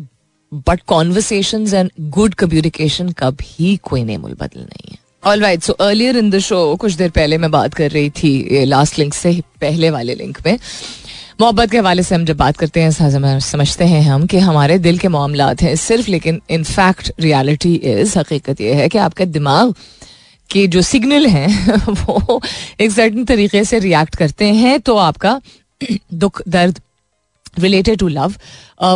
but 0.68 0.82
conversation 0.88 1.68
and 1.76 1.92
good 2.12 2.34
communication 2.34 3.10
का 3.20 3.30
भी 3.32 3.76
कोई 3.84 4.04
नेमुल 4.04 4.34
बदल 4.34 4.60
नहीं 4.60 4.92
है। 4.92 4.98
All 5.24 5.42
right 5.42 5.64
so 5.64 5.74
earlier 5.74 6.18
in 6.18 6.30
the 6.30 6.40
show 6.40 6.76
कुछ 6.76 6.94
देर 6.94 7.10
पहले 7.10 7.38
मैं 7.38 7.52
बात 7.52 7.74
कर 7.74 7.92
रही 7.92 8.10
थी 8.10 8.66
लास्ट 8.66 9.00
लिंक 9.00 9.14
से 9.14 9.42
पहले 9.62 9.90
वाले 9.90 10.16
लिंक 10.16 10.38
में। 10.46 10.58
मोहब्बत 11.42 11.72
के 11.72 11.78
हवाले 11.78 12.04
से 12.04 12.16
हम 12.16 12.26
जब 12.26 12.38
बात 12.38 12.58
करते 12.58 12.82
हैं 12.82 13.40
समझते 13.40 13.86
हैं 13.86 14.02
हम 14.02 14.26
कि 14.26 14.38
हमारे 14.38 14.78
दिल 14.80 14.98
के 14.98 15.08
मामला 15.08 15.54
हैं 15.62 15.76
सिर्फ़, 15.76 16.10
लेकिन 16.10 16.42
इन 16.50 16.64
फैक्ट 16.64 17.12
रियलिटी 17.20 17.76
इज़ 17.76 18.20
हकीकत 18.20 18.62
यह 18.62 18.78
है 18.78 18.90
कि 18.90 18.98
आपका 18.98 19.26
दिमाग 19.26 19.74
के 20.50 20.68
जो 20.68 20.82
सिग्नल 20.82 21.28
हैं, 21.28 21.78
वो 21.90 22.42
एक 22.80 22.92
सर्टन 22.92 23.26
तरीके 23.26 23.64
से 23.64 23.80
रिएक्ट 23.80 24.16
करते 24.16 24.46
हैं 24.46 24.80
तो 24.80 24.96
आपका 24.98 25.42
दुख, 26.14 26.42
दर्द 26.48 26.80
रिलेटेड 27.58 28.00
टू 28.00 28.08
लव 28.08 28.34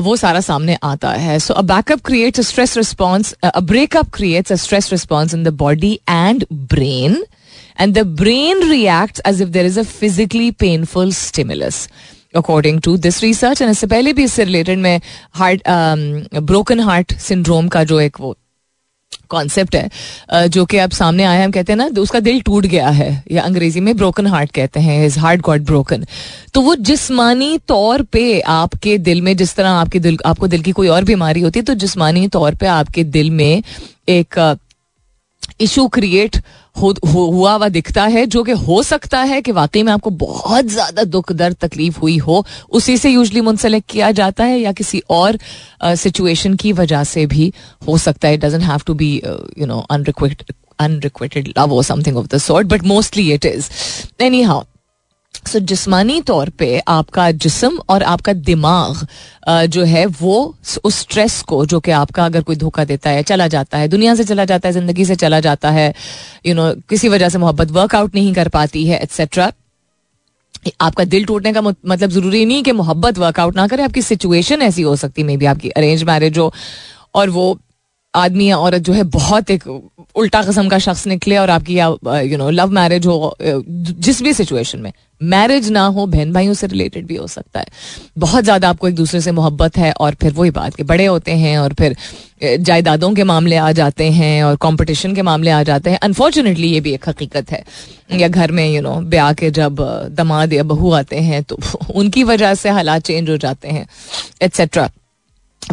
वो 0.03 0.15
सारा 0.15 0.39
सामने 0.41 0.77
आता 0.83 1.11
है. 1.11 1.37
So 1.39 1.53
a 1.53 1.61
backup 1.63 1.99
creates 2.05 2.39
a 2.39 2.43
stress 2.43 2.77
response 2.77 3.33
a 3.43 3.59
breakup 3.61 4.09
creates 4.13 4.51
a 4.51 4.55
stress 4.55 4.91
response 4.91 5.33
in 5.33 5.43
the 5.43 5.53
body 5.57 5.93
and 6.09 6.45
brain 6.53 7.23
and 7.79 7.93
the 7.93 8.05
brain 8.19 8.69
react 8.69 9.21
as 9.27 9.41
if 9.41 9.49
there 9.49 9.65
is 9.65 9.79
a 9.79 9.83
physically 9.83 10.51
painful 10.59 11.11
stimulus 11.13 11.87
according 12.35 12.81
to 12.81 12.95
this 12.97 13.21
research 13.23 13.61
and 13.61 13.71
इससे 13.71 13.87
पहले 13.87 14.13
भी 14.13 14.23
इससे 14.23 14.43
related 14.43 14.79
में 14.79 14.99
heart 15.33 15.61
broken 16.41 16.79
heart 16.79 17.17
syndrome 17.19 17.67
का 17.67 17.83
जो 17.83 17.99
एक 17.99 18.19
वो 18.19 18.35
concept 19.29 19.75
है 19.75 20.47
जो 20.49 20.65
कि 20.65 20.77
अब 20.77 20.91
सामने 20.91 21.23
आया 21.23 21.43
हम 21.45 21.51
कहते 21.51 21.71
हैं 21.71 21.77
ना, 21.77 21.89
उसका 22.01 22.19
दिल 22.19 22.41
टूट 22.41 22.65
गया 22.65 22.89
है, 22.89 23.23
या 23.31 23.43
अंग्रेज़ी 23.43 23.79
में 23.79 23.95
ब्रोकन 23.97 24.27
हार्ट 24.27 24.51
कहते 24.51 24.79
हैं 24.79 25.05
इज़ 25.05 25.19
हार्ट 25.19 25.41
गॉट 25.41 25.61
ब्रोकन 25.63 26.05
तो 26.53 26.61
वो 26.61 26.75
जिस्मानी 26.77 27.57
तौर 27.67 28.01
पे 28.03 28.39
आपके 28.41 28.97
दिल 28.99 29.21
में, 29.21 29.35
जिस 29.38 29.55
तरह 29.55 29.69
आपके 29.71 29.99
दिल, 29.99 30.17
आपको 30.25 30.47
दिल 30.47 30.61
की 30.61 30.71
कोई 30.71 30.88
और 30.88 31.03
बीमारी 31.03 31.41
होती 31.41 31.59
है 31.59 31.65
तो 31.65 31.73
जिस्मानी 31.75 32.27
तौर 32.27 32.55
पे 32.55 32.67
आपके 32.67 33.03
दिल 33.05 33.31
में 33.31 33.61
एक 34.09 34.39
इशू 35.59 35.87
क्रिएट 35.87 36.37
हो, 36.75 36.93
हुआ 37.05 37.53
हुआ 37.53 37.67
दिखता 37.69 38.03
है 38.05 38.25
जो 38.25 38.43
कि 38.43 38.51
हो 38.61 38.81
सकता 38.83 39.19
है 39.21 39.41
कि 39.41 39.51
वाकई 39.51 39.83
में 39.83 39.91
आपको 39.93 40.09
बहुत 40.09 40.65
ज़्यादा 40.67 41.03
दुख 41.05 41.31
दर्द 41.33 41.55
तकलीफ़ 41.61 41.99
हुई 41.99 42.17
हो। 42.17 42.45
उसी 42.69 42.97
से 42.97 43.09
यूजली 43.09 43.41
मुंसलिक 43.41 43.83
किया 43.89 44.11
जाता 44.11 44.43
है 44.43 44.59
या 44.59 44.71
किसी 44.71 45.01
और 45.09 45.37
सिचुएशन 45.83 46.53
uh, 46.53 46.61
की 46.61 46.73
वजह 46.73 47.03
से 47.03 47.25
भी 47.25 47.51
हो 47.87 47.97
सकता 47.97 48.27
है। 48.27 48.37
Doesn't 48.37 48.63
have 48.63 48.81
to 48.87 48.93
be 48.93 49.21
you 49.59 49.65
know 49.65 49.79
unrequited 49.89 51.47
love 51.57 51.73
और 51.73 51.83
something 51.83 52.17
of 52.17 52.27
the 52.27 52.37
sort 52.37 52.67
but 52.67 52.83
mostly 52.85 53.31
it 53.33 53.45
is 53.45 53.69
anyhow 54.41 54.63
so 55.47 55.60
जिस्मानी 55.62 56.19
तौर 56.21 56.49
पे 56.60 56.77
आपका 56.88 57.29
जिसम 57.34 57.77
और 57.89 58.03
आपका 58.05 58.34
दिमाग 58.34 59.05
जो 59.67 59.84
है 59.86 60.05
वो 60.05 60.55
उस 60.84 60.99
स्ट्रेस 60.99 61.41
को, 61.41 61.65
जो 61.65 61.79
कि 61.79 61.91
आपका 61.91 62.25
अगर 62.25 62.41
कोई 62.43 62.55
धोखा 62.55 62.84
देता 62.86 63.10
है, 63.10 63.23
चला 63.23 63.47
जाता 63.47 63.77
है, 63.77 63.88
दुनिया 63.88 64.15
से 64.15 64.23
चला 64.23 64.45
जाता 64.45 64.67
है, 64.67 64.73
ज़िंदगी 64.73 65.05
से 65.05 65.15
चला 65.15 65.39
जाता 65.39 65.69
है 65.71 65.93
यू 66.45 66.53
नो 66.55 66.71
किसी 66.89 67.10
वजह 67.10 67.29
से 67.29 67.38
मोहब्बत 67.38 67.71
वर्कआउट 67.71 68.15
नहीं 68.15 68.34
कर 68.34 68.47
पाती 68.49 68.86
है 68.88 68.99
एट्सेट्रा 69.03 69.51
आपका 70.81 71.03
दिल 71.05 71.25
टूटने 71.25 71.53
का 71.53 71.62
मतलब 71.62 72.10
ज़रूरी 72.10 72.45
नहीं 72.45 72.63
कि 72.63 72.71
मोहब्बत 72.73 73.17
वर्कआउट 73.17 73.55
ना 73.55 73.67
करे, 73.67 73.84
आपकी 73.84 74.01
सिचुएशन 74.01 74.62
ऐसी 74.62 74.81
हो 74.81 74.95
सकती 74.95 75.23
मे 75.23 75.38
बी 75.38 75.45
आपकी 75.45 75.69
अरेंज 75.71 76.03
मैरिज 76.03 76.38
हो, 76.38 76.51
और 77.15 77.29
वो 77.29 77.58
आदमी 78.15 78.49
या 78.49 78.58
औरत 78.58 78.82
जो 78.82 78.93
है 78.93 79.04
बहुत 79.12 79.49
एक 79.51 79.67
उल्टा 79.67 80.41
किस्म 80.43 80.67
का 80.69 80.78
शख्स 80.80 81.06
निकले 81.08 81.38
और 81.38 81.49
आपकी 81.49 81.78
या 81.78 82.19
यू 82.21 82.38
नो 82.38 82.49
लव 82.49 82.69
मैरिज 82.71 83.06
हो 83.06 83.36
जिस 83.41 84.21
भी 84.23 84.34
सिचुएशन 84.34 84.80
में। 84.80 84.91
मैरिज 85.21 85.69
ना 85.71 85.86
हो, 85.86 86.06
बहन 86.06 86.32
भाइयों 86.34 86.54
से 86.54 86.67
रिलेटेड 86.67 87.06
भी 87.08 87.15
हो 87.15 87.28
सकता 87.28 87.60
है। 87.60 87.65
बहुत 88.17 88.43
ज़्यादा 88.43 88.69
आपको 88.69 88.88
एक 88.88 88.95
दूसरे 88.95 89.21
से 89.21 89.32
मोहब्बत 89.32 89.78
है 89.78 89.91
और 89.93 90.15
फिर 90.21 90.34
वही 90.34 90.51
बात 90.51 90.75
के 90.75 90.84
बड़े 90.84 91.06
होते 91.06 91.32
हैं 91.34 91.58
और 91.58 91.73
फिर 91.73 91.95
जायदादों 92.43 93.13
के 93.13 93.23
मामले 93.23 93.56
आ 93.58 93.71
जाते 93.71 94.10
हैं 94.12 94.43
और 94.43 94.56
कंपटीशन 94.62 95.15
के 95.15 95.21
मामले 95.21 95.51
आ 95.51 95.62
जाते 95.63 95.89
हैं। 95.89 95.99
अनफॉर्चुनेटली 96.04 96.67
ये 96.67 96.82
भी 96.82 96.93
एक 96.93 97.10
हकीकत 97.10 97.51
है। 97.51 97.63
या 98.12 98.28
घर 98.28 98.51
में 98.51 98.67
यू 98.67 98.82
नो 98.82 98.95
ब्याह 99.08 99.32
के 99.34 99.51
जब 99.51 99.82
दमाद 100.12 100.54
या 100.54 100.63
बहू 100.63 100.91
आते 100.93 101.19
हैं 101.21 101.43
तो 101.43 101.60
उनकी 101.95 102.23
वजह 102.23 102.54
से 102.56 102.69
हालात 102.69 103.01
चेंज 103.01 103.30
हो 103.30 103.38
जाते 103.38 103.67
हैं 103.67 103.88
एट्सेट्रा 104.41 104.89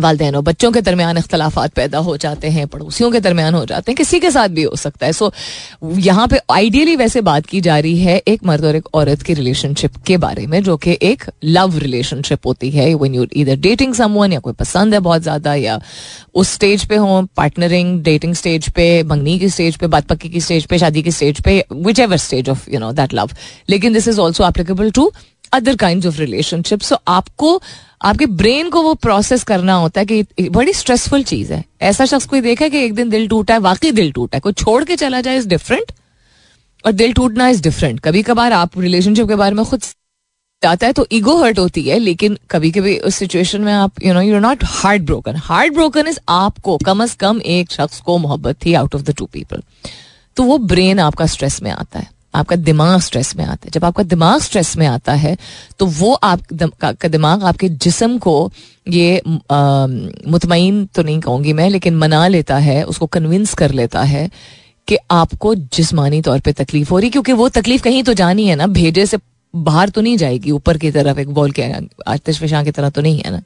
वालदेन 0.00 0.36
और 0.36 0.42
बच्चों 0.42 0.70
के 0.72 0.80
दरमियान 0.80 1.18
इख्तलाफात 1.18 1.72
पैदा 1.74 1.98
हो 1.98 2.16
जाते 2.16 2.48
हैं, 2.48 2.66
पड़ोसियों 2.66 3.10
के 3.10 3.20
दरमियान 3.20 3.54
हो 3.54 3.64
जाते 3.66 3.92
हैं, 3.92 3.96
किसी 3.96 4.20
के 4.20 4.30
साथ 4.30 4.48
भी 4.48 4.62
हो 4.62 4.76
सकता 4.76 5.06
है। 5.06 5.12
सो 5.12 5.32
यहाँ 5.82 6.26
पे 6.28 6.38
आइडियली 6.52 6.96
वैसे 6.96 7.20
बात 7.22 7.46
की 7.46 7.60
जा 7.60 7.78
रही 7.78 7.98
है 7.98 8.16
एक 8.18 8.44
मर्द 8.46 8.64
और 8.64 8.76
एक 8.76 8.88
औरत 8.94 9.22
की 9.22 9.34
रिलेशनशिप 9.34 9.96
के 10.06 10.16
बारे 10.18 10.46
में, 10.46 10.62
जो 10.62 10.76
कि 10.76 10.96
एक 11.02 11.24
लव 11.44 11.78
रिलेशनशिप 11.78 12.46
होती 12.46 12.70
है। 12.70 12.92
वन 12.94 13.14
यू 13.14 13.26
इधर 13.34 13.56
डेटिंग 13.58 13.94
समवन 13.94 14.32
या 14.32 14.38
कोई 14.40 14.52
पसंद 14.54 14.94
है 14.94 15.00
बहुत 15.00 15.22
ज़्यादा, 15.22 15.54
या 15.54 15.80
उस 16.34 16.52
स्टेज 16.52 16.84
पे 16.84 16.96
हो 16.96 17.20
पार्टनरिंग 17.36 18.02
डेटिंग 18.02 18.34
स्टेज 18.34 18.68
पे, 18.70 19.02
मंगनी 19.02 19.38
की 19.38 19.48
स्टेज 19.48 19.76
पे 19.76 19.86
बात 19.88 20.06
पक्की 20.06 20.28
की 20.28 20.40
स्टेज 20.40 20.66
पे, 20.66 20.78
शादी 20.78 21.02
की 21.02 21.10
स्टेज 21.12 21.40
पे 21.40 21.64
whichever 22.00 22.16
stage 22.18 22.50
of 22.50 22.70
you 22.70 22.80
know 22.80 22.92
that 22.92 23.14
love 23.14 23.30
लेकिन 23.68 23.92
this 23.92 24.08
is 24.08 24.20
also 24.20 24.46
applicable 24.48 24.90
to 24.90 25.10
other 25.52 25.76
kind 25.76 26.06
of 26.06 26.18
relationship 26.18 26.80
so 26.80 26.96
आपको, 27.08 27.60
आपके 28.04 28.26
ब्रेन 28.26 28.70
को 28.70 28.82
वो 28.82 28.94
प्रोसेस 28.96 29.42
करना 29.44 29.74
होता 29.76 30.00
है 30.00 30.06
कि 30.06 30.48
बड़ी 30.50 30.72
स्ट्रेसफुल 30.72 31.22
चीज़ 31.24 31.52
है। 31.52 31.64
ऐसा 31.82 32.04
शख्स 32.06 32.26
कोई 32.26 32.40
देखा 32.40 32.68
कि 32.68 32.84
एक 32.84 32.94
दिन 32.94 33.10
दिल 33.10 33.28
टूटा 33.28 33.54
है, 33.54 33.60
वाकई 33.60 33.90
दिल 33.92 34.12
टूटा 34.12 34.36
है? 34.36 34.40
कोई 34.40 34.52
छोड़ 34.54 34.84
के 34.84 34.96
चला 34.96 35.20
जाए 35.20 35.36
इज़ 35.36 35.48
डिफरेंट 35.48 35.92
और 36.84 36.92
दिल 36.92 37.12
टूटना 37.12 37.48
इज़ 37.48 37.62
डिफरेंट 37.62 38.00
कभी 38.00 38.22
कभार 38.22 38.52
आप 38.52 38.78
रिलेशनशिप 38.78 39.28
के 39.28 39.34
बारे 39.36 39.54
में 39.54 39.64
खुद 39.64 39.82
आता 40.62 40.86
है 40.86 40.92
तो 40.92 41.06
ईगो 41.12 41.36
हर्ट 41.36 41.58
होती 41.58 41.82
है, 41.82 41.98
लेकिन 41.98 42.36
कभी 42.50 42.70
कभी 42.70 42.96
उस 42.98 43.14
सिचुएशन 43.16 43.60
में 43.60 43.72
आप 43.72 44.02
you 44.04 44.12
know 44.14 44.20
you 44.20 44.38
not 44.38 44.64
heart 44.64 45.02
broken 45.02 45.36
heart 45.36 45.72
broken 45.74 46.06
is 46.08 46.18
आपको, 46.28 46.76
कम 46.78 47.02
अज 47.02 47.14
कम 47.20 47.40
एक 47.40 47.70
शख्स 47.72 48.00
को 48.00 48.18
मोहब्बत 48.18 48.64
थी 48.64 48.74
out 48.74 48.94
of 48.94 49.02
the 49.02 49.14
two 49.18 49.26
people 49.26 49.62
तो 50.36 50.42
वो 50.42 50.58
ब्रेन 50.60 50.98
आपका 51.00 51.26
स्ट्रेस 51.26 51.60
में 51.62 51.70
आता 51.70 51.98
है। 51.98 52.10
आपका 52.34 52.56
दिमाग 52.58 53.00
स्ट्रेस 53.00 53.34
में 53.36 53.44
आता 53.44 53.66
है। 53.66 53.70
जब 53.70 53.84
आपका 53.84 54.02
दिमाग 54.04 54.40
स्ट्रेस 54.40 54.76
में 54.76 54.86
आता 54.86 55.12
है 55.14 55.36
तो 55.78 55.86
वो 55.88 56.12
आप 56.14 56.40
का 56.82 57.08
दिमाग 57.08 57.44
आपके 57.44 57.68
जिसम 57.68 58.16
को 58.18 58.50
ये 58.86 59.20
मुतमिन 59.24 60.84
तो 60.86 61.02
नहीं 61.02 61.20
कहूँगी 61.20 61.52
मैं, 61.52 61.68
लेकिन 61.70 61.96
मना 61.96 62.26
लेता 62.28 62.56
है, 62.58 62.82
उसको 62.84 63.06
कन्विंस 63.08 63.54
कर 63.54 63.70
लेता 63.72 64.02
है 64.02 64.30
कि 64.88 64.96
आपको 65.10 65.54
जिसमानी 65.54 66.20
तौर 66.22 66.40
पे 66.40 66.52
तकलीफ़ 66.52 66.90
हो 66.90 66.98
रही, 66.98 67.10
क्योंकि 67.10 67.32
वो 67.32 67.48
तकलीफ़ 67.50 67.82
कहीं 67.82 68.02
तो 68.02 68.14
जानी 68.14 68.46
है 68.46 68.56
ना। 68.56 68.66
भेजे 68.68 69.06
से 69.06 69.18
बाहर 69.54 69.88
तो 69.88 70.00
नहीं 70.00 70.16
जाएगी, 70.16 70.50
ऊपर 70.50 70.78
की 70.78 70.90
तरफ़ 70.90 71.18
एक 71.18 71.28
बॉल 71.30 71.50
के, 71.50 71.62
आतिश 72.06 72.40
की 72.42 72.70
तरह 72.70 72.90
तो 72.90 73.00
नहीं 73.00 73.18
है 73.18 73.30
ना। 73.30 73.42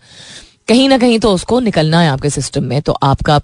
कहीं 0.69 0.89
ना 0.89 0.99
कहीं 0.99 1.19
तो 1.19 1.33
उसको 1.33 1.61
निकलना 1.61 2.01
है 2.01 2.09
आपके 2.09 2.31
सिस्टम 2.31 2.65
में 2.65 2.81
तो 2.83 2.93
आपका 2.93 3.41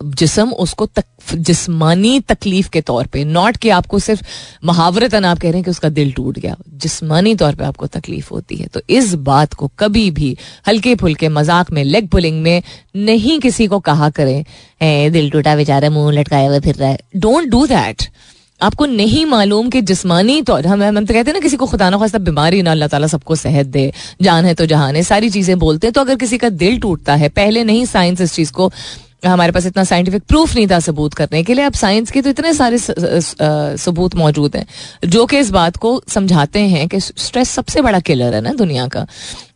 जिसम 0.00 0.50
उसको 0.54 0.86
तक, 0.86 1.04
जिस्मानी 1.34 2.18
तकलीफ़ 2.22 2.68
के 2.70 2.80
तौर 2.80 3.06
पे 3.12 3.24
नॉट 3.24 3.56
कि 3.56 3.68
आपको 3.68 3.98
सिर्फ़ 3.98 4.22
महावरतन 4.64 5.24
आप 5.24 5.38
कह 5.38 5.48
रहे 5.48 5.56
हैं 5.56 5.64
कि 5.64 5.70
उसका 5.70 5.88
दिल 5.88 6.12
टूट 6.12 6.38
गया 6.38 6.56
जिस्मानी 6.76 7.34
तौर 7.34 7.54
पे 7.54 7.64
आपको 7.64 7.86
तकलीफ़ 7.88 8.28
होती 8.30 8.56
है। 8.56 8.66
तो 8.66 8.80
इस 8.90 9.14
बात 9.24 9.54
को 9.54 9.70
कभी 9.78 10.10
भी 10.10 10.36
हल्के 10.68 10.94
फुल्के 10.94 11.28
मज़ाक 11.30 11.70
में 11.72 11.82
लेग 11.84 12.08
पुलिंग 12.08 12.42
में 12.42 12.62
नहीं 12.96 13.38
किसी 13.40 13.66
को 13.66 13.78
कहा 13.80 14.10
करें 14.10 14.44
ए, 14.82 15.10
दिल 15.10 15.30
टूटा 15.30 15.56
बेचारा 15.56 15.90
मुँह 15.90 16.12
लटकाया 16.12 16.48
हुआ 16.48 16.60
फिर 16.60 16.74
रहा 16.74 16.88
है। 16.88 16.98
डोंट 17.16 17.48
डू 17.50 17.66
दैट 17.66 18.08
आपको 18.60 18.86
नहीं 18.86 19.24
मालूम 19.26 19.68
कि 19.70 19.80
जिस्मानी 19.82 20.40
तौर 20.42 20.66
हम 20.66 20.82
हम 20.82 21.04
तो 21.06 21.14
कहते 21.14 21.30
हैं 21.30 21.32
ना 21.32 21.40
किसी 21.40 21.56
को 21.56 21.66
खुदा 21.66 21.90
ना 21.90 22.18
बीमारी 22.18 22.62
ना 22.62 22.70
अल्लाह 22.70 22.88
ताला 22.88 23.06
सबको 23.06 23.34
सेहत 23.36 23.66
दे 23.66 23.92
जान 24.22 24.44
है 24.44 24.54
तो 24.54 24.66
जहान 24.66 24.96
है 24.96 25.02
सारी 25.02 25.30
चीज़ें 25.30 25.58
बोलते 25.58 25.86
हैं 25.86 25.92
तो 25.92 26.00
अगर 26.00 26.16
किसी 26.16 26.38
का 26.38 26.48
दिल 26.62 26.78
टूटता 26.80 27.14
है 27.14 27.28
पहले 27.28 27.64
नहीं 27.64 27.84
साइंस 27.86 28.20
इस 28.20 28.34
चीज़ 28.34 28.52
को 28.52 28.70
हमारे 29.22 29.52
पास 29.52 29.66
इतना 29.66 29.82
साइंटिफिक 29.84 30.22
प्रूफ 30.22 30.54
नहीं 30.54 30.66
था 30.68 30.78
सबूत 30.80 31.14
करने 31.14 31.42
के 31.42 31.54
लिए। 31.54 31.64
अब 31.64 31.72
साइंस 31.74 32.10
के 32.10 32.22
तो 32.22 32.30
इतने 32.30 32.52
सारे 32.54 32.78
सबूत 32.78 34.14
मौजूद 34.14 34.56
हैं, 34.56 34.66
जो 35.06 35.24
कि 35.26 35.38
इस 35.38 35.50
बात 35.50 35.76
को 35.76 36.02
समझाते 36.08 36.60
हैं 36.60 36.86
कि 36.88 37.00
स्ट्रेस 37.00 37.50
सबसे 37.50 37.82
बड़ा 37.82 38.00
किलर 38.00 38.34
है 38.34 38.40
ना 38.40 38.52
दुनिया 38.54 38.86
का। 38.88 39.06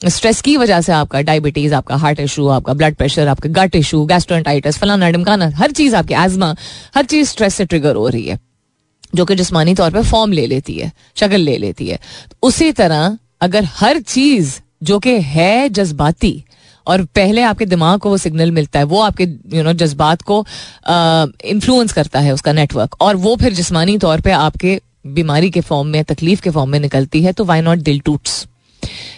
स्ट्रेस 0.09 0.41
की 0.41 0.57
वजह 0.57 0.81
से 0.81 0.93
आपका 0.93 1.21
डायबिटीज़ 1.23 1.75
आपका 1.75 1.97
हार्ट 1.97 2.21
इशू 2.21 2.47
आपका 2.49 2.75
ब्लड 2.75 2.95
प्रेशर 2.95 3.29
आपका 3.29 3.49
गट 3.55 3.77
इशू 3.77 4.05
गैस्ट्रोटाइटिस 4.07 4.79
फलाना 4.79 5.11
डिमकाना, 5.11 5.51
हर 5.57 5.71
चीज़ 5.73 5.97
आपकी 5.97 6.15
एजमा 6.17 6.55
हर 6.95 7.05
चीज़ 7.05 7.29
स्ट्रेस 7.29 7.55
से 7.55 7.65
ट्रिगर 7.65 7.97
हो 7.97 8.09
रही 8.09 8.27
है, 8.27 8.39
जो 9.15 9.25
कि 9.25 9.35
जिसमानी 9.35 9.75
तौर 9.75 9.91
पर 9.91 10.03
फॉर्म 10.05 10.33
ले 10.33 10.47
लेती 10.47 10.75
है, 10.75 10.93
शक्ल 11.17 11.41
ले 11.41 11.57
लेती 11.59 11.87
है। 11.87 11.99
उसी 12.43 12.73
तरह 12.73 13.19
अगर 13.41 13.65
हर 13.77 14.01
चीज़ 14.01 14.59
जो 14.83 14.99
कि 14.99 15.21
है 15.23 15.69
जज्बाती 15.71 16.33
और 16.87 17.05
पहले 17.15 17.43
आपके 17.43 17.67
दिमाग 17.67 17.99
को 18.01 18.11
वो 18.11 18.17
सिग्नल 18.17 18.51
मिलता 18.51 18.79
है, 18.79 18.85
वो 18.85 19.01
आपके 19.01 19.25
यू 19.57 19.63
नो 19.63 19.73
जज्बात 19.75 20.23
को 20.23 20.45
इन्फ्लुएंस 21.47 21.93
करता 21.93 22.21
है 22.21 22.33
उसका 22.33 22.53
नेटवर्क 22.53 22.97
और 23.01 23.17
वो 23.17 23.37
फिर 23.37 23.53
जिसमानी 23.53 23.99
तौर 23.99 24.21
पे 24.21 24.31
आपके 24.33 24.81
बीमारी 25.07 25.51
के 25.51 25.61
फॉर्म 25.61 25.89
में, 25.89 26.03
तकलीफ़ 26.05 26.41
के 26.43 26.51
फॉर्म 26.51 26.71
में 26.71 26.81
निकलती 26.81 27.23
है 27.23 27.33
तो 27.33 27.45
वाई 27.45 27.61
नॉट 27.61 27.79
दिल 27.81 28.01
टूट्स? 28.01 28.47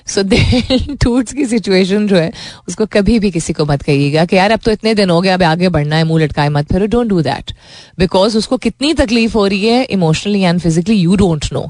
सो 0.09 0.22
दिल 0.33 0.96
टूट्स 1.03 1.33
की 1.33 1.44
सिचुएशन 1.46 2.07
जो 2.09 2.16
है, 2.16 2.33
उसको 2.68 2.87
कभी 2.87 3.18
भी 3.18 3.31
किसी 3.31 3.53
को 3.53 3.64
मत 3.64 3.83
कहिएगा 3.83 4.25
कि 4.25 4.37
यार, 4.37 4.51
अब 4.51 4.61
तो 4.64 4.70
इतने 4.70 4.94
दिन 4.94 5.11
हो 5.11 5.20
गए, 5.20 5.29
अब 5.31 5.42
आगे 5.42 5.68
बढ़ना 5.68 5.96
है, 5.96 6.05
मुँह 6.05 6.22
लटकाए 6.25 6.48
मत 6.48 6.72
फिर 6.72 6.87
डोंट 6.87 7.09
डू 7.09 7.20
दैट 7.22 7.53
बिकॉज़ 7.98 8.38
उसको 8.38 8.57
कितनी 8.59 8.92
तकलीफ़ 8.94 9.35
हो 9.35 9.46
रही 9.46 9.66
है 9.66 9.83
emotionally 9.85 10.40
and 10.40 10.61
physically 10.61 10.96
you 10.96 11.16
don't 11.16 11.46
know 11.53 11.68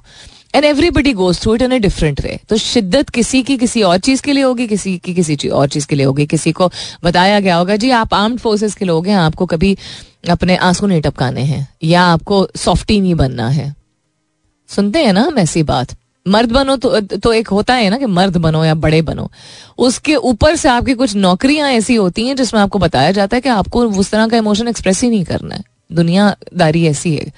and 0.55 0.65
everybody 0.65 1.13
goes 1.13 1.41
through 1.41 1.55
it 1.55 1.63
in 1.63 1.73
a 1.73 1.79
different 1.79 2.21
way 2.21 2.39
तो 2.49 2.57
शिद्दत 2.57 3.11
किसी 3.11 3.43
की 3.43 3.57
किसी 3.57 3.83
और 3.83 3.99
चीज़ 3.99 4.23
के 4.23 4.33
लिए 4.33 4.45
होगी, 4.45 4.67
किसी 4.67 4.97
की 4.99 5.15
किसी 5.15 5.37
चीज़ 5.37 5.53
और 5.53 5.69
चीज़ 5.69 5.87
के 5.87 5.97
लिए 5.97 6.07
होगी। 6.07 6.27
किसी 6.27 6.53
को 6.53 6.71
बताया 7.05 7.41
गया 7.41 7.57
होगा, 7.57 7.77
जी, 7.77 7.91
आप 7.91 8.15
आर्म्ड 8.15 8.41
फोर्सेस 8.41 8.75
के 8.75 8.85
लोग 8.85 9.07
हैं, 9.07 9.17
आपको 9.17 9.47
कभी 9.47 9.77
अपने 10.31 10.57
आँसू 10.57 10.87
नहीं 10.87 11.01
टपकाने 11.03 11.43
हैं, 11.43 11.67
या 11.85 12.03
आपको 12.03 12.47
सॉफ्टी 12.57 13.01
नहीं 13.01 13.15
बनना 13.15 13.49
है। 13.49 13.75
सुनते 14.69 15.05
हैं 15.05 15.13
ना 15.13 15.21
हम 15.21 15.39
ऐसी 15.39 15.63
बात। 15.63 15.97
मर्द 16.27 16.53
बनो 16.53 16.77
तो 16.77 17.01
तो 17.01 17.33
एक 17.33 17.49
होता 17.49 17.75
है 17.75 17.89
ना 17.91 17.97
कि 17.99 18.07
मर्द 18.07 18.37
बनो 18.37 18.65
या 18.65 18.75
बड़े 18.75 19.03
बनो। 19.03 19.31
उसके 19.79 20.15
ऊपर 20.17 20.57
से 20.57 20.69
आपकी 20.69 20.95
कुछ 20.95 21.15
नौकरियाँ 21.17 21.71
ऐसी 21.71 21.95
होती 21.95 22.27
हैं 22.27 22.37
जिसमें 22.37 22.61
आपको 22.61 22.79
बताया 22.79 23.11
जाता 23.13 23.37
है 23.37 23.41
कि 23.41 23.49
आपको 23.49 23.83
उस 23.85 24.11
तरह 24.11 24.29
का 24.29 24.37
इमोशन 24.37 24.69
एक्सप्रेस 24.69 25.03
ही 25.03 25.11
नहीं 25.11 25.25
करना 25.25 25.55
है। 25.55 25.63
दुनियादारी 25.93 26.87
ऐसी 26.87 27.15
है। 27.17 27.33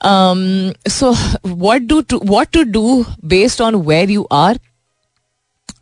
Um, 0.00 0.72
so 0.86 1.14
what 1.42 1.86
do 1.86 2.02
to, 2.02 2.18
what 2.18 2.52
to 2.52 2.64
do 2.64 3.04
based 3.26 3.60
on 3.60 3.84
where 3.84 4.08
you 4.08 4.26
are? 4.30 4.56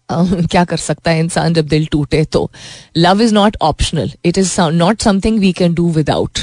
Um, 0.08 0.46
क्या 0.46 0.64
कर 0.64 0.76
सकता 0.76 1.10
है 1.10 1.20
इंसान 1.20 1.54
जब 1.54 1.66
दिल 1.68 1.86
टूटे 1.92 2.24
तो 2.24 2.50
love 2.96 3.20
is 3.22 3.34
not 3.34 3.56
optional 3.62 4.10
it 4.24 4.38
is 4.38 4.60
not 4.60 5.02
something 5.02 5.38
we 5.40 5.52
can 5.52 5.74
do 5.74 5.88
without 5.92 6.38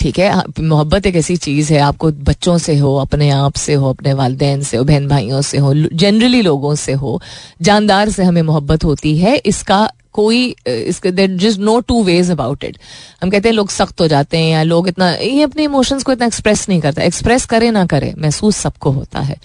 ठीक 0.00 0.18
है 0.18 0.42
मोहब्बत 0.60 1.06
एक 1.06 1.16
ऐसी 1.16 1.36
चीज़ 1.38 1.72
है, 1.72 1.78
आपको 1.80 2.10
बच्चों 2.24 2.56
से 2.58 2.76
हो, 2.78 2.94
अपने 2.96 3.30
आप 3.30 3.54
से 3.56 3.74
हो, 3.74 3.90
अपने 3.90 4.12
वालदेन 4.14 4.62
से 4.62 4.76
हो 4.76 4.84
बहन 4.84 5.08
भाइयों 5.08 5.40
से 5.42 5.58
हो 5.58 5.74
जनरली 5.74 6.42
लोगों 6.42 6.74
से 6.76 6.92
हो, 6.94 7.20
जानदार 7.62 8.10
से 8.10 8.24
हमें 8.24 8.42
मोहब्बत 8.42 8.84
होती 8.84 9.16
है, 9.18 9.36
इसका 9.36 9.88
कोई 10.12 10.54
इसके 10.66 11.10
there 11.12 11.36
just 11.38 11.60
no 11.60 11.78
two 11.80 12.02
ways 12.04 12.30
about 12.30 12.64
it 12.64 12.78
हम 13.22 13.30
कहते 13.30 13.48
हैं 13.48 13.54
लोग 13.54 13.70
सख्त 13.70 14.00
हो 14.00 14.06
जाते 14.08 14.38
हैं 14.38 14.50
या 14.50 14.62
लोग 14.62 14.88
इतना, 14.88 15.10
ये 15.10 15.42
अपने 15.42 15.64
इमोशंस 15.64 16.02
को 16.02 16.12
इतना 16.12 16.26
एक्सप्रेस 16.26 16.68
नहीं 16.68 16.80
करता। 16.80 17.02
एक्सप्रेस 17.02 17.46
करे 17.46 17.70
ना 17.70 17.84
करे, 17.86 18.14
महसूस 18.18 18.56
सबको 18.56 18.90
होता 18.92 19.20
है। 19.20 19.36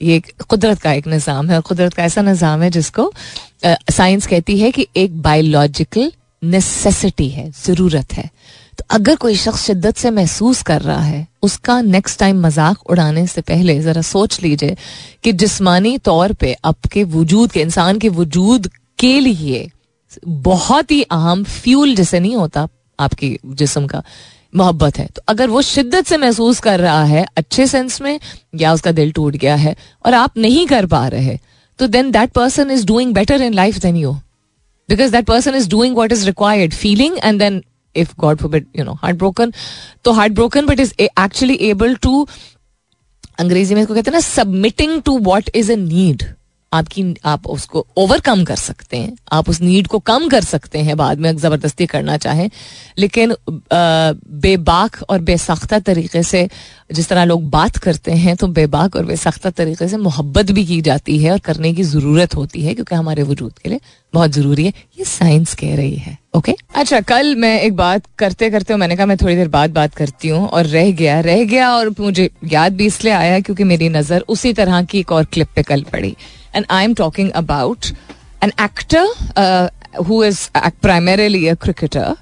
ये 0.00 0.20
कुदरत 0.48 0.80
का 0.80 0.92
एक 0.92 1.06
निज़ाम 1.06 1.48
है 1.50 1.56
और 1.56 1.62
कुदरत 1.62 1.94
का 1.94 2.04
ऐसा 2.04 2.22
निज़ाम 2.22 2.62
है 2.62 2.70
जिसको 2.70 3.12
साइंस 3.64 4.26
कहती 4.26 4.58
है 4.58 4.70
कि 4.70 4.86
एक 4.96 5.20
बायोलॉजिकल 5.22 6.10
नेसेसिटी 6.42 7.28
है, 7.28 7.50
ज़रूरत 7.56 8.12
है। 8.12 8.30
तो 8.78 8.84
अगर 8.90 9.16
कोई 9.16 9.36
शख्स 9.36 9.62
शिद्दत 9.62 9.96
से 9.96 10.10
महसूस 10.10 10.62
कर 10.62 10.80
रहा 10.82 11.02
है, 11.02 11.26
उसका 11.42 11.80
नेक्स्ट 11.82 12.18
टाइम 12.20 12.40
मज़ाक 12.40 12.90
उड़ाने 12.90 13.26
से 13.26 13.40
पहले 13.42 13.78
ज़रा 13.80 14.02
सोच 14.04 14.40
लीजिए 14.42 14.76
कि 15.24 15.32
जिस्मानी 15.34 15.96
तौर 16.00 16.32
पे 16.32 16.56
आपके 16.64 17.04
वजूद, 17.06 17.50
के 17.52 17.60
इंसान 17.60 17.98
के 17.98 18.08
वजूद 18.10 18.70
के 18.98 19.18
लिए 19.20 19.68
बहुत 20.26 20.90
ही 20.90 21.02
अहम 21.02 21.44
फ्यूल 21.44 21.94
जैसे 21.94 22.20
नहीं 22.20 22.36
होता 22.36 22.66
आपके 22.98 23.38
जिसम 23.46 23.86
का, 23.86 24.02
मोहब्बत 24.52 24.98
है। 24.98 25.06
तो 25.06 25.22
अगर 25.28 25.50
वो 25.50 25.62
शिद्दत 25.62 26.06
से 26.06 26.16
महसूस 26.16 26.60
कर 26.60 26.80
रहा 26.80 27.02
है, 27.04 27.26
अच्छे 27.36 27.66
सेंस 27.66 28.00
में, 28.00 28.18
या 28.54 28.72
उसका 28.72 28.92
दिल 28.92 29.12
टूट 29.12 29.36
गया 29.36 29.54
है 29.56 29.76
और 30.04 30.14
आप 30.14 30.38
नहीं 30.38 30.66
कर 30.66 30.86
पा 30.86 31.06
रहे 31.08 31.38
तो 31.78 31.86
then 31.88 32.10
that 32.10 32.30
person 32.32 32.70
is 32.70 32.86
doing 32.86 33.12
better 33.14 33.42
in 33.42 33.54
life 33.54 33.78
than 33.78 33.96
you 33.96 34.16
because 34.89 35.11
that 35.11 35.25
person 35.25 35.55
is 35.55 35.69
doing 35.69 35.95
what 35.95 36.11
is 36.11 36.25
required 36.25 36.73
feeling 36.73 37.17
and 37.23 37.39
then 37.39 37.61
if 37.95 38.15
God 38.19 38.37
for 38.37 38.61
you 38.77 38.83
know 38.83 38.93
heart 38.93 39.17
broken 39.17 39.53
तो 40.05 40.11
heart 40.11 40.33
broken 40.33 40.65
but 40.65 40.79
is 40.79 40.93
actually 40.99 41.57
able 41.69 41.95
to 41.95 42.27
अंग्रेजी 43.39 43.75
में 43.75 43.81
इसको 43.81 43.93
कहते 43.93 44.11
हैं 44.11 44.15
ना 44.15 44.19
submitting 44.19 45.01
to 45.01 45.17
what 45.19 45.49
is 45.55 45.71
a 45.71 45.75
need 45.75 46.23
आपकी, 46.72 47.14
आप 47.24 47.46
उसको 47.48 47.86
ओवरकम 47.98 48.44
कर 48.44 48.56
सकते 48.56 48.96
हैं। 48.96 49.16
आप 49.32 49.48
उस 49.48 49.60
नीड 49.62 49.86
को 49.86 49.98
कम 50.00 50.28
कर 50.28 50.44
सकते 50.44 50.78
हैं 50.80 50.96
बाद 50.96 51.18
में 51.18 51.36
ज़बरदस्ती 51.36 51.86
करना 51.86 52.16
चाहें। 52.18 52.48
लेकिन 52.98 53.34
बेबाक 53.72 54.96
और 55.08 55.20
बेसाख्ता 55.22 55.78
तरीके 55.80 56.22
से 56.24 56.48
जिस 56.90 57.08
तरह 57.08 57.24
लोग 57.24 57.48
बात 57.50 57.76
करते 57.78 58.12
हैं 58.14 58.36
तो 58.36 58.46
बेबाक 58.48 58.96
और 58.96 59.04
बेसाख्ता 59.06 59.50
तरीके 59.52 59.88
से 59.88 59.96
मोहब्बत 59.98 60.50
भी 60.50 60.64
की 60.66 60.80
जाती 60.82 61.18
है 61.18 61.32
और 61.32 61.38
करने 61.40 61.72
की 61.72 61.82
ज़रूरत 61.84 62.34
होती 62.36 62.62
है, 62.62 62.74
क्योंकि 62.74 62.94
हमारे 62.94 63.22
वजूद 63.24 63.58
के 63.58 63.68
लिए 63.68 63.80
बहुत 64.14 64.30
ज़रूरी 64.32 64.64
है। 64.64 64.72
ये 64.98 65.04
साइंस 65.06 65.54
कह 65.54 65.74
रही 65.76 65.96
है 65.96 66.16
ओके 66.36 66.54
अच्छा 66.76 67.00
कल 67.02 67.34
मैं 67.36 67.60
एक 67.60 67.76
बात 67.76 68.02
करते 68.18 68.50
करते 68.50 68.76
मैंने 68.76 68.96
कहा 68.96 69.06
मैं 69.06 69.16
थोड़ी 69.16 69.34
देर 69.36 69.48
बाद 69.50 69.70
बात 69.72 69.94
करती 69.94 70.28
हूँ, 70.28 70.46
और 70.48 70.66
रह 70.66 70.90
गया 70.92 71.20
रह 71.22 71.44
गया, 71.44 71.70
और 71.70 71.94
मुझे 72.00 72.28
याद 72.46 72.76
भी 72.76 72.86
इसलिए 72.86 73.12
आया 73.14 73.38
क्योंकि 73.40 73.64
मेरी 73.66 73.88
नज़र 73.90 74.24
उसी 74.28 74.52
तरह 74.52 74.82
की 74.82 74.98
एक 75.00 75.12
और 75.12 75.24
क्लिप 75.24 75.48
पे 75.56 75.62
कल 75.64 75.82
पड़ी। 75.92 76.16
and 76.53 76.65
I'm 76.69 76.95
talking 76.95 77.31
about 77.33 77.91
an 78.41 78.51
actor 78.57 79.05
uh, 79.35 79.69
who 80.05 80.21
is 80.21 80.49
primarily 80.81 81.47
a 81.47 81.55
cricketer 81.55 82.15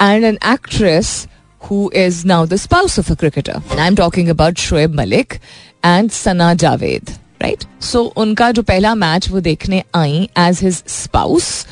and 0.00 0.24
an 0.24 0.38
actress 0.40 1.26
who 1.60 1.90
is 1.90 2.24
now 2.24 2.44
the 2.44 2.58
spouse 2.58 2.98
of 2.98 3.10
a 3.10 3.16
cricketer. 3.16 3.62
And 3.70 3.80
I'm 3.80 3.96
talking 3.96 4.28
about 4.28 4.54
Shoaib 4.54 4.92
Malik 4.92 5.40
and 5.82 6.12
Sana 6.12 6.54
Javed. 6.56 7.18
Right 7.42 7.64
right? 7.64 7.82
So 7.82 8.02
so, 8.04 8.16
उनका 8.16 8.50
जो 8.52 8.62
पहला 8.62 8.94
match 8.94 9.28
वो 9.30 9.40
देखने 9.40 9.82
I 9.94 10.28
as 10.38 10.60
his 10.62 10.82
spouse 10.88 11.66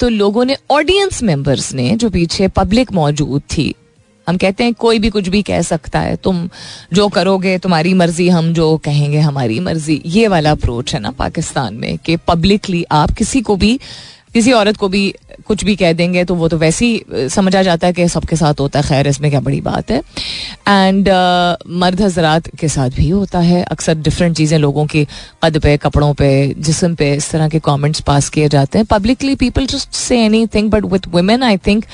तो 0.00 0.08
लोगों 0.08 0.44
ने 0.44 0.56
audience 0.70 1.22
members 1.22 1.72
ने 1.74 1.90
जो 1.96 2.10
पीछे 2.10 2.48
पब्लिक 2.56 2.92
मौजूद 2.92 3.42
थी 3.56 3.74
हम 4.29 4.37
कहते 4.37 4.63
हैं 4.63 4.73
कोई 4.75 4.99
भी 4.99 5.09
कुछ 5.09 5.27
भी 5.27 5.41
कह 5.43 5.61
सकता 5.61 5.99
है 5.99 6.15
तुम 6.15 6.47
जो 6.93 7.07
करोगे 7.09 7.57
तुम्हारी 7.57 7.93
मर्ज़ी 7.93 8.29
हम 8.29 8.53
जो 8.53 8.75
कहेंगे 8.77 9.19
हमारी 9.19 9.59
मर्ज़ी। 9.59 10.01
ये 10.05 10.27
वाला 10.27 10.51
अप्रोच 10.51 10.93
है 10.93 10.99
ना 10.99 11.11
पाकिस्तान 11.17 11.75
में 11.75 11.97
कि 11.97 12.15
पब्लिकली 12.27 12.85
आप 12.91 13.11
किसी 13.11 13.41
को 13.41 13.55
भी 13.55 13.79
किसी 14.33 14.51
औरत 14.51 14.77
को 14.77 14.87
भी 14.89 15.01
कुछ 15.45 15.63
भी 15.63 15.75
कह 15.75 15.93
देंगे 15.93 16.23
तो 16.23 16.35
वो 16.35 16.47
तो 16.47 16.57
वैसे 16.57 16.85
ही 16.85 17.29
समझा 17.29 17.61
जाता 17.63 17.87
है 17.87 17.93
कि 17.93 18.07
सबके 18.07 18.35
साथ 18.35 18.59
होता 18.59 18.79
है। 18.79 18.87
खैर 18.87 19.07
इसमें 19.07 19.29
क्या 19.31 19.39
बड़ी 19.39 19.61
बात 19.61 19.91
है? 19.91 19.97
एंड 20.67 21.09
uh, 21.09 21.79
मर्द 21.81 22.01
हजरात 22.01 22.49
के 22.59 22.67
साथ 22.67 22.89
भी 22.89 23.09
होता 23.09 23.39
है। 23.39 23.63
अक्सर 23.63 23.95
डिफरेंट 23.97 24.35
चीज़ें 24.37 24.57
लोगों 24.59 24.85
की 24.85 25.03
कद 25.43 25.57
पे 25.59 25.75
कपड़ों 25.77 26.13
पे 26.13 26.29
जिसम 26.59 26.95
पे 26.95 27.13
इस 27.13 27.31
तरह 27.31 27.49
के 27.49 27.59
कमेंट्स 27.59 28.01
पास 28.01 28.29
किए 28.29 28.49
जाते 28.49 28.77
हैं। 28.77 28.85
Publicly 28.85 29.35
people 29.35 29.65
just 29.65 29.93
say 29.95 30.21
anything 30.47 30.69
but 30.71 30.85
with 30.85 31.07
women 31.07 31.43
I 31.43 31.57
think 31.57 31.85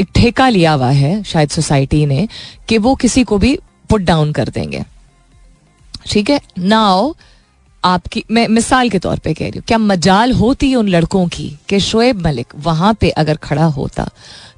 एक 0.00 0.08
ठेका 0.14 0.48
लिया 0.48 0.72
हुआ 0.72 0.90
है 0.90 1.22
शायद 1.22 1.48
सोसाइटी 1.48 2.04
ने 2.06 2.28
कि 2.68 2.78
वो 2.78 2.94
किसी 2.94 3.24
को 3.24 3.38
भी 3.38 3.58
पुट 3.90 4.00
डाउन 4.02 4.32
कर 4.32 4.48
देंगे। 4.48 4.84
ठीक 6.06 6.30
है? 6.30 6.40
नाउ 6.58 7.12
आपकी, 7.84 8.24
मैं 8.30 8.46
मिसाल 8.48 8.88
के 8.90 8.98
तौर 8.98 9.18
पे 9.18 9.32
कह 9.34 9.44
रही 9.44 9.58
हूँ, 9.58 9.64
क्या 9.66 9.78
मजाल 9.78 10.32
होती 10.32 10.74
उन 10.74 10.88
लड़कों 10.88 11.26
की 11.28 11.48
कि 11.68 11.80
शोएब 11.80 12.20
मलिक 12.26 12.52
वहाँ 12.56 12.94
पे 12.94 13.10
अगर 13.10 13.36
खड़ा 13.36 13.64
होता? 13.66 14.08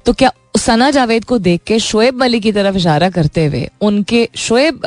तो 0.05 0.13
क्या 0.13 0.31
सना 0.57 0.89
जावेद 0.91 1.25
को 1.25 1.37
देख 1.37 1.61
के 1.67 1.79
शोएब 1.79 2.15
मलिक 2.15 2.43
की 2.43 2.51
तरफ़ 2.51 2.75
इशारा 2.77 3.09
करते 3.09 3.45
हुए 3.45 3.69
उनके 3.81 4.27
शोएब 4.37 4.81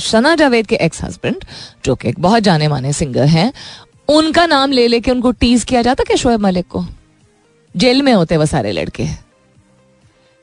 सना 0.00 0.34
जावेद 0.34 0.66
के 0.66 0.76
एक्स 0.76 1.02
हस्बैंड 1.02 1.44
जो 1.84 1.94
कि 1.94 2.08
एक 2.08 2.20
बहुत 2.20 2.42
जाने 2.42 2.68
माने 2.68 2.92
सिंगर 2.92 3.26
हैं, 3.26 3.52
उनका 4.08 4.46
नाम 4.46 4.72
ले 4.72 4.86
लेके 4.88 5.10
उनको 5.10 5.30
टीज 5.32 5.64
किया 5.64 5.82
जाता 5.82 6.04
क्या 6.04 6.16
शोएब 6.16 6.40
मलिक 6.40 6.66
को? 6.66 6.84
जेल 7.74 8.02
में 8.02 8.12
होते 8.12 8.36
वह 8.36 8.44
सारे 8.44 8.72
लड़के। 8.72 9.08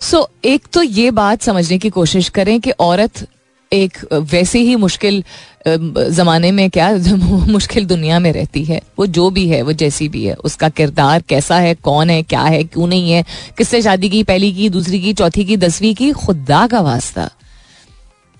सो 0.01 0.17
so, 0.17 0.45
एक 0.45 0.67
तो 0.73 0.81
ये 0.83 1.11
बात 1.11 1.41
समझने 1.41 1.77
की 1.77 1.89
कोशिश 1.89 2.29
करें 2.29 2.59
कि 2.61 2.71
औरत 2.71 3.27
एक 3.71 3.97
वैसे 4.13 4.59
ही 4.59 4.75
मुश्किल 4.75 5.23
जमाने 5.67 6.51
में 6.51 6.69
क्या 6.69 6.89
मुश्किल 7.47 7.85
दुनिया 7.85 8.19
में 8.19 8.31
रहती 8.33 8.63
है। 8.65 8.81
वो 8.99 9.05
जो 9.05 9.29
भी 9.29 9.47
है 9.49 9.61
वो 9.61 9.71
जैसी 9.73 10.09
भी 10.09 10.25
है। 10.25 10.33
उसका 10.33 10.69
किरदार 10.69 11.21
कैसा 11.29 11.59
है 11.59 11.73
कौन 11.75 12.09
है 12.09 12.21
क्या 12.23 12.41
है 12.41 12.63
क्यों 12.63 12.87
नहीं 12.87 13.11
है 13.11 13.23
किससे 13.57 13.81
शादी 13.81 14.09
की 14.09 14.23
पहली 14.23 14.51
की 14.53 14.69
दूसरी 14.69 14.99
की 14.99 15.13
चौथी 15.13 15.45
की 15.45 15.57
दसवीं 15.57 15.93
की 15.95 16.11
खुदा 16.11 16.65
का 16.67 16.81
वास्ता। 16.81 17.29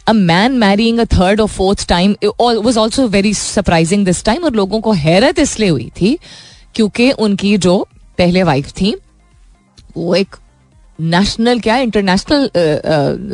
A 0.07 0.13
man 0.13 0.51
marrying 0.57 0.99
a 0.99 1.05
third 1.05 1.41
और 1.41 1.47
fourth 1.47 1.87
time 1.87 2.15
was 2.41 2.79
also 2.79 3.07
very 3.07 3.33
surprising 3.33 4.05
this 4.05 4.23
time 4.25 4.43
और 4.43 4.53
लोगों 4.53 4.81
को 4.81 4.91
हैरत 4.91 5.39
इसलिए 5.39 5.69
हुई 5.69 5.91
थी 6.01 6.17
क्योंकि 6.75 7.11
उनकी 7.11 7.57
जो 7.57 7.87
पहले 8.17 8.43
वाइफ 8.43 8.71
थी 8.71 8.95
वो 9.97 10.15
एक 10.15 10.35
नेशनल 11.03 11.59
क्या 11.59 11.77
इंटरनेशनल 11.79 12.49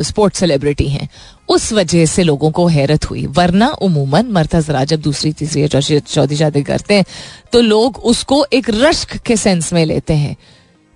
स्पोर्ट्स 0.02 0.38
सेलिब्रिटी 0.40 0.88
हैं। 0.88 1.08
उस 1.48 1.72
वजह 1.72 2.06
से 2.06 2.22
लोगों 2.22 2.50
को 2.50 2.66
हैरत 2.68 3.08
हुई। 3.10 3.26
वरना 3.28 3.68
उमूमन 3.82 4.26
मरता 4.32 4.60
जरा 4.60 4.84
जब 4.84 5.00
दूसरी 5.00 5.32
तीसरी 5.32 5.68
चौथी 6.00 6.36
शादी 6.36 6.62
करते 6.62 6.94
हैं 6.94 7.04
तो 7.52 7.60
लोग 7.60 7.98
उसको 8.04 8.44
एक 8.52 8.70
रश्क 8.70 9.16
के 9.16 9.36
सेंस 9.36 9.72
में 9.72 9.84
लेते 9.86 10.14
हैं 10.14 10.36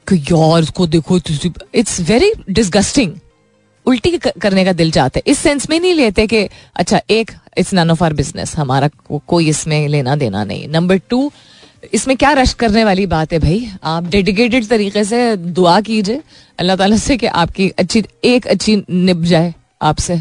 कि 0.07 0.17
यार 0.23 0.63
उसको 0.63 0.87
देखो 0.87 1.19
इट्स 1.75 2.01
वेरी 2.01 2.33
डिस्गस्टिंग 2.51 3.13
उल्टी 3.87 4.19
करने 4.19 4.65
का 4.65 4.73
दिल 4.73 4.91
चाहता 4.91 5.19
है। 5.19 5.23
इस 5.27 5.39
सेंस 5.39 5.69
में 5.71 5.79
नहीं 5.81 5.95
लेते 5.95 6.27
कि 6.27 6.49
अच्छा 6.77 7.01
एक 7.11 7.31
it's 7.59 7.73
none 7.75 7.91
of 7.91 8.05
our 8.05 8.13
business 8.13 8.57
हमारा 8.57 8.89
को, 8.89 9.19
कोई 9.19 9.49
इसमें 9.49 9.89
लेना 9.89 10.17
देना 10.17 10.45
नहीं। 10.45 10.69
नंबर 10.69 11.01
टू 11.09 11.31
इसमें 11.93 12.17
क्या 12.17 12.33
रश 12.33 12.53
करने 12.55 12.85
वाली 12.85 13.07
बात 13.07 13.33
है 13.33 13.39
भाई? 13.39 13.69
आप 13.85 14.07
डेडिकेटेड 14.07 14.67
तरीके 14.69 15.05
से 15.05 15.37
दुआ 15.37 15.81
कीजिए। 15.81 16.23
अल्लाह 16.59 16.77
ताला 16.77 16.97
से 16.97 17.17
कि 17.17 17.27
आपकी 17.27 17.69
अच्छी, 17.69 18.05
एक 18.25 18.47
अच्छी 18.47 18.77
निप 18.91 19.23
जाए 19.25 19.53
आपसे। 19.83 20.21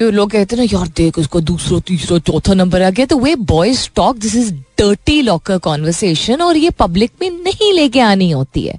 तो 0.00 0.10
लोग 0.10 0.30
कहते 0.30 0.56
हैं 0.56 0.62
ना, 0.62 0.68
यार, 0.72 0.88
देख 0.88 1.18
उसको 1.18 1.40
दूसरा, 1.40 1.78
तीसरा, 1.80 2.18
चौथा 2.18 2.54
नंबर 2.54 2.82
आ 2.82 2.90
गया। 2.90 3.06
तो 3.06 3.18
वे 3.18 3.34
boys 3.46 3.88
talk 3.96 4.16
this 4.16 4.34
is 4.36 4.52
dirty 4.78 5.20
locker 5.22 5.58
conversation 5.58 6.40
और 6.40 6.56
ये 6.56 6.70
पब्लिक 6.78 7.12
में 7.20 7.30
नहीं 7.30 7.72
लेके 7.72 8.00
आनी 8.00 8.30
होती 8.30 8.66
है। 8.66 8.78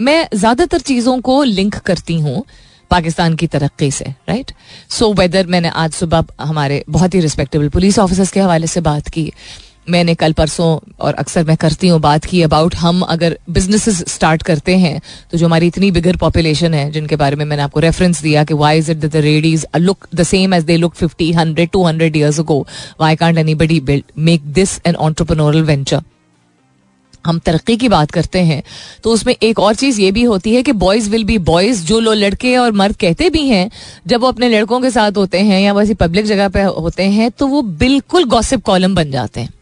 मैं 0.00 0.28
ज़्यादातर 0.34 0.80
चीज़ों 0.80 1.20
को 1.20 1.42
लिंक 1.44 1.74
करती 1.76 2.18
हूँ 2.20 2.44
पाकिस्तान 2.90 3.34
की 3.34 3.46
तरक्की 3.46 3.90
से 3.90 4.04
राइट 4.28 4.50
सो 4.90 5.12
वेदर 5.12 5.46
मैंने 5.46 5.68
आज 5.76 5.92
सुबह 5.92 6.24
हमारे 6.40 6.82
बहुत 6.88 7.14
ही 7.14 7.20
रिस्पेक्टेबल 7.20 7.68
पुलिस 7.68 7.98
ऑफिसर्स 7.98 8.30
के 8.32 8.40
हवाले 8.40 8.66
से 8.66 8.80
बात 8.80 9.08
की 9.08 9.32
मैंने 9.88 10.14
कल 10.14 10.32
परसों 10.32 10.78
और 11.00 11.14
अक्सर 11.14 11.44
मैं 11.44 11.56
करती 11.56 11.88
हूँ 11.88 12.00
बात 12.00 12.24
की 12.24 12.42
अबाउट 12.42 12.74
हम 12.76 13.00
अगर 13.02 13.38
बिज़नेस 13.50 13.88
स्टार्ट 14.08 14.42
करते 14.42 14.76
हैं 14.76 15.00
तो 15.30 15.38
जो 15.38 15.46
हमारी 15.46 15.66
इतनी 15.66 15.90
बिगर 15.90 16.16
पॉपुलेशन 16.16 16.74
है, 16.74 16.90
जिनके 16.90 17.16
बारे 17.16 17.36
में 17.36 17.44
मैंने 17.44 17.62
आपको 17.62 17.80
रेफरेंस 17.80 18.22
दिया 18.22 18.44
कि 18.44 18.54
why 18.56 18.78
is 18.78 18.90
it 18.90 18.98
the 18.98 19.16
ladies 19.16 19.66
look 19.78 20.06
the 20.14 20.22
same 20.24 20.54
as 20.54 20.64
they 20.64 20.76
look 20.76 20.94
fifty 20.96 21.32
hundred 21.32 21.70
two 21.70 21.84
hundred 21.86 22.16
years 22.16 22.40
ago 22.40 22.60
why 23.00 23.16
can't 23.16 23.38
anybody 23.56 23.80
build 23.82 24.12
make 24.20 24.52
this 24.54 24.78
an 24.86 24.94
entrepreneurial 24.96 25.62
venture 25.64 26.02
हम 27.24 27.38
तरक्की 27.38 27.76
की 27.76 27.88
बात 27.88 28.10
करते 28.10 28.38
हैं 28.40 28.62
तो 29.04 29.10
उसमें 29.10 29.34
एक 29.34 29.58
और 29.58 29.74
चीज़ 29.74 30.00
ये 30.00 30.10
भी 30.12 30.22
होती 30.22 30.54
है 30.54 30.62
कि 30.62 30.72
बॉयज़ 30.74 31.08
विल 31.10 31.24
बी 31.24 31.36
बॉयज़ 31.46 31.84
जो 31.86 31.98
लोग 32.00 32.14
लड़के 32.14 32.56
और 32.56 32.72
मर्द 32.72 32.96
कहते 32.96 33.28
भी 33.30 33.46
हैं, 33.48 33.70
जब 34.06 34.20
वो 34.20 34.28
अपने 34.28 34.48
लड़कों 34.48 34.80
के 34.80 34.90
साथ 34.90 35.16
होते 35.16 35.38
हैं 35.40 35.60
या 35.60 35.72
वैसी 35.72 35.94
पब्लिक 35.96 36.26
जगह 36.26 36.48
पे 36.48 36.62
होते 36.62 37.02
हैं 37.10 37.30
तो 37.30 37.46
वो 37.46 37.62
बिल्कुल 37.78 38.24
गॉसिप 38.26 38.64
कॉलम 38.64 38.94
बन 38.94 39.10
जाते 39.10 39.40
हैं। 39.40 39.52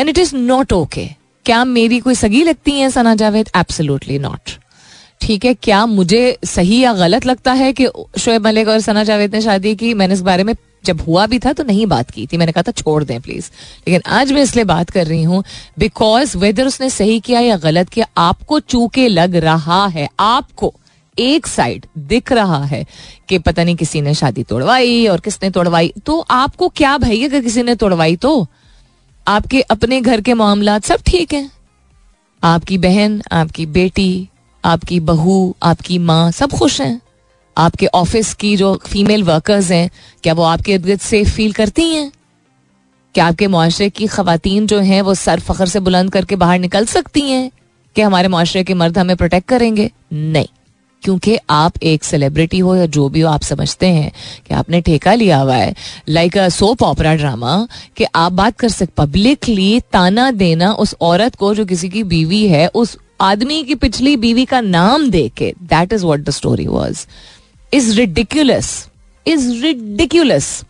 And 0.00 0.08
it 0.08 0.18
is 0.18 0.34
not 0.36 0.72
okay 0.72 1.08
क्या 1.46 1.64
मेरी 1.66 1.98
कोई 2.00 2.14
सगी 2.14 2.42
लगती 2.44 2.72
है, 2.72 2.90
सना 2.90 3.14
जावेद? 3.14 3.50
एब्सोल्युटली 3.56 4.18
नॉट 4.18 4.50
ठीक 5.20 5.44
है, 5.44 5.52
क्या 5.54 5.84
मुझे 5.86 6.38
सही 6.44 6.78
या 6.80 6.92
गलत 6.94 7.26
लगता 7.26 7.52
है 7.52 7.72
कि 7.72 7.86
शोएब 8.18 8.46
मलिक 8.46 8.68
और 8.68 8.80
सना 8.80 9.04
जावेद 9.04 9.34
ने 9.34 9.40
शादी 9.40 9.74
की? 9.76 9.92
मैंने 9.94 10.14
इस 10.14 10.20
बारे 10.20 10.44
में, 10.44 10.54
जब 10.84 11.00
हुआ 11.00 11.26
भी 11.26 11.38
था 11.38 11.52
तो 11.52 11.64
नहीं 11.64 11.86
बात 11.86 12.10
की 12.10 12.26
थी। 12.26 12.36
मैंने 12.36 12.52
कहा 12.52 12.62
था, 12.62 12.72
छोड़ 12.72 13.02
दें 13.04 13.20
प्लीज़ 13.20 13.50
लेकिन 13.78 14.02
आज 14.08 14.32
मैं 14.32 14.42
इसलिए 14.42 14.64
बात 14.64 14.90
कर 14.90 15.06
रही 15.06 15.22
हूँ 15.22 15.42
बिकॉज़ 15.78 16.36
वेदर 16.38 16.66
उसने 16.66 16.90
सही 16.90 17.18
किया 17.20 17.40
या 17.40 17.56
गलत 17.58 17.88
किया, 17.88 18.06
आपको 18.18 18.60
चूके 18.60 19.08
लग 19.08 19.36
रहा 19.36 19.86
है। 19.86 20.08
आपको 20.20 20.72
एक 21.16 21.46
साइड 21.46 21.86
दिख 21.98 22.32
रहा 22.32 22.64
है 22.64 22.84
कि 23.28 23.38
पता 23.38 23.64
नहीं 23.64 23.76
किसी 23.76 24.00
ने 24.00 24.14
शादी 24.14 24.42
तोड़वाई 24.42 25.06
और 25.06 25.20
किसने 25.20 25.50
तोड़वाई। 25.50 25.92
तो 26.06 26.18
आपको 26.30 26.68
क्या 26.68 26.96
भाई 26.98 27.24
अगर 27.24 27.40
किसी 27.40 27.62
ने 27.62 27.74
तोड़वाई 27.74 28.16
तो? 28.16 28.46
आपके 29.30 29.60
अपने 29.60 30.00
घर 30.00 30.20
के 30.20 30.34
मामला 30.34 30.78
सब 30.78 30.98
ठीक 31.06 31.34
हैं। 31.34 31.50
आपकी 32.44 32.78
बहन, 32.78 33.22
आपकी 33.32 33.66
बेटी, 33.66 34.28
आपकी 34.64 35.00
बहू, 35.00 35.56
आपकी 35.62 35.98
माँ 35.98 36.30
सब 36.30 36.50
खुश 36.50 36.80
हैं। 36.80 37.00
आपके 37.58 37.86
ऑफ़िस 37.86 38.34
की 38.34 38.56
जो 38.56 38.80
फीमेल 38.86 39.22
वर्कर्स 39.22 39.70
हैं, 39.70 39.90
क्या 40.22 40.34
वो 40.34 40.42
आपके 40.42 40.72
इर्द 40.72 40.84
गिर्द 40.84 41.00
सेफ़ 41.00 41.28
फील 41.28 41.52
करती 41.52 41.84
हैं? 41.84 42.12
क्या 43.14 43.26
आपके 43.26 43.46
मुआरे 43.46 43.90
की 43.90 44.06
खातन 44.06 44.66
जो 44.66 44.80
हैं, 44.80 45.02
वो 45.02 45.14
सर 45.14 45.40
फखर 45.40 45.66
से 45.66 45.80
बुलंद 45.80 46.12
करके 46.12 46.36
बाहर 46.36 46.58
निकल 46.58 46.86
सकती 46.86 47.20
हैं 47.20 47.50
कि 47.96 48.02
हमारे 48.02 48.28
मुआरे 48.28 48.64
के 48.64 48.74
मर्द 48.74 48.98
हमें 48.98 49.16
प्रोटेक्ट 49.16 49.48
करेंगे? 49.48 49.90
नहीं। 50.12 50.46
क्योंकि 51.02 51.36
आप 51.50 51.82
एक 51.82 52.04
सेलिब्रिटी 52.04 52.58
हो 52.58 52.74
या 52.76 52.86
जो 52.88 53.08
भी 53.08 53.20
हो, 53.20 53.28
आप 53.30 53.42
समझते 53.42 53.86
हैं 53.88 54.10
कि 54.48 54.54
आपने 54.54 54.80
ठेका 54.80 55.14
लिया 55.14 55.36
हुआ 55.38 55.56
है। 55.56 55.74
Like 56.08 56.38
a 56.38 56.48
soap 56.50 56.82
opera 56.82 57.14
drama 57.16 57.66
कि 57.96 58.04
आप 58.14 58.32
बात 58.32 58.58
कर 58.58 58.68
सकते 58.68 58.92
पब्लिकली 58.96 59.80
ताना 59.92 60.30
देना 60.32 60.72
उस 60.74 60.94
औरत 61.00 61.34
को 61.34 61.54
जो 61.54 61.64
किसी 61.64 61.88
की 61.88 62.02
बीवी 62.04 62.46
है, 62.48 62.66
उस 62.68 62.96
आदमी 63.20 63.62
की 63.64 63.74
पिछली 63.76 64.16
बीवी 64.16 64.44
का 64.44 64.60
नाम 64.60 65.10
दे 65.10 65.28
के 65.28 65.52
that 65.62 65.92
is 65.92 66.04
what 66.04 66.20
the 66.20 66.30
story 66.30 66.66
was 66.66 67.06
is 67.72 67.94
ridiculous 67.96 68.88
is 69.26 69.50
ridiculous 69.62 70.62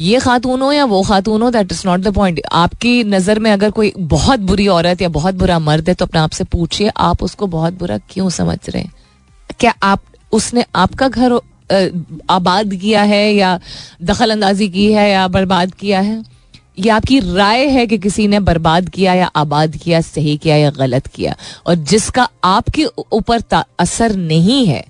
ये 0.00 0.18
खातून 0.20 0.62
हो 0.62 0.70
या 0.72 0.84
वो 0.84 1.02
खातून 1.02 1.42
हो 1.42 1.50
that 1.50 1.72
is 1.72 1.82
not 1.86 2.00
the 2.00 2.14
point 2.14 2.40
आपकी 2.52 3.02
नज़र 3.04 3.38
में 3.38 3.50
अगर 3.50 3.70
कोई 3.70 3.92
बहुत 3.98 4.40
बुरी 4.40 4.66
औरत 4.68 5.02
या 5.02 5.08
बहुत 5.10 5.34
बुरा 5.34 5.58
मर्द 5.58 5.88
है 5.88 5.94
तो 5.94 6.04
अपने 6.04 6.20
आप 6.20 6.30
से 6.30 6.44
पूछिए, 6.44 6.90
आप 6.96 7.22
उसको 7.22 7.46
बहुत 7.46 7.78
बुरा 7.78 7.98
क्यों 8.10 8.30
समझ 8.30 8.58
रहे 8.68 8.82
हैं? 8.82 8.92
क्या 9.52 9.74
आप, 9.82 10.02
उसने 10.32 10.64
आपका 10.74 11.08
घर 11.08 11.38
आबाद 12.30 12.74
किया 12.74 13.02
है 13.02 13.32
या 13.34 13.58
दखल 14.02 14.30
अंदाजी 14.30 14.68
की 14.68 14.92
है 14.92 15.10
या 15.10 15.26
बर्बाद 15.28 15.74
किया 15.74 16.00
है? 16.00 16.22
ये 16.78 16.90
आपकी 16.90 17.18
राय 17.20 17.66
है 17.66 17.86
कि 17.86 17.98
किसी 17.98 18.26
ने 18.28 18.40
बर्बाद 18.40 18.88
किया 18.88 19.14
या 19.14 19.26
आबाद 19.26 19.76
किया, 19.76 20.00
सही 20.00 20.36
किया 20.36 20.56
या 20.56 20.70
गलत 20.70 21.06
किया? 21.06 21.34
और 21.66 21.74
जिसका 21.74 22.28
आपके 22.44 22.84
ऊपर 23.12 23.42
असर 23.78 24.16
नहीं 24.16 24.66
है 24.66 24.84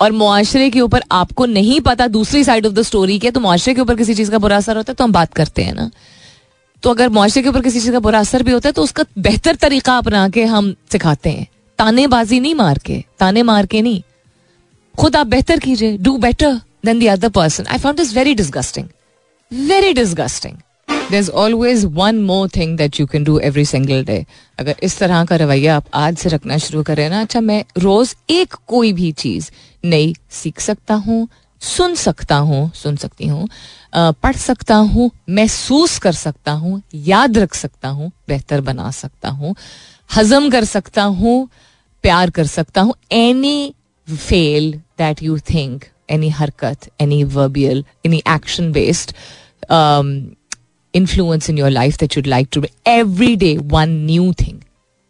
और 0.00 0.12
मुआशरे 0.12 0.70
के 0.70 0.80
ऊपर 0.80 1.02
आपको 1.12 1.46
नहीं 1.46 1.80
पता 1.80 2.06
दूसरी 2.08 2.44
साइड 2.44 2.66
ऑफ़ 2.66 2.72
द 2.72 2.82
स्टोरी 2.82 3.18
के 3.18 3.30
तो 3.30 3.40
मुआशरे 3.40 3.74
के 3.74 3.80
ऊपर 3.80 3.96
किसी 3.96 4.14
चीज़ 4.14 4.30
का 4.30 4.38
बुरा 4.38 4.56
असर 4.56 4.76
होता 4.76 4.92
है 4.92 4.94
तो 4.94 5.04
हम 5.04 5.12
बात 5.12 5.34
करते 5.34 5.62
हैं 5.62 5.74
ना। 5.74 5.90
तो 6.82 6.90
अगर 6.90 7.08
मुआशरे 7.08 7.42
के 7.42 7.48
ऊपर 7.48 7.60
किसी 7.60 7.80
चीज़ 7.80 7.92
का 7.92 8.00
बुरा 8.00 8.20
असर 8.20 8.42
भी 8.42 8.52
होता 8.52 8.68
है 8.68 8.72
तो 8.72 8.82
उसका 8.82 9.04
बेहतर 9.18 9.54
तरीका 9.56 9.96
अपना 9.96 10.28
के 10.28 10.44
हम 10.44 10.74
सिखाते 10.92 11.30
हैं। 11.30 11.46
तानेबाजी 11.78 12.40
नहीं 12.40 12.54
मार 12.54 12.78
के, 12.78 13.04
ताने 13.18 13.42
मार 13.42 13.66
के 13.66 13.82
नहीं। 13.82 14.02
खुद 14.94 15.16
आप 15.16 15.26
बेहतर 15.26 15.58
कीजिए 15.58 15.96
do 15.98 16.16
better 16.18 16.60
than 16.84 16.98
the 16.98 17.08
other 17.08 17.28
person 17.30 17.66
I 17.66 17.78
found 17.78 17.98
this 17.98 18.14
very 18.16 18.34
disgusting 18.34 18.88
very 19.68 19.92
disgusting 19.94 21.14
is 21.14 21.30
always 21.30 21.84
one 21.94 22.22
more 22.24 22.48
thing 22.56 22.76
that 22.78 23.00
you 23.00 23.06
can 23.06 23.24
do 23.24 23.38
every 23.44 23.64
single 23.64 24.04
day 24.04 24.24
अगर 24.58 24.76
इस 24.82 24.98
तरह 24.98 25.24
का 25.24 25.36
रवैया 25.36 25.76
आप 25.76 25.84
आज 25.94 26.16
से 26.18 26.28
रखना 26.28 26.58
शुरू 26.58 26.82
करें 26.82 27.08
ना 27.10 27.20
अच्छा 27.20 27.40
मैं 27.40 27.64
रोज 27.78 28.14
एक 28.30 28.54
कोई 28.68 28.92
भी 28.92 29.12
चीज़ 29.12 29.50
नई 29.84 30.14
सीख 30.30 30.60
सकता 30.60 30.94
हूँ, 30.94 31.28
सुन 31.62 31.94
सकता 31.94 32.36
हूँ, 32.36 32.70
सुन 32.74 32.96
सकती 32.96 33.26
हूँ 33.26 33.48
पढ़ 33.94 34.36
सकता 34.36 34.74
हूँ, 34.74 35.10
महसूस 35.30 35.98
कर 35.98 36.12
सकता 36.12 36.52
हूँ, 36.52 36.80
याद 36.94 37.38
रख 37.38 37.54
सकता 37.54 37.88
हूँ, 37.88 38.10
बेहतर 38.28 38.60
बना 38.60 38.90
सकता 38.90 39.28
हूँ। 39.30 39.54
हजम 40.16 40.50
कर 40.50 40.64
सकता 40.64 41.02
हूँ, 41.02 41.48
प्यार 42.04 42.30
कर 42.30 42.46
सकता 42.46 42.80
हूँ 42.80 42.94
any 43.12 43.74
fail 44.08 44.72
that 44.98 45.22
you 45.22 45.38
think 45.50 45.84
any 46.10 46.28
हरकत 46.28 46.88
any 47.00 47.22
verbal 47.24 47.84
any 48.06 48.22
action 48.28 48.72
based 48.72 49.12
influence 50.94 51.50
in 51.50 51.58
your 51.58 51.70
life 51.70 51.96
that 51.98 52.16
you'd 52.16 52.26
like 52.26 52.48
to 52.52 52.64
every 52.86 53.34
day 53.36 53.56
one 53.72 53.90
new 54.06 54.32
thing 54.40 54.60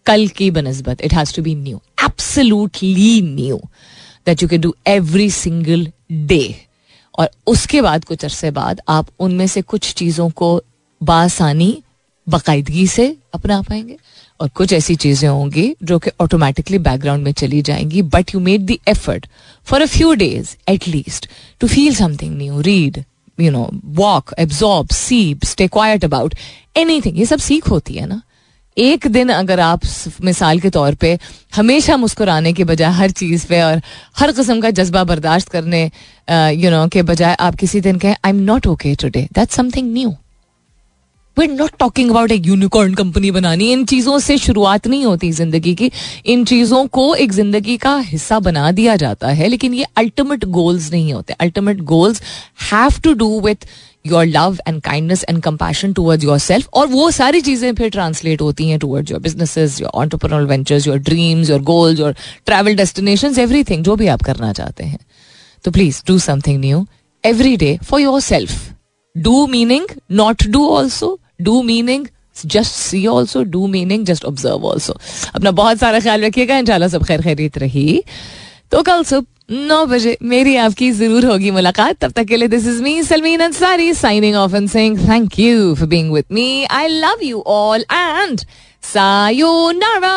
कल 0.06 0.26
की 0.36 0.50
बनस्बत 0.50 1.00
it 1.00 1.14
has 1.14 1.34
to 1.36 1.42
be 1.42 1.54
new 1.54 1.80
absolutely 2.04 3.20
new 3.22 3.60
that 4.26 4.42
you 4.42 4.48
can 4.48 4.60
do 4.60 4.74
every 4.86 5.30
single 5.30 5.86
day 6.12 6.44
और 7.18 7.30
उसके 7.46 7.80
बाद 7.82 8.04
कुछ 8.04 8.24
अरसे 8.24 8.50
बाद 8.50 8.80
आप 8.88 9.08
उनमें 9.20 9.46
से 9.46 9.62
कुछ 9.62 9.92
चीज़ों 9.94 10.28
को 10.30 10.60
बासानी, 11.00 11.82
बाकायदगी 12.26 12.86
से 12.86 13.16
अपना 13.34 13.60
पाएँगे। 13.62 13.96
और 14.42 14.48
कुछ 14.48 14.72
ऐसी 14.72 14.94
चीज़ें 14.94 15.28
होंगी 15.28 15.74
जो 15.82 15.98
कि 15.98 16.10
ऑटोमेटिकली 16.20 16.78
बैकग्राउंड 16.78 17.24
में 17.24 17.32
चली 17.32 17.62
जाएँगी 17.62 18.02
but 18.02 18.34
you 18.34 18.40
made 18.40 18.66
the 18.66 18.76
effort 18.88 19.26
for 19.64 19.82
a 19.82 19.86
few 19.86 20.14
days 20.14 20.56
at least 20.68 21.28
to 21.60 21.66
feel 21.66 21.94
something 21.94 22.36
new 22.38 22.60
read 22.60 23.02
you 23.40 23.50
know 23.50 23.70
walk 23.84 24.34
absorb 24.38 24.88
see 24.88 25.38
stay 25.44 25.66
quiet 25.66 26.04
about 26.04 26.34
anything 26.76 27.18
ये 27.18 27.26
सब 27.26 27.38
सीख 27.38 27.68
होती 27.70 27.94
है 27.94 28.06
ना। 28.06 28.22
एक 28.78 29.06
दिन 29.06 29.28
अगर 29.28 29.60
आप 29.60 29.80
मिसाल 30.24 30.60
के 30.60 30.70
तौर 30.70 30.94
पे 30.94 31.18
हमेशा 31.56 31.96
मुस्कुराने 31.96 32.52
के 32.52 32.64
बजाय 32.64 32.92
हर 32.92 33.10
चीज़ 33.10 33.46
पे 33.46 33.62
और 33.62 33.80
हर 34.18 34.32
किस्म 34.32 34.60
का 34.60 34.70
जज्बा 34.70 35.04
बर्दाश्त 35.04 35.48
करने 35.48 35.84
यू 36.64 36.70
नो 36.70 36.86
के 36.88 37.02
बजाय 37.02 37.34
आप 37.40 37.54
किसी 37.54 37.80
दिन 37.80 37.98
कहें 37.98 38.16
I 38.24 38.30
am 38.30 38.36
not 38.36 38.66
okay 38.66 38.94
today 38.94 39.28
that's 39.32 39.54
something 39.54 39.92
new 39.92 40.14
we 41.36 41.46
not 41.46 41.70
talking 41.78 42.10
about 42.10 42.32
एक 42.32 42.46
यूनिकॉर्न 42.46 42.94
कंपनी 42.94 43.30
बनानी। 43.30 43.70
इन 43.72 43.84
चीज़ों 43.84 44.18
से 44.18 44.36
शुरुआत 44.38 44.86
नहीं 44.86 45.04
होती 45.04 45.30
ज़िंदगी 45.32 45.74
की। 45.74 45.90
इन 46.26 46.44
चीज़ों 46.44 46.86
को 46.86 47.14
एक 47.14 47.32
ज़िंदगी 47.32 47.76
का 47.76 47.96
हिस्सा 47.98 48.38
बना 48.40 48.70
दिया 48.72 48.96
जाता 48.96 49.28
है, 49.28 49.48
लेकिन 49.48 49.74
ये 49.74 49.86
अल्टीमेट 49.96 50.44
गोल्स 50.46 50.90
नहीं 50.92 51.12
होते। 51.12 51.32
Ultimate 51.40 51.80
goals 51.84 52.22
have 52.72 53.00
to 53.04 53.12
do 53.14 53.40
with 53.40 53.66
your 54.06 54.26
love 54.26 54.58
and 54.68 54.80
kindness 54.82 55.24
and 55.28 55.42
compassion 55.42 55.92
towards 55.92 56.24
yourself 56.40 56.68
और 56.74 56.86
वो 56.88 57.10
सारी 57.10 57.40
चीज़ें 57.40 57.74
फिर 57.74 57.90
ट्रांसलेट 57.90 58.40
होती 58.40 58.68
हैं 58.68 58.78
towards 58.78 59.10
your 59.10 59.20
businesses 59.20 59.80
your 59.80 59.90
entrepreneurial 59.94 60.46
ventures 60.46 60.86
your 60.86 60.98
dreams 61.00 61.50
your 61.50 61.62
goals 61.62 62.00
your 62.00 62.14
travel 62.46 62.76
destination 62.76 63.40
everything 63.40 63.84
जो 63.84 63.96
भी 63.96 64.06
आप 64.06 64.22
करना 64.22 64.52
चाहते 64.52 64.84
हैं। 64.84 64.98
तो 65.64 65.70
please 65.70 66.02
do 66.06 66.18
something 66.18 66.60
new 66.60 66.86
every 67.24 67.56
day 67.56 67.76
for 67.84 68.00
yourself 68.20 68.70
do 69.14 69.46
meaning 69.46 69.86
not 70.12 70.46
do 70.48 70.68
also 70.68 71.18
do 71.42 71.62
meaning 71.62 72.06
just 72.46 72.72
see 72.72 73.06
also 73.06 73.42
do 73.44 73.66
meaning 73.66 74.04
just 74.06 74.24
observe 74.24 74.64
also 74.66 74.96
अपना 75.34 75.50
बहुत 75.50 75.78
सारा 75.78 76.00
ख्याल 76.00 76.24
रखिएगा, 76.24 76.56
इंशाल्लाह 76.58 76.88
सब 76.88 77.04
खैर 77.04 77.22
खैरियत 77.22 77.58
रही। 77.58 78.02
तो 78.70 78.82
कल 78.82 79.02
सुबह 79.04 79.26
नौ 79.68 79.84
बजे 79.86 80.16
मेरी 80.22 80.54
आपकी 80.56 80.90
ज़रूर 80.90 81.24
होगी 81.26 81.50
मुलाकात। 81.50 81.96
तब 82.00 82.10
तक 82.16 82.24
के 82.24 82.36
लिए 82.36 82.48
this 82.48 82.66
is 82.66 82.82
me 82.82 83.02
Salmeen 83.02 83.40
Ansari 83.40 83.92
signing 83.94 84.36
off 84.36 84.56
and 84.56 84.68
sing 84.70 84.98
thank 85.08 85.38
you 85.38 85.74
for 85.74 85.88
being 85.88 86.12
with 86.12 86.24
me 86.32 86.64
I 86.70 86.88
love 86.88 87.24
you 87.24 87.42
all 87.46 87.84
and 87.92 88.40
sayonara 88.84 90.16